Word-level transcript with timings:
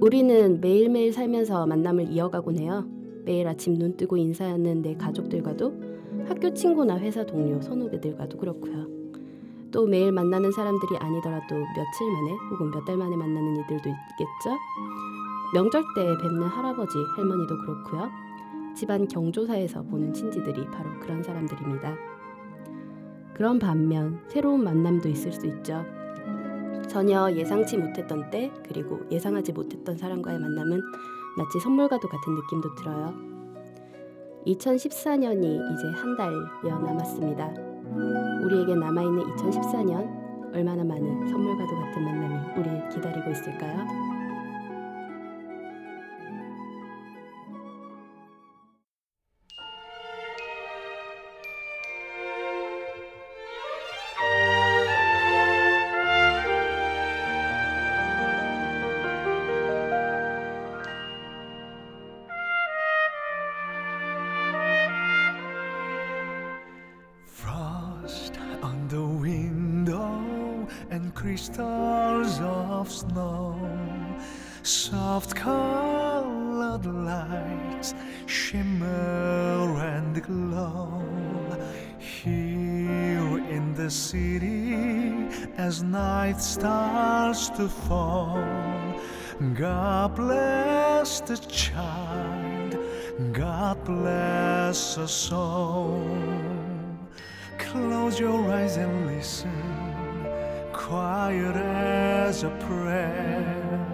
우리는 0.00 0.60
매일매일 0.60 1.12
살면서 1.12 1.66
만남을 1.66 2.10
이어가곤 2.10 2.58
해요. 2.58 2.86
매일 3.24 3.48
아침 3.48 3.74
눈 3.74 3.96
뜨고 3.96 4.16
인사하는 4.16 4.82
내 4.82 4.94
가족들과도 4.94 5.72
학교 6.26 6.54
친구나 6.54 6.98
회사 6.98 7.24
동료, 7.26 7.60
선후배들과도 7.60 8.38
그렇고요. 8.38 8.86
또 9.70 9.86
매일 9.86 10.12
만나는 10.12 10.52
사람들이 10.52 10.96
아니더라도 10.98 11.54
며칠 11.56 12.10
만에 12.12 12.32
혹은 12.50 12.70
몇 12.70 12.84
달 12.84 12.96
만에 12.96 13.16
만나는 13.16 13.56
이들도 13.56 13.88
있겠죠. 13.88 14.56
명절 15.54 15.82
때 15.94 16.06
뵙는 16.22 16.42
할아버지, 16.42 16.96
할머니도 17.16 17.58
그렇고요. 17.58 18.08
집안 18.76 19.08
경조사에서 19.08 19.82
보는 19.82 20.14
친지들이 20.14 20.66
바로 20.66 20.88
그런 21.00 21.22
사람들입니다. 21.22 21.96
그런 23.34 23.58
반면 23.58 24.20
새로운 24.28 24.62
만남도 24.62 25.08
있을 25.08 25.32
수 25.32 25.46
있죠. 25.46 25.84
전혀 26.88 27.30
예상치 27.32 27.76
못했던 27.76 28.30
때 28.30 28.50
그리고 28.66 29.00
예상하지 29.10 29.52
못했던 29.52 29.96
사람과의 29.96 30.38
만남은 30.38 30.80
마치 31.36 31.60
선물과도 31.60 32.08
같은 32.08 32.34
느낌도 32.34 32.74
들어요. 32.76 33.14
2014년이 34.46 35.44
이제 35.44 36.00
한 36.00 36.16
달여 36.16 36.78
남았습니다. 36.78 37.52
우리에게 38.44 38.74
남아있는 38.74 39.36
2014년 39.36 40.54
얼마나 40.54 40.82
많은 40.82 41.28
선물과도 41.28 41.74
같은 41.76 42.04
만남이 42.04 42.60
우리를 42.60 42.88
기다리고 42.88 43.30
있을까요? 43.30 44.17
Us 95.08 95.32
all. 95.32 96.04
Close 97.56 98.20
your 98.20 98.40
eyes 98.52 98.76
and 98.76 99.06
listen, 99.06 99.62
quiet 100.70 101.56
as 101.56 102.42
a 102.42 102.50
prayer. 102.66 103.86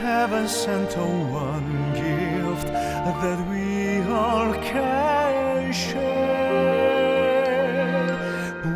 Heaven 0.00 0.48
sent 0.48 0.96
a 0.96 1.08
one 1.46 1.72
gift 2.02 2.66
that 3.22 3.40
we 3.50 4.02
all 4.12 4.52
can 4.54 5.72
share. 5.72 6.10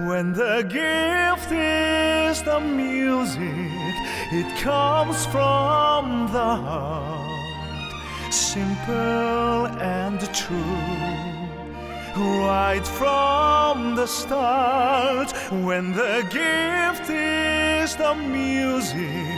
When 0.08 0.32
the 0.32 0.56
gift 0.80 1.50
is 1.50 2.40
the 2.50 2.60
music, 2.60 3.94
it 4.40 4.48
comes 4.62 5.26
from 5.34 6.28
the 6.38 6.50
heart, 6.66 8.32
simple 8.32 9.33
true 10.46 11.44
right 12.46 12.86
from 12.86 13.96
the 13.96 14.06
start. 14.06 15.32
When 15.50 15.92
the 15.92 16.16
gift 16.30 17.08
is 17.08 17.96
the 17.96 18.14
music, 18.14 19.36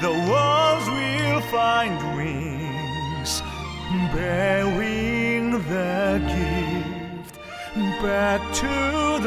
the 0.00 0.14
walls 0.30 0.86
will 0.88 1.42
find 1.56 1.94
wings, 2.16 3.42
bearing 4.14 5.52
the 5.72 6.22
gift 6.34 7.34
back 8.02 8.40
to 8.54 8.74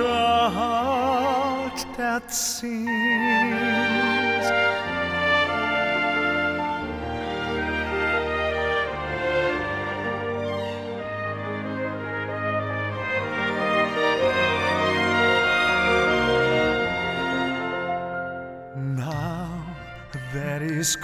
the 0.01 0.49
heart 0.57 1.85
that 1.97 2.33
sings. 2.33 3.48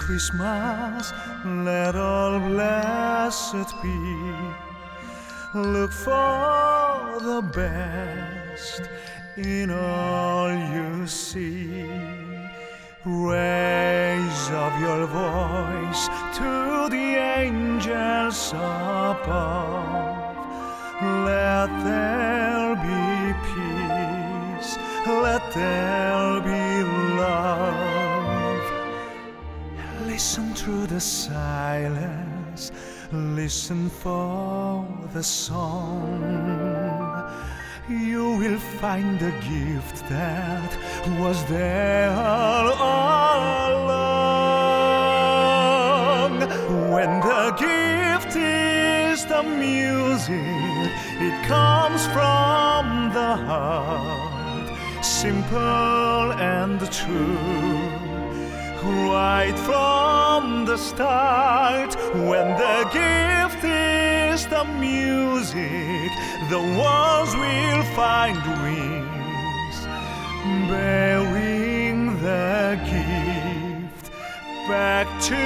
Christmas, 0.06 1.12
let 1.44 1.96
all 1.96 2.38
blessed 2.38 3.74
be. 3.82 3.98
Look 5.52 5.90
for 5.90 7.18
the 7.20 7.42
best 7.52 8.82
in 9.36 9.68
all 9.72 10.52
you 10.52 11.08
see. 11.08 11.90
Raise 13.04 14.50
up 14.50 14.78
your 14.78 15.06
voice 15.06 16.06
to 16.38 16.88
the 16.88 17.16
angels 17.42 18.52
above. 18.52 20.36
Let 21.02 21.66
there 21.82 22.76
be 22.76 23.34
peace, 23.50 24.78
let 25.04 25.42
there 25.52 26.40
be 26.42 26.84
love. 27.18 27.85
Listen 30.16 30.48
through 30.54 30.86
the 30.86 30.98
silence, 30.98 32.72
listen 33.12 33.90
for 33.90 34.88
the 35.12 35.22
song. 35.22 36.22
You 37.86 38.38
will 38.38 38.58
find 38.80 39.20
the 39.20 39.32
gift 39.52 40.08
that 40.08 40.72
was 41.20 41.44
there 41.50 42.08
all 42.08 42.66
along. 43.66 44.16
When 46.94 47.20
the 47.20 47.50
gift 47.66 48.36
is 48.36 49.26
the 49.26 49.42
music, 49.42 50.90
it 51.28 51.44
comes 51.46 52.06
from 52.16 53.12
the 53.12 53.36
heart, 53.44 54.70
simple 55.04 56.32
and 56.40 56.80
true 56.90 57.95
right 58.86 59.58
from 59.68 60.64
the 60.64 60.76
start. 60.76 61.94
When 62.14 62.46
the 62.64 62.78
gift 62.92 63.64
is 63.64 64.46
the 64.46 64.64
music, 64.78 66.10
the 66.50 66.62
walls 66.78 67.32
will 67.34 67.84
find 68.00 68.36
wings, 68.62 69.76
bearing 70.70 71.98
the 72.22 72.78
gift 72.84 74.10
back 74.68 75.06
to 75.22 75.44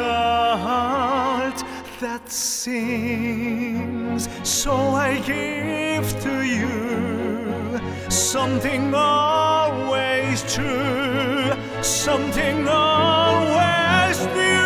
the 0.00 0.56
heart 0.66 1.58
that 2.00 2.30
sings. 2.30 4.28
So 4.42 4.72
I 4.72 5.20
give 5.20 6.06
to 6.22 6.34
you 6.42 7.80
something 8.10 8.94
always 8.94 10.42
true, 10.54 11.03
something 11.84 12.66
always 12.68 14.18
new. 14.40 14.64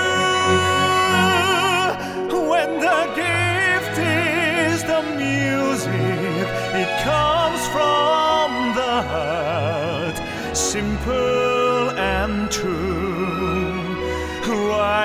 When 2.50 2.70
the 2.80 3.02
gift 3.14 3.98
is 3.98 4.82
the 4.84 5.02
music, 5.16 6.46
it 6.82 6.90
comes 7.02 7.60
from 7.74 8.74
the 8.80 8.94
heart, 9.12 10.16
simple 10.56 11.90
and 11.98 12.50
true 12.50 12.98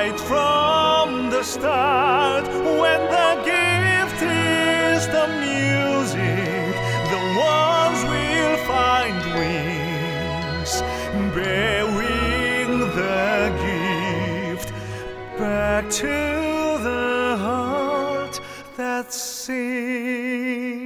right 0.03 0.19
from 0.19 1.29
the 1.29 1.43
start. 1.43 2.45
When 2.81 3.01
the 3.17 3.31
gift 3.51 4.21
is 4.21 5.07
the 5.07 5.27
music, 5.47 6.73
the 7.13 7.21
walls 7.37 8.01
will 8.11 8.57
find 8.71 9.17
wings, 9.39 10.71
bearing 11.33 11.82
back 15.73 15.89
to 15.89 16.05
the 16.83 17.35
heart 17.41 18.39
that 18.77 19.11
sings. 19.11 20.82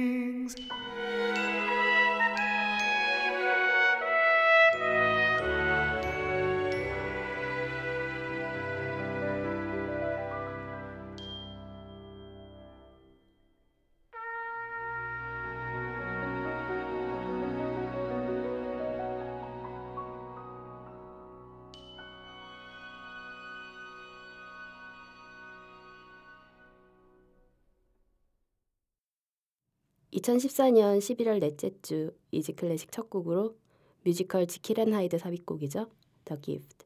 2014년 30.28 30.98
11월 30.98 31.40
넷째 31.40 31.70
주 31.80 32.12
이지 32.32 32.52
클래식 32.52 32.92
첫 32.92 33.08
곡으로 33.08 33.56
뮤지컬 34.04 34.46
지킬 34.46 34.78
앤 34.78 34.92
하이드 34.92 35.16
삽입곡이죠. 35.16 35.88
The 36.26 36.42
Gift. 36.42 36.84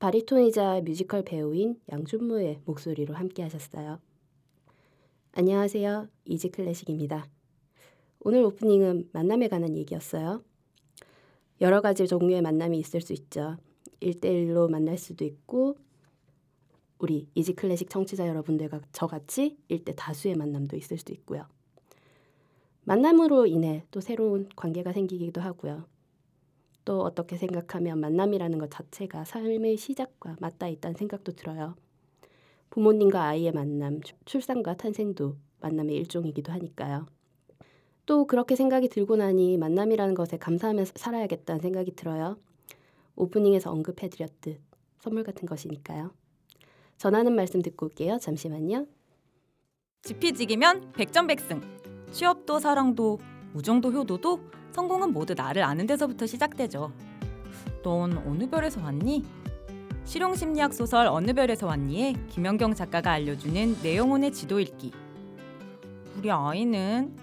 바리톤이자 0.00 0.80
뮤지컬 0.80 1.22
배우인 1.22 1.80
양준모의 1.92 2.62
목소리로 2.64 3.14
함께 3.14 3.42
하셨어요. 3.44 4.00
안녕하세요. 5.32 6.08
이지 6.24 6.48
클래식입니다. 6.50 7.28
오늘 8.20 8.42
오프닝은 8.42 9.10
만남에 9.12 9.46
관한 9.46 9.76
얘기였어요. 9.76 10.42
여러 11.60 11.80
가지 11.80 12.08
종류의 12.08 12.42
만남이 12.42 12.78
있을 12.80 13.00
수 13.00 13.12
있죠. 13.12 13.58
1대1로 14.00 14.68
만날 14.68 14.98
수도 14.98 15.24
있고 15.24 15.76
우리 16.98 17.28
이지 17.34 17.52
클래식 17.52 17.90
청취자 17.90 18.26
여러분들과 18.26 18.80
저같이 18.90 19.56
1대 19.70 19.94
다수의 19.94 20.34
만남도 20.34 20.76
있을 20.76 20.98
수도 20.98 21.12
있고요. 21.12 21.46
만남으로 22.84 23.46
인해 23.46 23.84
또 23.90 24.00
새로운 24.00 24.48
관계가 24.56 24.92
생기기도 24.92 25.40
하고요. 25.40 25.84
또 26.84 27.02
어떻게 27.02 27.36
생각하면 27.36 28.00
만남이라는 28.00 28.58
것 28.58 28.70
자체가 28.70 29.24
삶의 29.24 29.76
시작과 29.76 30.36
맞닿아 30.40 30.68
있다는 30.68 30.96
생각도 30.96 31.32
들어요. 31.32 31.76
부모님과 32.70 33.22
아이의 33.22 33.52
만남, 33.52 34.00
출산과 34.24 34.76
탄생도 34.76 35.36
만남의 35.60 35.94
일종이기도 35.96 36.52
하니까요. 36.52 37.06
또 38.06 38.26
그렇게 38.26 38.56
생각이 38.56 38.88
들고 38.88 39.16
나니 39.16 39.56
만남이라는 39.58 40.14
것에 40.14 40.36
감사하면서 40.38 40.94
살아야겠다는 40.96 41.60
생각이 41.60 41.92
들어요. 41.92 42.38
오프닝에서 43.14 43.70
언급해드렸듯 43.70 44.60
선물 44.98 45.24
같은 45.24 45.46
것이니까요. 45.46 46.12
전하는 46.96 47.34
말씀 47.34 47.62
듣고 47.62 47.86
올게요. 47.86 48.18
잠시만요. 48.18 48.86
지피지기면 50.02 50.92
백전백승. 50.92 51.79
취업도 52.10 52.58
사랑도 52.58 53.18
우정도 53.54 53.92
효도도 53.92 54.40
성공은 54.72 55.12
모두 55.12 55.34
나를 55.34 55.62
아는 55.62 55.86
데서부터 55.86 56.26
시작되죠. 56.26 56.92
넌 57.82 58.18
어느 58.26 58.48
별에서 58.48 58.80
왔니? 58.80 59.24
실용심리학 60.04 60.74
소설 60.74 61.06
어느 61.06 61.32
별에서 61.32 61.66
왔니에 61.66 62.14
김연경 62.28 62.74
작가가 62.74 63.12
알려주는 63.12 63.80
내 63.82 63.96
영혼의 63.96 64.32
지도 64.32 64.60
읽기. 64.60 64.92
우리 66.16 66.30
아이는 66.30 67.16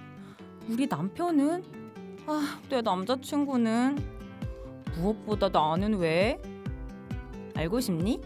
우리 0.70 0.88
남편은 0.88 1.64
아, 2.28 2.60
내 2.70 2.82
남자친구는 2.82 3.98
무엇보다 4.96 5.50
나는 5.50 5.96
왜? 5.98 6.42
알고 7.56 7.80
싶니? 7.80 8.22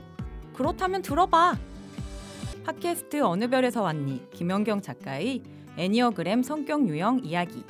그렇다면 0.53 1.01
들어봐. 1.01 1.55
팟캐스트 2.65 3.21
어느 3.21 3.49
별에서 3.49 3.81
왔니? 3.81 4.29
김연경 4.31 4.81
작가의 4.81 5.43
애니어그램 5.77 6.43
성격 6.43 6.87
유형 6.87 7.19
이야기. 7.23 7.63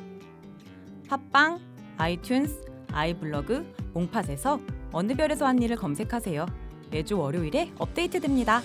팟빵, 1.08 1.60
아이튠스, 1.98 2.72
아이블로그, 2.92 3.74
몽팟에서 3.94 4.60
어느 4.92 5.16
별에서 5.16 5.46
왔니를 5.46 5.76
검색하세요. 5.76 6.46
매주 6.90 7.18
월요일에 7.18 7.72
업데이트됩니다. 7.78 8.62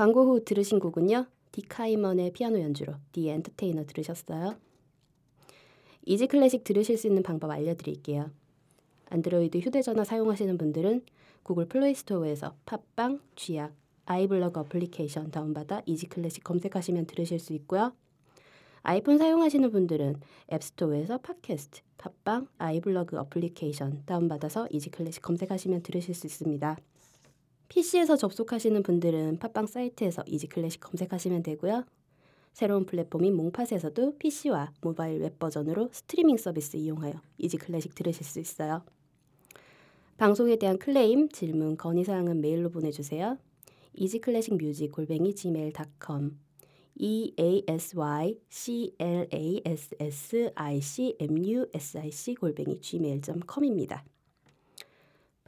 광고 0.00 0.24
후 0.24 0.42
들으신 0.42 0.78
곡은요. 0.78 1.26
딕 1.52 1.72
하이먼의 1.72 2.32
피아노 2.32 2.58
연주로 2.58 2.94
The 3.12 3.28
Entertainer 3.28 3.84
들으셨어요. 3.84 4.56
이지 6.06 6.26
클래식 6.26 6.64
들으실 6.64 6.96
수 6.96 7.06
있는 7.06 7.22
방법 7.22 7.50
알려드릴게요. 7.50 8.30
안드로이드 9.10 9.58
휴대전화 9.58 10.04
사용하시는 10.04 10.56
분들은 10.56 11.04
구글 11.42 11.66
플레이 11.66 11.94
스토어에서 11.94 12.54
팟빵, 12.64 13.20
쥐약, 13.36 13.74
아이블로그 14.06 14.60
어플리케이션 14.60 15.30
다운받아 15.30 15.82
이지 15.84 16.06
클래식 16.06 16.44
검색하시면 16.44 17.04
들으실 17.04 17.38
수 17.38 17.52
있고요. 17.52 17.92
아이폰 18.80 19.18
사용하시는 19.18 19.70
분들은 19.70 20.16
앱스토어에서 20.50 21.18
팟캐스트, 21.18 21.82
팟빵, 21.98 22.48
아이블로그 22.56 23.18
어플리케이션 23.18 24.04
다운받아서 24.06 24.68
이지 24.70 24.88
클래식 24.88 25.20
검색하시면 25.20 25.82
들으실 25.82 26.14
수 26.14 26.26
있습니다. 26.26 26.78
PC에서 27.70 28.16
접속하시는 28.16 28.82
분들은 28.82 29.38
팟빵 29.38 29.66
사이트에서 29.66 30.22
이지 30.26 30.48
클래식 30.48 30.80
검색하시면 30.80 31.42
되고요. 31.44 31.86
새로운 32.52 32.84
플랫폼인 32.84 33.34
몽팟에서도 33.34 34.18
PC와 34.18 34.72
모바일 34.82 35.20
웹 35.20 35.38
버전으로 35.38 35.88
스트리밍 35.92 36.36
서비스 36.36 36.76
이용하여 36.76 37.14
이지 37.38 37.56
클래식 37.56 37.94
들으실 37.94 38.24
수 38.26 38.40
있어요. 38.40 38.82
방송에 40.18 40.56
대한 40.56 40.78
클레임, 40.78 41.30
질문, 41.30 41.78
건의 41.78 42.04
사항은 42.04 42.42
메일로 42.42 42.70
보내주세요. 42.70 43.38
easyclassicmusic 43.94 44.92
골뱅이 44.92 45.34
gmail.com 45.34 46.38
e 46.96 47.32
a 47.38 47.64
s 47.66 47.96
y 47.96 48.38
c 48.50 48.94
l 48.98 49.28
a 49.32 49.62
s 49.64 49.94
s 49.98 50.52
i 50.54 50.80
c 50.82 51.16
m 51.18 51.38
u 51.38 51.66
s 51.72 51.96
i 51.96 52.10
c 52.10 52.34
골뱅이 52.34 52.80
gmail.com입니다. 52.80 54.04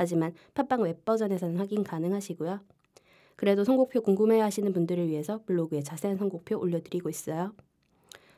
하지만 0.00 0.32
팟빵 0.54 0.80
웹 0.80 1.04
버전에서는 1.04 1.58
확인 1.58 1.84
가능하시고요. 1.84 2.60
그래도 3.36 3.64
선곡표 3.64 4.00
궁금해하시는 4.00 4.72
분들을 4.72 5.08
위해서 5.08 5.42
블로그에 5.44 5.82
자세한 5.82 6.16
선곡표 6.16 6.58
올려드리고 6.58 7.10
있어요. 7.10 7.52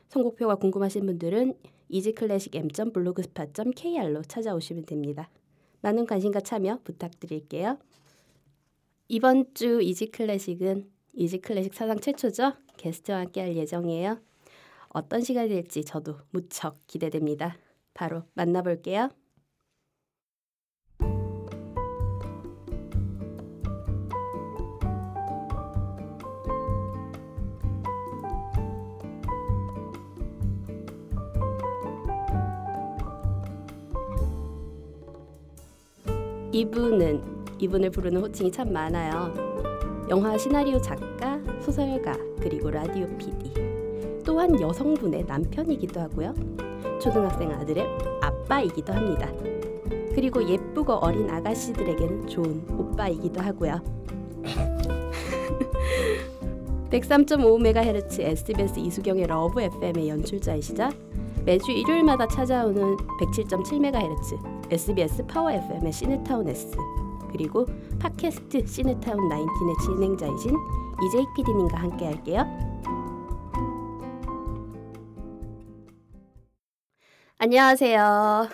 선곡표가 0.09 0.55
궁금하신 0.55 1.05
분들은 1.05 1.53
easyclassicm.blogspot.kr로 1.87 4.23
찾아오시면 4.23 4.85
됩니다. 4.85 5.29
많은 5.79 6.05
관심과 6.05 6.41
참여 6.41 6.81
부탁드릴게요. 6.83 7.77
이번 9.07 9.45
주 9.53 9.81
이지 9.81 10.07
클래식은 10.07 10.91
이지 11.13 11.39
클래식 11.39 11.73
사상 11.73 11.97
최초죠. 11.97 12.55
게스트와 12.75 13.19
함께 13.19 13.39
할 13.39 13.55
예정이에요. 13.55 14.19
어떤 14.89 15.21
시간이 15.21 15.47
될지 15.47 15.85
저도 15.85 16.17
무척 16.31 16.85
기대됩니다. 16.87 17.55
바로 17.93 18.23
만나볼게요. 18.33 19.11
이분은 36.53 37.21
이분을 37.57 37.89
부르는 37.89 38.21
호칭이 38.21 38.51
참 38.51 38.71
많아요. 38.71 39.33
영화 40.07 40.37
시나리오 40.37 40.79
작가, 40.79 41.39
소설가, 41.61 42.15
그리고 42.39 42.69
라디오 42.69 43.07
PD. 43.17 43.51
또한 44.23 44.61
여성분의 44.61 45.25
남편이기도 45.25 45.99
하고요. 45.99 46.35
초등학생 47.01 47.51
아들의 47.51 47.87
아빠이기도 48.21 48.93
합니다. 48.93 49.31
그리고 50.13 50.47
예쁘고 50.47 50.93
어린 50.93 51.27
아가씨들에게는 51.27 52.27
좋은 52.27 52.63
오빠이기도 52.77 53.41
하고요. 53.41 53.81
103.5MHz 56.91 58.19
SBS 58.21 58.79
이수경의 58.79 59.25
러브 59.25 59.59
FM의 59.59 60.07
연출자이시자 60.09 60.91
매주 61.43 61.71
일요일마다 61.71 62.27
찾아오는 62.27 62.95
107.7MHz 63.19 64.62
SBS 64.73 65.27
파워 65.27 65.51
FM의 65.51 65.93
시네타운 65.93 66.47
S 66.49 66.71
그리고 67.31 67.67
팟캐스트 67.99 68.65
시네타운 68.65 69.29
19의 69.29 69.79
진행자이신 69.85 70.51
이재익 71.05 71.27
PD님과 71.35 71.77
함께 71.77 72.05
할게요. 72.05 72.43
안녕하세요. 77.37 78.49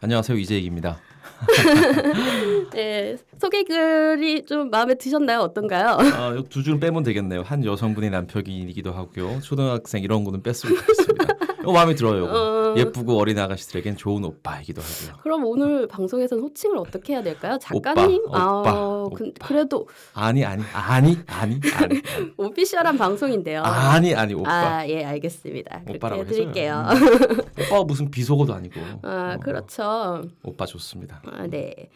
안녕하세요 0.00 0.38
이재익입니다. 0.38 0.98
네, 2.72 3.16
소개글이 3.40 4.46
좀 4.46 4.70
마음에 4.70 4.94
드셨나요? 4.94 5.40
어떤가요? 5.40 5.98
아, 5.98 6.42
두 6.48 6.62
줄은 6.62 6.78
빼면 6.78 7.02
되겠네요. 7.02 7.42
한 7.42 7.64
여성분의 7.64 8.10
남편이기도 8.10 8.92
하고요. 8.92 9.40
초등학생 9.40 10.04
이런 10.04 10.22
거는 10.22 10.42
뺐으면 10.44 10.76
좋겠습니다. 10.76 11.34
이거 11.64 11.72
마음에 11.72 11.94
들어요. 11.94 12.24
이거. 12.24 12.70
어. 12.72 12.74
예쁘고 12.76 13.18
어린 13.18 13.38
아가씨들에겐 13.38 13.96
좋은 13.96 14.24
오빠이기도 14.24 14.82
하고요. 14.82 15.20
그럼 15.22 15.44
오늘 15.44 15.86
방송에서는 15.86 16.42
호칭을 16.42 16.76
어떻게 16.78 17.12
해야 17.12 17.22
될까요? 17.22 17.56
작가님? 17.60 18.22
오빠, 18.26 18.38
아, 18.40 18.50
오빠, 19.06 19.16
근- 19.16 19.28
오빠. 19.28 19.46
그래도 19.46 19.88
아니 20.12 20.44
아니 20.44 20.62
아니 20.72 21.18
아니 21.26 21.60
아니 21.76 22.00
오피셜한 22.36 22.98
방송인데요. 22.98 23.62
아니 23.62 24.14
아니 24.14 24.34
오빠. 24.34 24.50
아, 24.78 24.88
예, 24.88 25.04
알겠습니다. 25.04 25.82
오빠라고 25.88 26.22
해 26.22 26.26
드릴게요. 26.26 26.84
해줘요. 26.90 27.18
음. 27.30 27.40
오빠가 27.66 27.84
무슨 27.84 28.10
비속어도 28.10 28.52
아니고. 28.54 28.80
아, 29.02 29.34
어, 29.36 29.40
그렇죠. 29.40 30.22
오빠 30.42 30.66
좋습니다. 30.66 31.22
아, 31.26 31.46
네. 31.46 31.90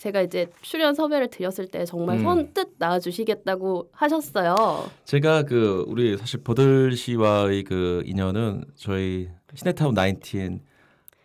제가 0.00 0.22
이제 0.22 0.46
출연 0.62 0.94
섭외를 0.94 1.28
드렸을 1.28 1.66
때 1.66 1.84
정말 1.84 2.16
음. 2.18 2.22
선뜻 2.22 2.76
나와주시겠다고 2.78 3.90
하셨어요. 3.92 4.56
제가 5.04 5.42
그 5.42 5.84
우리 5.88 6.16
사실 6.16 6.42
버들 6.42 6.96
씨와의 6.96 7.64
그 7.64 8.02
인연은 8.06 8.64
저희 8.76 9.28
시네타운 9.54 9.94
19 9.94 10.60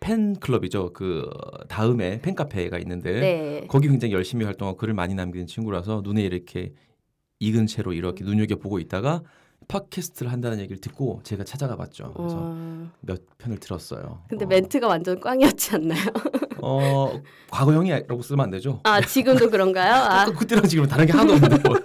팬클럽이죠. 0.01 0.91
그 0.91 1.29
다음에 1.69 2.19
팬카페가 2.21 2.77
있는데 2.79 3.19
네. 3.21 3.65
거기 3.69 3.87
굉장히 3.87 4.13
열심히 4.13 4.43
활동하고 4.43 4.77
글을 4.77 4.93
많이 4.93 5.15
남기는 5.15 5.47
친구라서 5.47 6.01
눈에 6.03 6.21
이렇게 6.23 6.73
익은 7.39 7.67
채로 7.67 7.93
이렇게 7.93 8.25
눈여겨 8.25 8.57
보고 8.57 8.79
있다가 8.79 9.23
팟캐스트를 9.67 10.31
한다는 10.31 10.59
얘기를 10.59 10.79
듣고 10.79 11.21
제가 11.23 11.43
찾아가 11.43 11.75
봤죠. 11.75 12.13
그래서 12.15 12.37
어, 12.39 12.89
몇 13.01 13.21
편을 13.37 13.59
들었어요. 13.59 14.21
근데 14.29 14.45
어, 14.45 14.47
멘트가 14.47 14.87
완전 14.87 15.19
꽝이었지 15.19 15.75
않나요? 15.75 16.01
어 16.61 17.21
과거형이라고 17.51 18.21
쓰면 18.21 18.45
안 18.45 18.49
되죠. 18.51 18.79
아 18.83 19.01
지금도 19.01 19.49
그런가요? 19.49 19.93
아, 20.03 20.25
또 20.25 20.33
그때랑 20.33 20.65
지금 20.67 20.85
다른 20.85 21.05
게 21.05 21.11
하나도 21.11 21.33
없는데 21.33 21.57
뭐. 21.67 21.77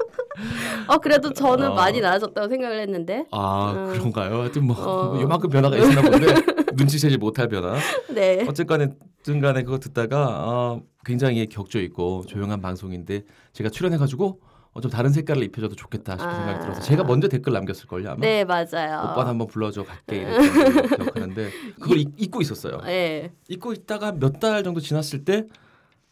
어 0.88 0.98
그래도 0.98 1.32
저는 1.32 1.72
어. 1.72 1.74
많이 1.74 2.00
나아졌다고 2.00 2.48
생각을 2.48 2.80
했는데. 2.80 3.26
아 3.30 3.72
음. 3.76 3.92
그런가요? 3.92 4.40
하여튼 4.40 4.66
뭐, 4.66 4.76
어. 4.76 5.12
뭐 5.12 5.20
요만큼 5.22 5.50
변화가 5.50 5.76
있었나 5.76 6.02
본데 6.02 6.34
눈치채지 6.74 7.18
못할 7.18 7.48
변화. 7.48 7.76
네. 8.14 8.44
어쨌간에 8.48 8.88
든간에 9.22 9.62
그거 9.62 9.78
듣다가 9.78 10.16
아, 10.18 10.80
굉장히 11.04 11.46
격조 11.46 11.80
있고 11.80 12.24
조용한 12.26 12.60
방송인데 12.60 13.22
제가 13.52 13.68
출연해가지고 13.70 14.40
어, 14.72 14.80
좀 14.80 14.90
다른 14.90 15.10
색깔을 15.10 15.42
입혀줘도 15.44 15.74
좋겠다 15.74 16.12
싶은 16.16 16.28
아. 16.28 16.34
생각이 16.36 16.60
들어서 16.60 16.80
제가 16.80 17.02
먼저 17.04 17.26
댓글 17.28 17.52
남겼을 17.52 17.86
걸요 17.86 18.10
아마. 18.10 18.20
네 18.20 18.44
맞아요. 18.44 19.10
오빠 19.10 19.26
한번 19.26 19.48
불러줘 19.48 19.84
갈게 19.84 20.16
이랬던 20.18 20.86
기억하는데 20.96 21.50
그걸 21.80 21.98
잊- 21.98 22.12
잊고 22.16 22.40
있었어요. 22.40 22.80
네. 22.82 23.32
잊고 23.48 23.72
있다가 23.72 24.12
몇 24.12 24.38
달 24.40 24.62
정도 24.62 24.80
지났을 24.80 25.24
때 25.24 25.46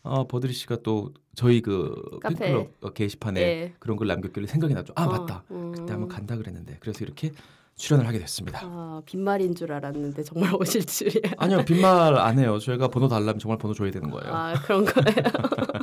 어, 0.02 0.26
버드리 0.26 0.52
씨가 0.52 0.78
또 0.82 1.12
저희 1.36 1.60
그 1.60 1.94
카페. 2.20 2.34
팬클럽 2.36 2.68
어, 2.80 2.90
게시판에 2.90 3.40
네. 3.40 3.74
그런 3.78 3.96
걸 3.96 4.08
남겼길래 4.08 4.46
생각이 4.48 4.74
났죠. 4.74 4.92
아 4.96 5.04
어, 5.04 5.08
맞다. 5.08 5.44
음. 5.52 5.72
그때 5.72 5.92
한번 5.92 6.08
간다 6.08 6.36
그랬는데 6.36 6.78
그래서 6.80 7.04
이렇게 7.04 7.30
출연을 7.76 8.08
하게 8.08 8.18
됐습니다. 8.18 8.60
아 8.64 9.00
빈말인 9.06 9.54
줄 9.54 9.72
알았는데 9.72 10.24
정말 10.24 10.52
오실 10.60 10.84
줄이야. 10.84 11.32
아니요 11.38 11.64
빈말 11.64 12.16
안 12.18 12.38
해요. 12.40 12.58
저희가 12.58 12.88
번호 12.88 13.06
달라면 13.06 13.38
정말 13.38 13.56
번호 13.58 13.72
줘야 13.72 13.92
되는 13.92 14.10
거예요. 14.10 14.34
아 14.34 14.54
그런 14.62 14.84
거예요. 14.84 15.14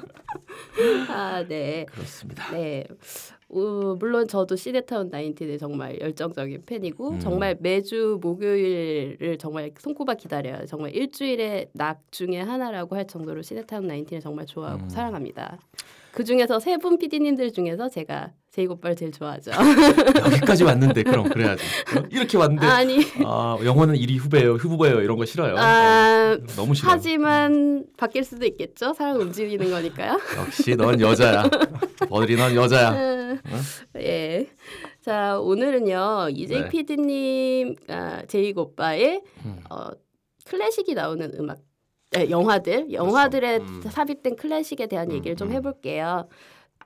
아 1.15 1.48
네. 1.48 1.86
그렇습니다. 1.91 2.51
네. 2.51 2.86
어, 3.50 3.95
물론 4.00 4.27
저도 4.27 4.55
시네타운 4.55 5.10
19의 5.12 5.60
정말 5.60 6.00
열정적인 6.00 6.63
팬이고 6.65 7.12
음. 7.12 7.19
정말 7.19 7.55
매주 7.60 8.19
목요일을 8.22 9.38
정말 9.38 9.72
손꼽아 9.77 10.15
기다려요. 10.15 10.65
정말 10.65 10.95
일주일의 10.95 11.69
낙 11.74 12.01
중에 12.12 12.39
하나라고 12.41 12.95
할 12.95 13.07
정도로 13.07 13.41
시네타운 13.41 13.88
19을 13.88 14.22
정말 14.22 14.45
좋아하고 14.45 14.84
음. 14.84 14.89
사랑합니다. 14.89 15.60
그 16.15 16.24
중에서 16.24 16.60
세 16.62 16.77
분 16.77 16.98
PD님들 16.98 17.51
중에서 17.51 17.89
제가 17.89 18.31
제이 18.51 18.67
오빠를 18.67 18.95
제일 18.95 19.12
좋아하죠. 19.12 19.51
여기까지 20.25 20.63
왔는데 20.63 21.03
그럼 21.03 21.27
그래야지. 21.29 21.62
어? 21.98 22.03
이렇게 22.10 22.38
왔는데 22.38 22.65
아니 22.65 23.00
아, 23.25 23.57
영어는 23.63 23.95
1위 23.95 24.17
후배예요, 24.17 24.53
후보예요 24.53 25.01
이런 25.01 25.17
거 25.17 25.25
싫어요. 25.25 25.55
아, 25.57 26.38
어, 26.39 26.45
너무 26.55 26.74
싫어. 26.74 26.89
하지만 26.89 27.86
바뀔 27.98 28.24
수도 28.24 28.45
있겠죠. 28.45 28.93
사람 28.93 29.19
움직이는 29.19 29.69
거니까요. 29.69 30.17
역시 30.39 30.75
넌 30.77 31.00
여자야. 31.01 31.43
버들이 32.10 32.38
넌 32.38 32.55
여자야. 32.55 32.91
음, 32.91 33.39
예. 33.98 34.48
자 35.01 35.38
오늘은요 35.39 36.29
이재익 36.31 36.63
네. 36.63 36.69
PD님 36.69 37.75
아, 37.89 38.22
제이고 38.27 38.62
오빠의 38.62 39.22
음. 39.45 39.60
어, 39.69 39.89
클래식이 40.45 40.94
나오는 40.94 41.29
음악 41.40 41.57
네, 42.11 42.29
영화들 42.29 42.91
영화들에 42.91 43.57
음. 43.57 43.81
삽입된 43.81 44.35
클래식에 44.35 44.87
대한 44.87 45.09
음, 45.09 45.15
얘기를 45.15 45.35
좀 45.35 45.50
음. 45.50 45.53
해볼게요. 45.53 46.27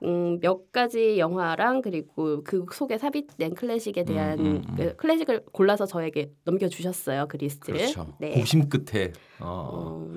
음, 0.02 0.40
몇 0.40 0.72
가지 0.72 1.18
영화랑 1.18 1.82
그리고 1.82 2.42
그 2.42 2.64
속에 2.72 2.96
삽입된 2.96 3.54
클래식에 3.54 4.04
대한 4.04 4.38
음, 4.38 4.46
음, 4.46 4.64
음. 4.68 4.76
그 4.76 4.96
클래식을 4.96 5.44
골라서 5.52 5.84
저에게 5.84 6.30
넘겨주셨어요 6.44 7.26
그 7.28 7.36
리스트를. 7.36 7.78
그렇죠. 7.78 8.14
네. 8.18 8.32
고심 8.32 8.68
끝에 8.68 9.12
어, 9.40 9.70
어, 9.72 10.08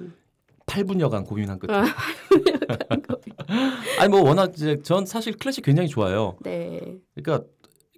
8분여간 0.66 1.28
고민한 1.28 1.60
끝에. 1.60 1.76
아, 1.76 1.84
아니 4.00 4.10
뭐 4.10 4.22
워낙 4.22 4.54
이제 4.56 4.80
전 4.84 5.06
사실 5.06 5.38
클래식 5.38 5.66
굉장히 5.66 5.90
좋아해요. 5.90 6.38
네. 6.42 6.98
그러니까 7.14 7.46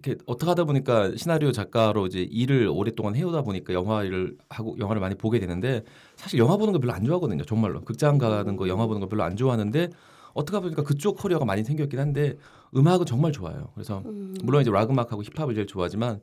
이렇게 0.05 0.21
어떻게 0.27 0.49
하다 0.49 0.65
보니까 0.65 1.11
시나리오 1.15 1.51
작가로 1.51 2.05
이제 2.07 2.21
일을 2.21 2.67
오랫동안 2.67 3.15
해오다 3.15 3.41
보니까 3.41 3.73
영화 3.73 4.03
일을 4.03 4.37
하고 4.49 4.75
영화를 4.79 4.99
많이 5.01 5.15
보게 5.15 5.39
되는데 5.39 5.83
사실 6.15 6.39
영화 6.39 6.57
보는 6.57 6.73
거 6.73 6.79
별로 6.79 6.93
안 6.93 7.03
좋아하거든요. 7.03 7.43
정말로 7.43 7.81
극장 7.81 8.17
가는 8.17 8.55
거 8.55 8.67
영화 8.67 8.85
보는 8.87 9.01
거 9.01 9.07
별로 9.07 9.23
안 9.23 9.35
좋아하는데 9.35 9.89
어떻게 10.33 10.59
보니까 10.59 10.83
그쪽 10.83 11.17
커리어가 11.17 11.45
많이 11.45 11.63
생겼긴 11.63 11.99
한데 11.99 12.35
음악은 12.75 13.05
정말 13.05 13.31
좋아요. 13.31 13.69
그래서 13.73 14.01
음, 14.05 14.35
물론 14.43 14.61
이제 14.61 14.69
락 14.71 14.89
음악하고 14.89 15.23
힙합을 15.23 15.55
제일 15.55 15.65
좋아하지만 15.67 16.21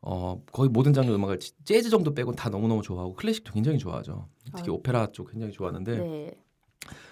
어 0.00 0.40
거의 0.52 0.68
모든 0.70 0.92
장르 0.92 1.12
음악을 1.12 1.40
지- 1.40 1.52
재즈 1.64 1.90
정도 1.90 2.14
빼곤 2.14 2.34
다 2.36 2.50
너무 2.50 2.68
너무 2.68 2.82
좋아하고 2.82 3.14
클래식도 3.14 3.52
굉장히 3.52 3.78
좋아하죠. 3.78 4.28
특히 4.56 4.70
아. 4.70 4.74
오페라 4.74 5.06
쪽 5.12 5.30
굉장히 5.30 5.52
좋아하는데 5.52 5.98
네. 5.98 6.30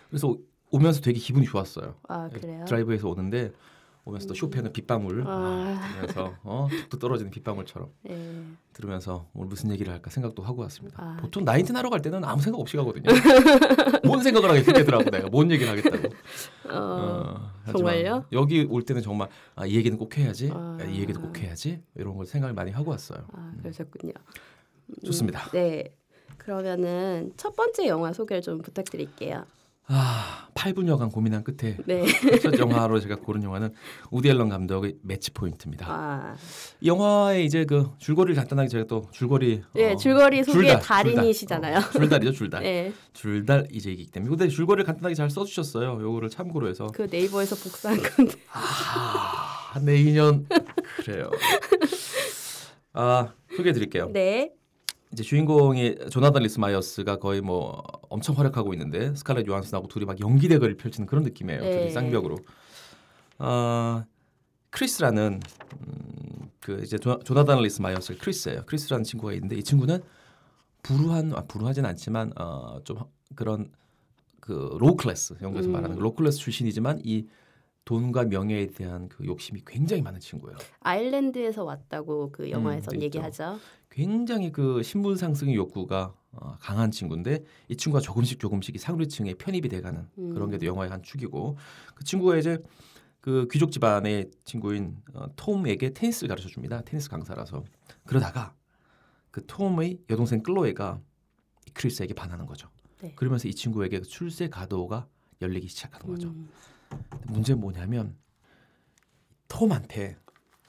그래서 0.08 0.28
오- 0.28 0.38
오면서 0.70 1.00
되게 1.00 1.18
기분이 1.18 1.46
좋았어요. 1.46 1.94
아 2.08 2.28
그래요. 2.28 2.64
드라이브해서 2.66 3.08
오는데 3.08 3.52
오면서 4.06 4.28
또 4.28 4.34
쇼팽의 4.34 4.72
빗방울 4.72 5.24
아. 5.26 5.30
아, 5.30 5.88
들으면서 5.88 6.34
어, 6.44 6.68
툭툭 6.70 7.00
떨어지는 7.00 7.30
빗방울처럼 7.32 7.90
네. 8.02 8.44
들으면서 8.72 9.28
오늘 9.34 9.48
무슨 9.48 9.72
얘기를 9.72 9.92
할까 9.92 10.10
생각도 10.10 10.44
하고 10.44 10.62
왔습니다. 10.62 11.02
아. 11.02 11.16
보통 11.20 11.44
나인틴 11.44 11.76
하러 11.76 11.90
갈 11.90 12.00
때는 12.00 12.24
아무 12.24 12.40
생각 12.40 12.60
없이 12.60 12.76
가거든요. 12.76 13.04
뭔 14.06 14.22
생각을 14.22 14.48
하겠겠더라고 14.48 15.10
내가 15.10 15.28
뭔 15.28 15.50
얘기를 15.50 15.70
하겠다고. 15.72 16.14
어, 16.70 17.50
어, 17.66 17.72
정말요? 17.72 18.26
여기 18.30 18.64
올 18.70 18.82
때는 18.82 19.02
정말 19.02 19.28
아, 19.56 19.66
이 19.66 19.74
얘기는 19.74 19.98
꼭 19.98 20.16
해야지. 20.16 20.50
아. 20.54 20.78
아, 20.80 20.84
이 20.84 21.00
얘기도 21.00 21.20
꼭 21.20 21.36
해야지. 21.38 21.82
이런 21.96 22.16
걸 22.16 22.26
생각을 22.26 22.54
많이 22.54 22.70
하고 22.70 22.92
왔어요. 22.92 23.26
아 23.32 23.52
그러셨군요. 23.60 24.12
음, 24.88 24.94
좋습니다. 25.04 25.50
네. 25.50 25.92
그러면은 26.38 27.32
첫 27.36 27.56
번째 27.56 27.88
영화 27.88 28.12
소개를 28.12 28.40
좀 28.40 28.62
부탁드릴게요. 28.62 29.44
아, 29.88 30.48
8분여간 30.54 31.12
고민한 31.12 31.44
끝에 31.44 31.76
네. 31.86 32.04
첫 32.42 32.58
영화로 32.58 32.98
제가 32.98 33.16
고른 33.16 33.42
영화는 33.44 33.72
우디 34.10 34.28
앨런 34.28 34.48
감독의 34.48 34.96
매치 35.02 35.30
포인트입니다. 35.30 35.86
아, 35.88 36.36
이 36.80 36.88
영화의 36.88 37.44
이제 37.44 37.64
그 37.64 37.90
줄거리를 37.98 38.34
간단하게 38.34 38.68
제가 38.68 38.84
또 38.86 39.08
줄거리 39.12 39.62
네 39.74 39.92
어, 39.92 39.96
줄거리 39.96 40.42
소개 40.42 40.58
줄달, 40.68 40.80
달인이시잖아요. 40.80 41.80
줄달. 41.80 41.88
어, 41.88 42.00
줄달이죠 42.00 42.32
줄달. 42.32 42.62
네. 42.64 42.92
줄달 43.12 43.68
이제이기 43.70 44.06
때문에 44.06 44.30
근데 44.30 44.48
줄거리를 44.48 44.84
간단하게 44.84 45.14
잘 45.14 45.30
써주셨어요. 45.30 46.00
요거를 46.02 46.30
참고로 46.30 46.68
해서 46.68 46.88
그 46.92 47.06
네이버에서 47.08 47.54
복사한 47.56 47.98
건데. 48.02 48.34
아, 48.52 49.78
네이년 49.84 50.46
그래요. 51.04 51.30
아 52.92 53.32
소개해드릴게요. 53.56 54.10
네. 54.12 54.50
이제 55.16 55.22
주인공이 55.22 56.10
조나단 56.10 56.42
리스 56.42 56.60
마이어스가 56.60 57.16
거의 57.16 57.40
뭐 57.40 57.82
엄청 58.10 58.36
활약하고 58.36 58.74
있는데 58.74 59.14
스칼렛 59.14 59.48
요한슨하고 59.48 59.88
둘이 59.88 60.04
막 60.04 60.20
연기 60.20 60.46
대결을 60.46 60.76
펼치는 60.76 61.06
그런 61.06 61.24
느낌이에요. 61.24 61.62
네. 61.62 61.70
둘이 61.70 61.90
쌍벽으로. 61.90 62.36
아 63.38 64.04
크리스라는 64.68 65.40
음, 65.80 66.50
그 66.60 66.82
이제 66.84 66.98
조, 66.98 67.18
조나단 67.20 67.62
리스 67.62 67.80
마이어스 67.80 68.18
크리스예요. 68.18 68.64
크리스라는 68.66 69.04
친구가 69.04 69.32
있는데 69.32 69.56
이 69.56 69.62
친구는 69.62 70.02
불우한 70.82 71.32
아, 71.34 71.44
불우하진 71.48 71.86
않지만 71.86 72.32
어, 72.38 72.80
좀 72.84 72.98
그런 73.34 73.72
그 74.40 74.76
low 74.78 74.96
class 74.96 75.36
영국에서 75.40 75.70
음. 75.70 75.72
말하는 75.72 75.96
low 75.96 76.12
class 76.12 76.36
출신이지만 76.36 77.00
이 77.04 77.26
돈과 77.86 78.24
명예에 78.24 78.66
대한 78.66 79.08
그 79.08 79.24
욕심이 79.24 79.62
굉장히 79.64 80.02
많은 80.02 80.18
친구예요. 80.20 80.58
아일랜드에서 80.80 81.64
왔다고 81.64 82.32
그 82.32 82.50
영화에서 82.50 82.90
음, 82.92 83.00
얘기하죠. 83.00 83.58
굉장히 83.88 84.50
그 84.50 84.82
신분 84.82 85.16
상승의 85.16 85.54
욕구가 85.54 86.12
어, 86.32 86.56
강한 86.60 86.90
친구인데 86.90 87.44
이 87.68 87.76
친구가 87.76 88.00
조금씩 88.00 88.40
조금씩 88.40 88.74
이 88.74 88.78
상류층에 88.78 89.34
편입이 89.34 89.68
돼가는 89.68 90.08
음. 90.18 90.34
그런 90.34 90.50
게 90.50 90.66
영화의 90.66 90.90
한 90.90 91.00
축이고 91.02 91.56
그 91.94 92.04
친구가 92.04 92.36
이제 92.36 92.58
그 93.20 93.46
귀족 93.52 93.70
집안의 93.70 94.32
친구인 94.44 94.96
어, 95.14 95.26
톰에게 95.36 95.90
테니스를 95.94 96.28
가르쳐 96.28 96.48
줍니다. 96.48 96.82
테니스 96.82 97.08
강사라서 97.08 97.62
그러다가 98.04 98.52
그 99.30 99.46
톰의 99.46 100.00
여동생 100.10 100.42
클로에가 100.42 101.00
이 101.68 101.70
크리스에게 101.70 102.14
반하는 102.14 102.46
거죠. 102.46 102.68
네. 103.00 103.12
그러면서 103.14 103.46
이 103.46 103.54
친구에게 103.54 104.00
그 104.00 104.06
출세 104.06 104.48
가도가 104.48 105.06
열리기 105.40 105.68
시작하는 105.68 106.06
거죠. 106.06 106.28
음, 106.28 106.48
문제는 107.24 107.60
뭐냐면 107.60 108.16
톰한테 109.48 110.16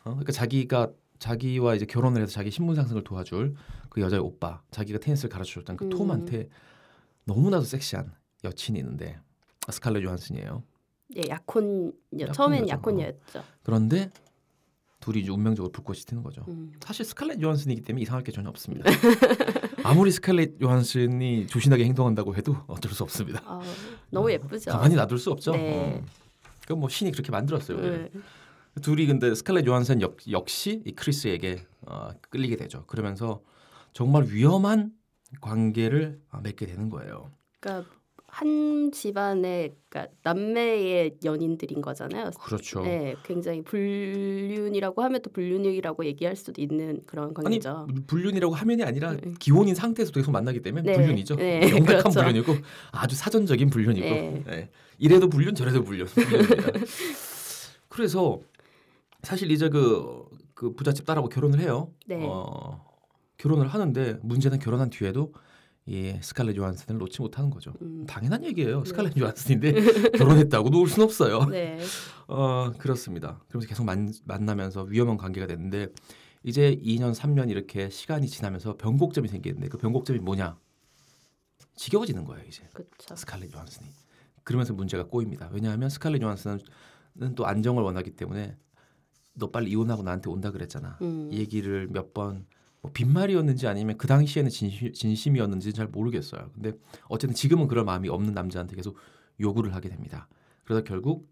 어? 0.04 0.12
그러니까 0.12 0.32
자기가 0.32 0.92
자기와 1.20 1.76
이제 1.76 1.86
결혼을 1.86 2.22
해서 2.22 2.32
자기 2.32 2.52
신분 2.52 2.76
상승을 2.76 3.04
도와줄 3.04 3.56
그 3.90 4.02
여자의 4.02 4.22
오빠 4.22 4.62
자기가 4.72 5.00
테니스를 5.00 5.30
가르쳐 5.30 5.54
줬던 5.54 5.78
그 5.78 5.86
음. 5.86 5.90
톰한테 5.90 6.50
너무나도 7.26 7.66
섹시한 7.66 8.14
여친이 8.44 8.80
있는데 8.80 9.20
스칼렛 9.70 10.04
요한슨이에요. 10.04 10.64
예, 11.18 11.24
약혼녀. 11.30 12.32
처음엔 12.34 12.68
약혼녀죠. 12.68 12.70
약혼녀였죠. 12.70 13.44
그런데 13.64 14.12
둘이 15.00 15.22
이제 15.22 15.32
운명적으로 15.32 15.72
불꽃이 15.72 16.00
튀는 16.00 16.24
거죠. 16.24 16.44
음. 16.48 16.74
사실 16.82 17.06
스칼렛 17.06 17.42
요한슨이기 17.42 17.82
때문에 17.82 18.04
이상할 18.04 18.24
게 18.24 18.32
전혀 18.32 18.50
없습니다. 18.50 18.90
아무리 19.88 20.12
스칼렛 20.12 20.62
요한슨이 20.62 21.48
조신하게 21.48 21.86
행동한다고 21.86 22.36
해도 22.36 22.58
어쩔 22.68 22.92
수 22.92 23.04
없습니다. 23.04 23.42
아, 23.46 23.62
너무 24.10 24.32
예쁘죠. 24.32 24.72
가만히 24.72 24.96
놔둘 24.96 25.18
수 25.18 25.32
없죠. 25.32 25.52
네. 25.52 26.02
어. 26.02 26.06
그건 26.62 26.80
뭐 26.80 26.90
신이 26.90 27.12
그렇게 27.12 27.32
만들었어요. 27.32 27.80
네. 27.80 28.10
둘이 28.82 29.08
근데 29.08 29.34
스칼렛 29.34 29.66
요한슨 29.66 30.02
역, 30.02 30.18
역시 30.30 30.84
이 30.86 30.92
크리스에게 30.92 31.66
어, 31.86 32.10
끌리게 32.30 32.58
되죠. 32.58 32.86
그러면서 32.86 33.42
정말 33.94 34.26
위험한 34.28 34.92
관계를 35.42 36.20
어, 36.32 36.42
맺게 36.44 36.66
되는 36.66 36.90
거예요. 36.90 37.32
그러니까 37.60 37.90
한 38.28 38.92
집안의 38.92 39.76
그러니까 39.90 40.14
남매의 40.22 41.18
연인들인 41.24 41.82
거잖아요. 41.82 42.32
그렇죠. 42.42 42.82
네, 42.82 43.16
굉장히 43.24 43.62
불륜이라고 43.64 45.02
하면 45.02 45.22
또 45.22 45.32
불륜이라고 45.32 46.06
얘기할 46.06 46.36
수도 46.36 46.62
있는 46.62 47.02
그런 47.06 47.28
아니 47.28 47.60
관계죠. 47.60 47.88
불륜이라고 48.06 48.54
하면이 48.54 48.84
아니라 48.84 49.14
네. 49.14 49.34
기혼인 49.40 49.76
상태에서 49.76 50.12
계속 50.12 50.32
만나기 50.32 50.62
때문에 50.62 50.92
네. 50.92 50.94
불륜이죠. 50.94 51.36
네, 51.36 51.60
명백한 51.60 51.86
그렇죠. 51.86 52.20
불륜이고 52.20 52.56
아주 52.92 53.16
사전적인 53.16 53.70
불륜이고 53.70 54.06
네. 54.06 54.44
네. 54.46 54.70
이래도 55.00 55.30
불륜 55.30 55.56
저래도 55.56 55.84
불륜. 55.84 56.08
그래서 57.88 58.40
사실 59.24 59.50
이제 59.52 59.70
그, 59.70 60.26
그 60.54 60.74
부잣집 60.76 61.06
딸하고 61.06 61.30
결혼을 61.30 61.60
해요. 61.60 61.94
네. 62.06 62.20
어, 62.22 62.86
결혼을 63.38 63.68
하는데 63.68 64.20
문제는 64.22 64.60
결혼한 64.60 64.90
뒤에도 64.90 65.34
이 65.88 66.18
스칼렛 66.22 66.56
요한슨을 66.58 67.00
놓지 67.00 67.22
못하는 67.22 67.50
거죠. 67.50 67.74
음. 67.82 68.06
당연한 68.06 68.44
얘기예요. 68.44 68.84
네. 68.84 68.90
스칼렛 68.90 69.18
요한슨인데 69.18 69.72
결혼했다고 70.20 70.70
놓을 70.70 70.88
순 70.90 71.04
없어요. 71.04 71.46
네. 71.46 71.80
어 72.28 72.72
그렇습니다. 72.78 73.42
그러면서 73.48 73.70
계속 73.70 73.86
만, 73.86 74.12
만나면서 74.26 74.84
위험한 74.84 75.16
관계가 75.18 75.48
됐는데 75.48 75.88
이제 76.44 76.76
2년 76.84 77.16
3년 77.16 77.50
이렇게 77.50 77.90
시간이 77.90 78.28
지나면서 78.28 78.76
변곡점이 78.76 79.30
생기는데 79.30 79.70
그 79.70 79.78
변곡점이 79.78 80.20
뭐냐? 80.20 80.58
지겨워지는 81.76 82.26
거예요 82.26 82.44
이제 82.48 82.68
그렇죠. 82.74 83.16
스칼렛 83.16 83.54
요한슨이. 83.54 83.90
그러면서 84.44 84.74
문제가 84.74 85.06
꼬입니다. 85.06 85.50
왜냐하면 85.54 85.90
스칼렛 85.90 86.22
요한슨은 86.22 86.60
또 87.36 87.46
안정을 87.46 87.82
원하기 87.84 88.12
때문에 88.12 88.58
너 89.36 89.52
빨리 89.52 89.72
이혼하고 89.72 90.04
나한테 90.04 90.30
온다 90.30 90.52
그랬잖아. 90.52 90.98
음. 91.02 91.30
이 91.32 91.38
얘기를 91.38 91.88
몇 91.90 92.14
번 92.14 92.46
뭐 92.82 92.92
빈말이었는지 92.92 93.68
아니면 93.68 93.98
그 93.98 94.08
당시에는 94.08 94.50
진심, 94.50 94.94
진심 94.94 95.36
이었는지 95.36 95.74
잘 95.74 95.88
모르겠어요. 95.88 96.52
근데 96.54 96.74
어쨌든 97.10 97.36
지금은 97.36 97.68
그럴 97.68 97.84
마음이 97.84 98.10
없는 98.10 98.34
남자한테 98.34 98.76
계속 98.76 98.98
요구를 99.40 99.74
하게 99.74 99.90
됩니다. 99.90 100.28
그러다 100.64 100.88
결국 100.88 101.30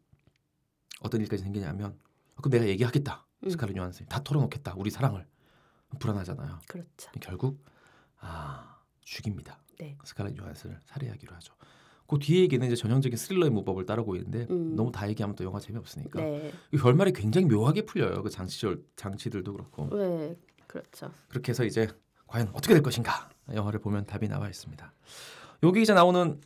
어떤 1.02 1.22
일까지 1.22 1.44
생기냐면 1.44 1.98
그럼 2.36 2.52
내가 2.52 2.68
얘기하겠다. 2.68 3.26
음. 3.44 3.50
스칼렛 3.50 3.76
요한슨 3.78 4.06
다 4.08 4.24
털어놓겠다. 4.24 4.76
우리 4.78 4.90
사랑을 4.90 5.26
불안하잖아요. 6.00 6.60
그렇죠. 6.68 7.12
결국 7.22 7.64
아 8.20 8.80
죽입니다. 9.02 9.60
네. 9.80 9.98
스칼렛 10.04 10.38
요한슨을 10.38 10.80
살해하기로 10.86 11.36
하죠. 11.36 11.54
그 12.08 12.20
뒤에 12.20 12.42
얘기는 12.42 12.66
이제 12.66 12.76
전형적인 12.76 13.18
스릴러의 13.18 13.50
무법을 13.52 13.86
따르고 13.86 14.16
있는데 14.16 14.48
음. 14.50 14.76
너무 14.76 14.92
다 14.92 15.10
얘기하면 15.10 15.36
또 15.36 15.44
영화 15.44 15.60
재미없으니까 15.60 16.22
네. 16.22 16.54
이 16.72 16.78
결말이 16.78 17.14
굉장히 17.14 17.48
묘하게 17.48 17.86
풀려요. 17.86 18.22
그 18.22 18.30
장치절 18.30 18.84
장치들도 18.96 19.52
그렇고 19.52 19.90
네. 19.98 20.38
그렇죠. 20.68 21.12
그렇게 21.30 21.52
해서 21.52 21.64
이제 21.66 21.88
과연 22.28 22.50
어떻게 22.54 22.74
될 22.74 22.84
것인가 22.84 23.30
영화를 23.54 23.80
보면 23.80 24.06
답이 24.06 24.28
나와 24.28 24.48
있습니다. 24.50 24.94
여기 25.64 25.82
이제 25.82 25.94
나오는 25.94 26.40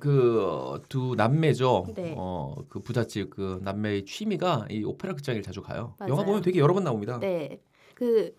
그 0.00 0.80
두 0.88 1.14
남매죠. 1.16 1.86
네. 1.94 2.14
어그 2.16 2.80
부잣집 2.80 3.30
그 3.30 3.60
남매의 3.62 4.04
취미가 4.04 4.66
이 4.70 4.84
오페라 4.84 5.14
극장을 5.14 5.40
자주 5.42 5.62
가요. 5.62 5.94
영화 6.02 6.14
맞아요. 6.16 6.26
보면 6.26 6.42
되게 6.42 6.58
여러 6.58 6.74
번 6.74 6.84
나옵니다. 6.84 7.18
네. 7.20 7.60
그 7.94 8.34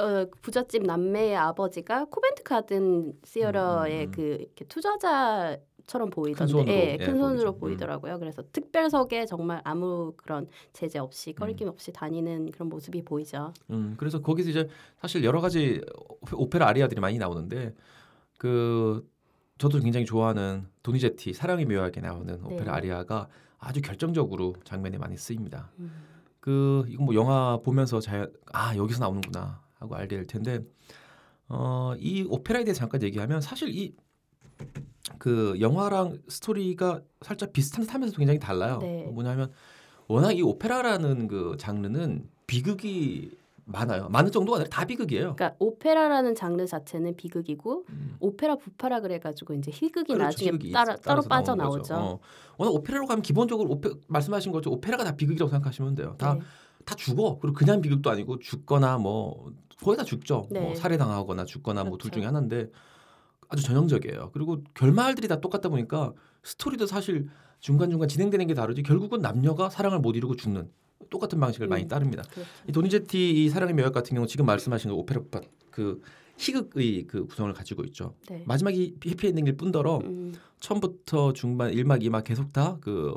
어, 0.00 0.26
부잣집 0.42 0.82
남매의 0.84 1.36
아버지가 1.36 2.06
코벤트 2.06 2.42
가든 2.42 3.12
시어러의 3.24 4.06
음, 4.06 4.08
음. 4.08 4.12
그 4.12 4.22
이렇게 4.40 4.64
투자자 4.66 5.58
처럼 5.86 6.08
보이던데, 6.08 6.50
손으로, 6.50 6.70
예, 6.70 6.96
예, 7.00 7.04
큰 7.04 7.18
손으로 7.18 7.30
보이죠. 7.30 7.48
음. 7.50 7.60
보이더라고요. 7.60 8.18
그래서 8.20 8.42
특별석에 8.52 9.26
정말 9.26 9.60
아무 9.64 10.12
그런 10.16 10.46
제재 10.72 11.00
없이 11.00 11.30
음. 11.30 11.34
꺼리낌 11.34 11.68
없이 11.68 11.92
다니는 11.92 12.52
그런 12.52 12.68
모습이 12.68 13.02
보이죠. 13.02 13.52
음, 13.70 13.94
그래서 13.96 14.20
거기서 14.20 14.50
이제 14.50 14.68
사실 14.98 15.24
여러 15.24 15.40
가지 15.40 15.80
오페라 16.32 16.68
아리아들이 16.68 17.00
많이 17.00 17.18
나오는데 17.18 17.74
그 18.38 19.04
저도 19.58 19.80
굉장히 19.80 20.06
좋아하는 20.06 20.68
도니제티 20.82 21.32
사랑의 21.32 21.66
묘하게 21.66 22.00
나오는 22.00 22.40
오페라 22.44 22.64
네. 22.64 22.70
아리아가 22.70 23.28
아주 23.58 23.82
결정적으로 23.82 24.54
장면에 24.64 24.96
많이 24.96 25.16
쓰입니다. 25.16 25.70
음. 25.80 25.92
그 26.40 26.84
이거 26.88 27.02
뭐 27.04 27.14
영화 27.14 27.58
보면서 27.58 28.00
잘아 28.00 28.76
여기서 28.76 29.00
나오는구나 29.00 29.60
하고 29.80 29.96
알게 29.96 30.16
될 30.16 30.26
텐데 30.26 30.60
어 31.48 31.94
이 31.98 32.24
오페라에 32.28 32.64
대해 32.64 32.74
서 32.74 32.80
잠깐 32.80 33.02
얘기하면 33.02 33.40
사실 33.40 33.68
이 33.68 33.94
그 35.18 35.56
영화랑 35.60 36.18
스토리가 36.28 37.00
살짝 37.22 37.52
비슷한 37.52 37.84
듯하면서도 37.84 38.18
굉장히 38.18 38.38
달라요. 38.38 38.78
네. 38.80 39.04
뭐냐면 39.12 39.50
워낙 40.08 40.32
이 40.32 40.42
오페라라는 40.42 41.28
그 41.28 41.56
장르는 41.58 42.28
비극이 42.46 43.38
많아요. 43.64 44.08
많은 44.08 44.32
정도가 44.32 44.56
아니라 44.56 44.68
다 44.70 44.84
비극이에요. 44.84 45.36
그러니까 45.36 45.54
오페라라는 45.58 46.34
장르 46.34 46.66
자체는 46.66 47.16
비극이고 47.16 47.84
음. 47.88 48.16
오페라 48.18 48.56
부파라 48.56 49.00
그래가지고 49.00 49.54
이제 49.54 49.70
희극이 49.70 50.12
그렇죠. 50.12 50.24
나중에 50.24 50.48
희극이 50.48 50.72
따라, 50.72 50.96
따로 50.96 51.22
빠져 51.22 51.54
나오죠. 51.54 51.78
거죠. 51.78 51.94
어. 51.94 52.18
워낙 52.58 52.72
오페라로 52.74 53.06
가면 53.06 53.22
기본적으로 53.22 53.70
오페, 53.70 53.90
말씀하신 54.08 54.52
것처럼 54.52 54.78
오페라가 54.78 55.04
다 55.04 55.14
비극이라고 55.16 55.50
생각하시면 55.50 55.94
돼요. 55.94 56.14
다 56.18 56.34
네. 56.34 56.40
다 56.84 56.94
죽어. 56.94 57.38
그리고 57.40 57.54
그냥 57.56 57.80
비극도 57.80 58.10
아니고 58.10 58.38
죽거나 58.38 58.98
뭐 58.98 59.52
거의 59.82 59.96
다 59.96 60.04
죽죠. 60.04 60.46
네. 60.50 60.60
뭐 60.60 60.74
살해당하거나 60.74 61.44
죽거나 61.44 61.84
뭐둘 61.84 62.10
그렇죠. 62.10 62.14
중에 62.20 62.26
하나인데 62.26 62.70
아주 63.48 63.62
전형적이에요. 63.62 64.30
그리고 64.32 64.62
결말들이 64.74 65.28
다 65.28 65.40
똑같다 65.40 65.68
보니까 65.68 66.12
스토리도 66.42 66.86
사실 66.86 67.28
중간중간 67.60 68.08
진행되는 68.08 68.46
게 68.46 68.54
다르지 68.54 68.82
결국은 68.82 69.20
남녀가 69.20 69.68
사랑을 69.70 69.98
못 70.00 70.16
이루고 70.16 70.36
죽는 70.36 70.70
똑같은 71.10 71.40
방식을 71.40 71.66
많이 71.68 71.84
음. 71.84 71.88
따릅니다. 71.88 72.22
그렇죠. 72.30 72.48
이 72.68 72.72
도니제티 72.72 73.44
이 73.44 73.48
사랑의 73.48 73.74
묘약 73.74 73.92
같은 73.92 74.14
경우 74.14 74.26
지금 74.26 74.46
말씀하신 74.46 74.90
그 74.90 74.96
오페라 74.96 75.20
파- 75.30 75.40
그 75.70 76.00
희극의 76.38 77.06
그 77.06 77.26
구성을 77.26 77.52
가지고 77.52 77.84
있죠. 77.84 78.14
네. 78.28 78.42
마지막이 78.46 78.96
해피엔딩일 79.04 79.56
뿐더러 79.56 79.98
음, 80.04 80.32
처음부터 80.60 81.32
중반 81.34 81.72
1막 81.72 82.02
2막 82.02 82.24
계속 82.24 82.52
다 82.52 82.78
그 82.80 83.12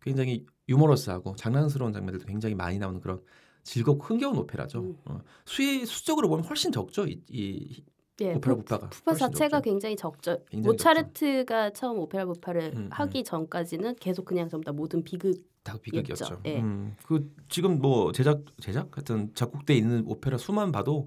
굉장히 0.00 0.44
유머러스하고 0.68 1.36
장난스러운 1.36 1.92
장면들도 1.92 2.26
굉장히 2.26 2.54
많이 2.54 2.78
나오는 2.78 3.00
그런 3.00 3.20
즐겁고 3.64 4.04
흥겨운 4.04 4.36
오페라죠. 4.38 4.80
음. 4.80 4.96
어, 5.04 5.20
수의 5.44 5.86
수적으로 5.86 6.28
보면 6.28 6.44
훨씬 6.44 6.72
적죠. 6.72 7.06
이, 7.06 7.20
이 7.28 7.82
예, 8.20 8.34
오페라 8.34 8.54
부- 8.56 8.60
부파가 8.62 8.88
부파 8.90 9.14
자체가 9.14 9.58
적죠. 9.58 9.62
굉장히 9.62 9.96
적죠. 9.96 10.38
굉장히 10.50 10.66
모차르트가 10.72 11.70
처음 11.70 11.98
오페라 11.98 12.24
부파를 12.26 12.72
음, 12.74 12.88
하기 12.90 13.24
전까지는 13.24 13.96
계속 13.96 14.24
그냥 14.24 14.48
전부 14.48 14.64
다 14.64 14.72
모든 14.72 15.02
비극 15.02 15.34
다 15.62 15.76
비극이었죠. 15.80 16.40
예. 16.46 16.60
음, 16.60 16.96
그 17.06 17.32
지금 17.48 17.78
뭐 17.80 18.10
제작 18.12 18.42
제작 18.60 18.90
같은 18.90 19.32
작곡돼 19.34 19.74
있는 19.76 20.02
오페라 20.06 20.36
수만 20.38 20.72
봐도 20.72 21.06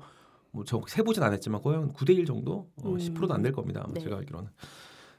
뭐저 0.51 0.81
세보진 0.87 1.21
않았지만 1.23 1.61
거의 1.61 1.77
한 1.77 1.91
9대 1.93 2.15
1 2.15 2.25
정도 2.25 2.69
어, 2.77 2.89
음. 2.91 2.97
10%도 2.97 3.33
안 3.33 3.41
될 3.43 3.51
겁니다. 3.51 3.81
아마 3.83 3.93
네. 3.93 3.99
제가 4.01 4.15
알기로는. 4.17 4.49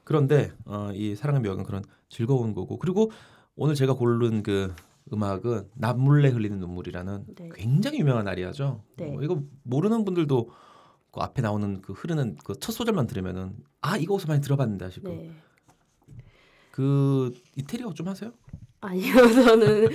그런데 0.03 0.51
어, 0.65 0.89
이 0.93 1.15
사랑의 1.15 1.41
묘약은 1.41 1.63
그런 1.65 1.83
즐거운 2.09 2.53
거고 2.55 2.77
그리고 2.79 3.11
오늘 3.57 3.75
제가 3.75 3.93
고른 3.93 4.43
그 4.43 4.73
음악은 5.11 5.69
남몰래 5.75 6.29
흘리는 6.29 6.59
눈물이라는 6.59 7.25
네. 7.35 7.49
굉장히 7.55 7.99
유명한 7.99 8.27
아리아죠. 8.27 8.83
네. 8.97 9.15
어, 9.15 9.21
이거 9.21 9.41
모르는 9.63 10.05
분들도 10.05 10.49
그 11.11 11.19
앞에 11.21 11.41
나오는 11.41 11.81
그 11.81 11.93
흐르는 11.93 12.37
그 12.43 12.53
첫 12.59 12.71
소절만 12.71 13.07
들으면은 13.07 13.55
아 13.81 13.97
이거 13.97 14.13
어디서 14.15 14.27
많이 14.27 14.41
들어봤는데 14.41 14.85
하시고 14.85 15.09
네. 15.09 15.31
그 16.71 17.33
이태리어 17.55 17.93
좀 17.93 18.07
하세요? 18.07 18.31
아니요 18.79 19.13
저는 19.33 19.87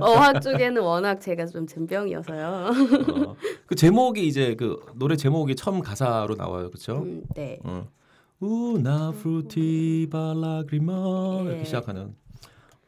어학 0.00 0.40
쪽에는 0.40 0.80
워낙 0.80 1.20
제가 1.20 1.44
좀 1.46 1.66
젬병이어서요. 1.66 2.46
어, 3.26 3.36
그 3.66 3.74
제목이 3.74 4.26
이제 4.26 4.54
그 4.54 4.80
노래 4.94 5.16
제목이 5.16 5.54
처음 5.54 5.80
가사로 5.80 6.36
나와요, 6.36 6.68
그렇죠? 6.70 7.02
음, 7.02 7.22
네. 7.34 7.58
어. 7.64 7.86
Una 8.40 9.12
furtiva 9.12 10.08
lagrima 10.10 10.92
예. 11.40 11.44
이렇게 11.44 11.64
시작하는 11.64 12.14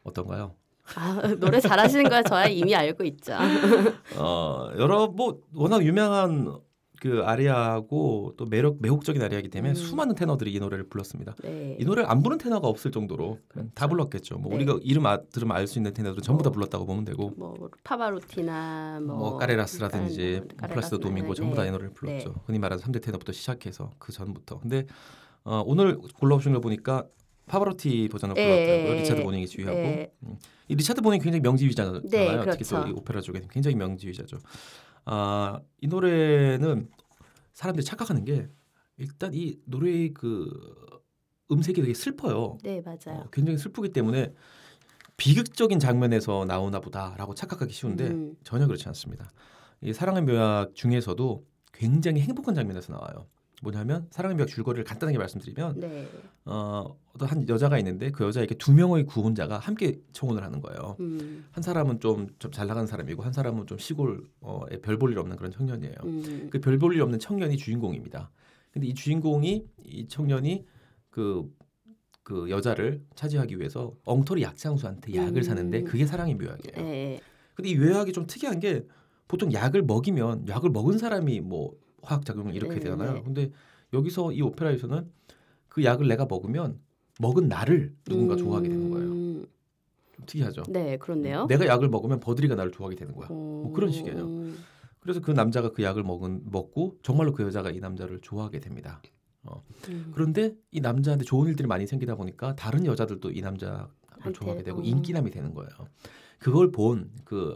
어떤가요? 0.05 0.55
아, 0.97 1.23
노래 1.41 1.61
잘하시는 1.61 2.09
걸 2.09 2.23
저야 2.25 2.47
이미 2.47 2.75
알고 2.75 3.05
있죠. 3.05 3.33
어, 4.19 4.71
여러 4.79 5.07
뭐 5.09 5.41
워낙 5.55 5.83
유명한 5.85 6.59
그 7.01 7.23
아리아고 7.25 8.35
또 8.37 8.47
매력 8.47 8.77
매혹적인 8.81 9.21
아리아이기 9.21 9.49
때문에 9.49 9.73
음. 9.73 9.75
수많은 9.75 10.15
테너들이 10.15 10.53
이 10.53 10.59
노래를 10.61 10.89
불렀습니다. 10.89 11.35
네. 11.43 11.77
이 11.79 11.85
노래를 11.85 12.09
안 12.11 12.23
부른 12.23 12.39
테너가 12.39 12.69
없을 12.69 12.93
정도로 12.93 13.39
다 13.75 13.89
불렀겠죠. 13.89 14.39
뭐 14.39 14.51
네. 14.51 14.57
우리가 14.57 14.79
이름 14.83 15.05
아, 15.07 15.21
들으면 15.23 15.57
알 15.57 15.67
수 15.67 15.79
있는 15.79 15.93
테너들은 15.93 16.23
전부 16.23 16.43
다 16.43 16.49
뭐, 16.51 16.55
불렀다고 16.55 16.87
보면 16.87 17.05
되고 17.05 17.31
뭐 17.37 17.55
파바로티나 17.83 19.01
뭐, 19.03 19.17
뭐, 19.17 19.37
까레라스라든지 19.39 20.43
까레라스, 20.57 20.75
플라시도 20.75 20.99
도밍고 20.99 21.35
네. 21.35 21.35
전부 21.35 21.57
다 21.57 21.67
이 21.67 21.71
노래를 21.71 21.93
불렀죠. 21.95 22.29
네. 22.29 22.35
흔히 22.47 22.59
말하는 22.59 22.83
3대 22.83 23.03
테너부터 23.03 23.33
시작해서 23.33 23.91
그 23.99 24.13
전부터. 24.13 24.61
근데 24.61 24.87
어, 25.45 25.63
오늘 25.67 25.99
골라오신 25.99 26.53
걸 26.53 26.61
보니까 26.63 27.05
파바로티 27.47 28.09
버전을 28.11 28.37
예, 28.39 28.45
불렀더라고요. 28.45 28.95
예, 28.95 29.01
리차드 29.01 29.21
예. 29.21 29.25
보닝이 29.25 29.47
지휘하고 29.47 29.79
예. 29.79 30.13
이 30.69 30.75
리차드 30.75 31.03
보닝 31.03 31.21
굉장히 31.21 31.41
명지휘자잖아요. 31.43 32.03
네, 32.03 32.41
특히 32.51 32.65
또 32.65 32.77
그렇죠. 32.77 32.89
이 32.89 32.93
오페라 32.93 33.21
쪽에는 33.21 33.49
굉장히 33.49 33.77
명지휘자죠. 33.77 34.39
아, 35.05 35.61
이 35.81 35.87
노래는 35.87 36.89
사람들이 37.53 37.85
착각하는 37.85 38.25
게 38.25 38.49
일단 38.97 39.33
이 39.35 39.59
노래의 39.67 40.15
그 40.15 40.51
음색이 41.51 41.81
되게 41.83 41.95
슬퍼요. 41.95 42.59
네 42.63 42.81
맞아요. 42.81 43.21
어, 43.21 43.29
굉장히 43.31 43.59
슬프기 43.59 43.91
때문에 43.91 44.33
비극적인 45.17 45.79
장면에서 45.79 46.45
나오나 46.47 46.81
보다라고 46.81 47.35
착각하기 47.35 47.73
쉬운데 47.73 48.09
음, 48.09 48.37
전혀 48.43 48.67
그렇지 48.67 48.89
않습니다. 48.89 49.31
이 49.83 49.93
사랑의 49.93 50.23
묘약 50.23 50.75
중에서도 50.75 51.45
굉장히 51.73 52.21
행복한 52.23 52.55
장면에서 52.55 52.93
나와요. 52.93 53.27
뭐냐면 53.63 54.07
사랑의 54.11 54.37
묘약 54.37 54.49
줄거리를 54.49 54.85
간단하게 54.85 55.17
말씀드리면 55.19 55.81
네. 55.81 56.09
어, 56.45 56.97
어떤 57.15 57.29
한 57.29 57.49
여자가 57.49 57.79
있는데 57.79 58.11
그 58.11 58.25
여자에게 58.25 58.57
두 58.57 58.73
명의 58.73 59.05
구혼자가 59.07 59.59
함께 59.59 60.01
청혼을 60.13 60.43
하는 60.43 60.61
거예요. 60.61 60.97
음, 61.01 61.47
한 61.53 61.63
사람은 61.63 62.01
좀잘 62.01 62.67
나가는 62.67 62.87
사람이고 62.87 63.23
한 63.23 63.33
사람은 63.33 63.67
좀 63.67 63.79
시골에 63.79 64.19
별 64.83 64.99
볼 64.99 65.13
일 65.13 65.19
없는 65.19 65.37
그런 65.37 65.51
청년이에요. 65.51 65.95
음, 66.05 66.49
그별 66.51 66.79
볼 66.79 66.95
일 66.95 67.01
없는 67.03 67.19
청년이 67.19 67.57
주인공입니다. 67.57 68.31
근데 68.73 68.89
이 68.89 68.95
주인공이 68.95 69.67
이 69.85 70.09
청년이 70.09 70.67
그, 71.09 71.49
그 72.23 72.51
여자를 72.51 73.03
차지하기 73.15 73.59
위해서 73.59 73.95
엉터리 74.05 74.43
약장수한테 74.43 75.15
약을 75.15 75.37
음. 75.39 75.43
사는데 75.43 75.83
그게 75.85 76.05
사랑의 76.07 76.35
묘약이에요. 76.35 76.77
네. 76.89 77.21
근데 77.55 77.71
이 77.71 77.77
묘약이 77.77 78.13
좀 78.13 78.27
특이한 78.27 78.59
게 78.59 78.85
보통 79.29 79.53
약을 79.53 79.83
먹이면 79.83 80.49
약을 80.49 80.71
먹은 80.71 80.99
사람이 80.99 81.41
뭐 81.41 81.73
화학 82.05 82.25
작용을 82.25 82.55
이렇게 82.55 82.75
네, 82.75 82.81
되잖아요. 82.81 83.15
네. 83.15 83.23
근데 83.23 83.51
여기서 83.93 84.33
이 84.33 84.43
오페라에서는 84.43 85.11
그 85.69 85.85
약을 85.85 86.07
내가 86.09 86.27
먹으면 86.27 86.79
먹은 87.21 87.49
나를 87.49 87.95
누군가 88.05 88.37
좋아하게 88.37 88.69
되는 88.69 88.91
거예요. 88.91 89.07
음, 89.09 89.47
좀 90.17 90.27
특이하죠. 90.27 90.65
네 90.69 90.97
그렇네요. 90.99 91.47
내가 91.47 91.67
약을 91.67 91.89
먹으면 91.89 92.21
버드리가 92.21 92.55
나를 92.55 92.73
좋아하게 92.73 92.97
되는 92.97 93.15
거야. 93.15 93.29
뭐 93.29 93.73
그런 93.73 93.91
식이에요. 93.91 94.53
그래서 95.01 95.21
그 95.21 95.31
남자가 95.31 95.73
그 95.73 95.83
약을 95.83 96.03
먹은 96.03 96.43
먹고 96.51 96.99
정말로 97.03 97.33
그 97.33 97.43
여자가 97.43 97.71
이 97.71 97.81
남자를 97.81 98.21
좋아하게 98.21 98.61
됩니다. 98.61 99.03
음, 99.89 100.13
그런데 100.15 100.55
이 100.71 100.81
남자한테 100.81 101.25
좋은 101.25 101.49
일들이 101.49 101.69
많이 101.69 101.87
생기다 101.87 102.15
보니까 102.15 102.57
다른 102.57 102.87
여자들도 102.87 103.31
이 103.31 103.43
남자를 103.43 103.85
좋아하게 104.33 104.63
되고 104.63 104.81
어. 104.81 104.83
인기남이 104.83 105.31
되는 105.31 105.53
거예요. 105.53 105.71
그걸 106.39 106.73
본 106.73 107.11
그 107.25 107.55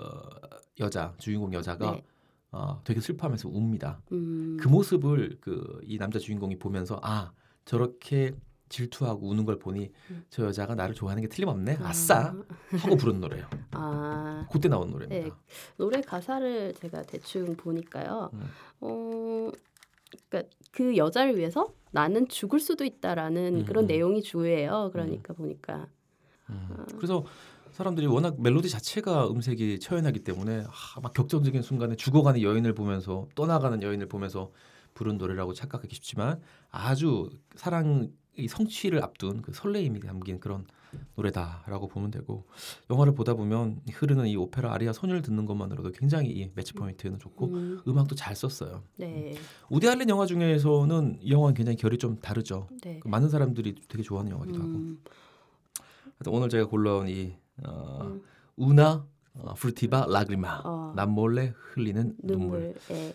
여자 0.80 1.14
주인공 1.18 1.52
여자가 1.52 1.92
네. 1.92 2.04
어, 2.50 2.80
되게 2.84 3.00
슬퍼하면서 3.00 3.48
웁니다. 3.50 4.00
음, 4.12 4.56
그 4.60 4.68
모습을 4.68 5.38
그 5.40 5.80
이 5.84 5.98
남자 5.98 6.18
주인공이 6.18 6.58
보면서 6.58 6.98
아 7.02 7.32
저렇게 7.64 8.34
질투하고 8.70 9.26
우는 9.28 9.44
걸 9.46 9.58
보니 9.58 9.90
음. 10.10 10.24
저 10.28 10.44
여자가 10.44 10.74
나를 10.74 10.94
좋아하는 10.94 11.22
게 11.22 11.28
틀림없네. 11.28 11.78
아. 11.80 11.88
아싸 11.88 12.34
하고 12.82 12.96
부른 12.96 13.20
노래예요. 13.20 13.46
아 13.72 14.46
그때 14.52 14.68
나온 14.68 14.90
노래입니다. 14.90 15.28
네. 15.28 15.32
노래 15.78 16.00
가사를 16.02 16.74
제가 16.74 17.02
대충 17.02 17.56
보니까요. 17.56 18.30
음. 18.34 18.42
어, 18.80 19.50
그러니까 20.28 20.50
그 20.72 20.96
여자를 20.96 21.36
위해서 21.38 21.66
나는 21.90 22.28
죽을 22.28 22.60
수도 22.60 22.84
있다라는 22.84 23.60
음, 23.60 23.64
그런 23.64 23.84
음. 23.84 23.86
내용이 23.88 24.22
주예요. 24.22 24.90
그러니까 24.92 25.32
보니까 25.34 25.86
음. 26.50 26.68
그래서 26.96 27.24
사람들이 27.78 28.08
워낙 28.08 28.40
멜로디 28.40 28.68
자체가 28.68 29.30
음색이 29.30 29.78
처연하기 29.78 30.24
때문에 30.24 30.64
아, 30.66 31.00
막 31.00 31.14
격정적인 31.14 31.62
순간에 31.62 31.94
죽어가는 31.94 32.42
여인을 32.42 32.74
보면서 32.74 33.28
떠나가는 33.36 33.80
여인을 33.80 34.08
보면서 34.08 34.50
부른 34.94 35.16
노래라고 35.16 35.54
착각하기 35.54 35.94
쉽지만 35.94 36.40
아주 36.70 37.30
사랑의 37.54 38.10
성취를 38.48 39.00
앞둔 39.04 39.42
그 39.42 39.52
설레임이 39.52 40.00
담긴 40.00 40.40
그런 40.40 40.66
노래다라고 41.14 41.86
보면 41.86 42.10
되고 42.10 42.48
영화를 42.90 43.14
보다 43.14 43.34
보면 43.34 43.80
흐르는 43.92 44.26
이 44.26 44.34
오페라 44.34 44.72
아리아 44.74 44.92
선율 44.92 45.22
듣는 45.22 45.46
것만으로도 45.46 45.92
굉장히 45.92 46.30
이 46.30 46.50
매치 46.54 46.72
포인트는 46.72 47.20
좋고 47.20 47.46
음, 47.46 47.80
음악도 47.86 48.16
잘 48.16 48.34
썼어요. 48.34 48.82
네, 48.96 49.36
우디 49.70 49.88
알렌 49.88 50.08
영화 50.08 50.26
중에서는 50.26 51.18
이 51.20 51.30
영화는 51.30 51.54
굉장히 51.54 51.76
결이 51.76 51.98
좀 51.98 52.16
다르죠. 52.16 52.66
네. 52.82 52.98
그 52.98 53.06
많은 53.06 53.28
사람들이 53.28 53.76
되게 53.86 54.02
좋아하는 54.02 54.32
영화기도 54.32 54.58
하고. 54.58 54.68
음, 54.68 55.00
하여튼 56.18 56.32
오늘 56.32 56.48
제가 56.48 56.66
골라온 56.66 57.08
이 57.08 57.36
어, 57.66 57.98
음. 58.02 58.22
Una 58.56 59.06
어, 59.34 59.54
furtiva 59.54 60.06
lagrima 60.08 60.62
어. 60.64 60.92
남몰래 60.96 61.54
흘리는 61.56 62.16
눈물. 62.22 62.60
눈물. 62.60 62.74
예. 62.90 63.14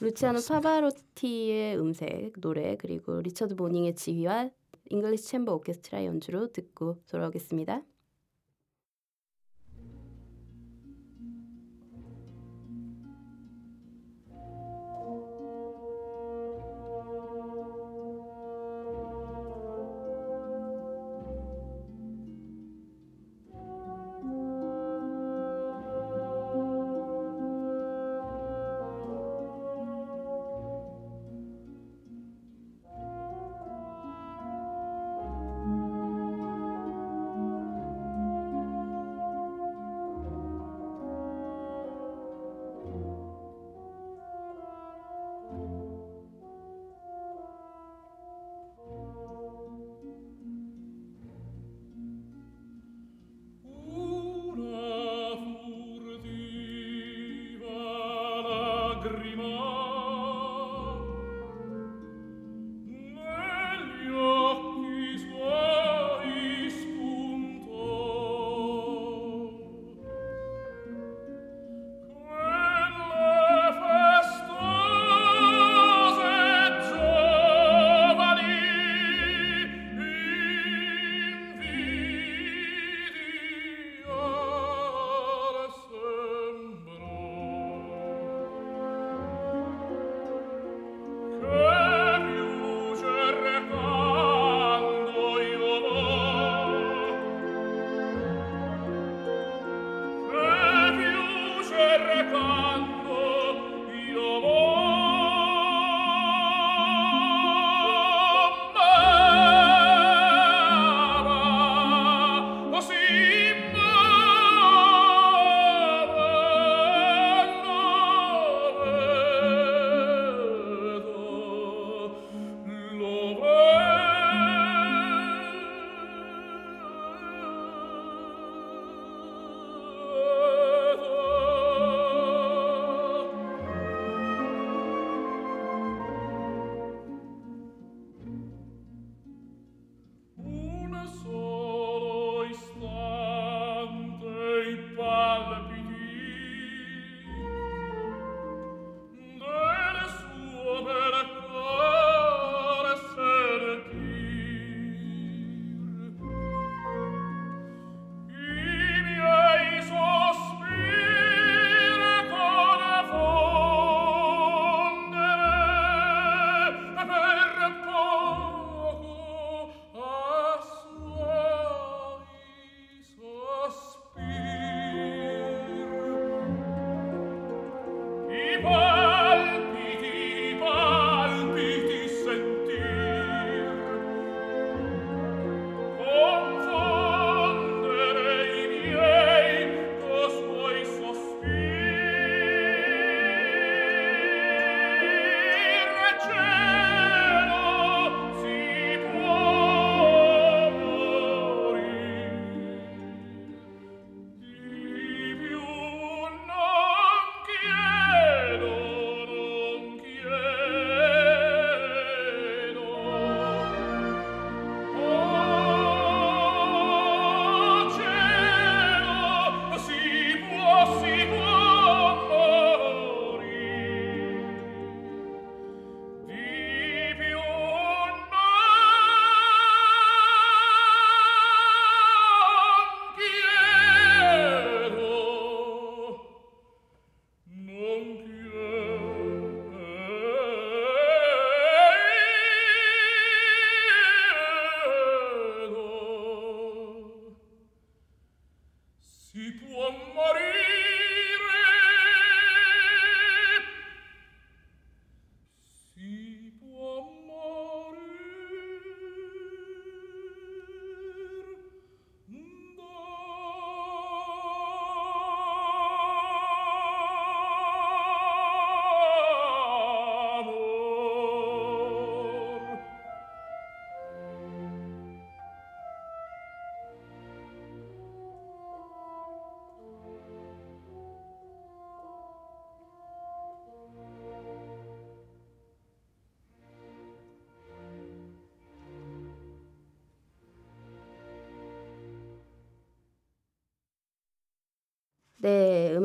루치아노 0.00 0.34
맞습니다. 0.34 0.60
파바로티의 0.60 1.78
음색 1.78 2.40
노래 2.40 2.76
그리고 2.76 3.20
리처드 3.20 3.54
보닝의 3.54 3.94
지휘와 3.96 4.50
잉글리시 4.90 5.28
챔버 5.28 5.52
오케스트라 5.54 6.04
연주로 6.04 6.52
듣고 6.52 7.02
돌아오겠습니다. 7.08 7.82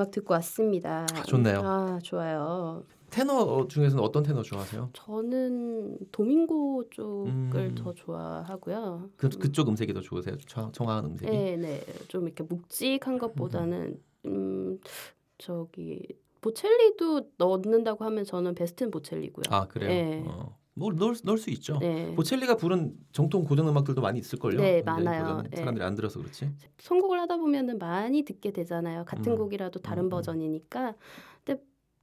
음악 0.03 0.11
듣고 0.11 0.33
왔습니다. 0.35 1.05
좋네요. 1.27 1.61
아 1.63 1.99
좋아요. 2.03 2.83
테너 3.09 3.67
중에서는 3.67 4.03
어떤 4.03 4.23
테너 4.23 4.41
좋아하세요? 4.41 4.89
저는 4.93 5.97
도밍고 6.11 6.89
쪽을 6.89 7.29
음. 7.29 7.75
더 7.75 7.93
좋아하고요. 7.93 9.09
그 9.17 9.29
그쪽 9.29 9.69
음색이 9.69 9.93
더 9.93 10.01
좋으세요? 10.01 10.35
청, 10.47 10.71
청아한 10.71 11.05
음색이? 11.05 11.31
네, 11.31 11.55
네, 11.57 11.83
좀 12.07 12.25
이렇게 12.25 12.43
묵직한 12.43 13.19
것보다는 13.19 14.01
음 14.25 14.79
저기 15.37 16.01
보첼리도 16.41 17.29
넣는다고 17.37 18.03
하면 18.05 18.25
저는 18.25 18.55
베스트는 18.55 18.91
보첼리고요. 18.91 19.43
아 19.49 19.67
그래요? 19.67 19.89
네. 19.89 20.23
어. 20.27 20.57
뭐 20.75 20.91
넣을, 20.91 21.15
넣을 21.23 21.38
수 21.38 21.49
있죠. 21.51 21.77
네. 21.79 22.13
보첼리가 22.15 22.57
부른 22.57 22.95
정통 23.12 23.43
고전 23.43 23.67
음악들도 23.67 24.01
많이 24.01 24.19
있을걸요. 24.19 24.59
네, 24.59 24.81
많아요. 24.81 25.43
네. 25.49 25.57
사람들이 25.57 25.86
안 25.86 25.95
들어서 25.95 26.19
그렇지. 26.19 26.51
선곡을 26.79 27.19
하다 27.21 27.38
보면은 27.38 27.77
많이 27.77 28.23
듣게 28.23 28.51
되잖아요. 28.51 29.05
같은 29.05 29.33
음. 29.33 29.38
곡이라도 29.38 29.79
다른 29.81 30.03
음, 30.03 30.05
음. 30.05 30.09
버전이니까. 30.09 30.95
근데 31.43 31.62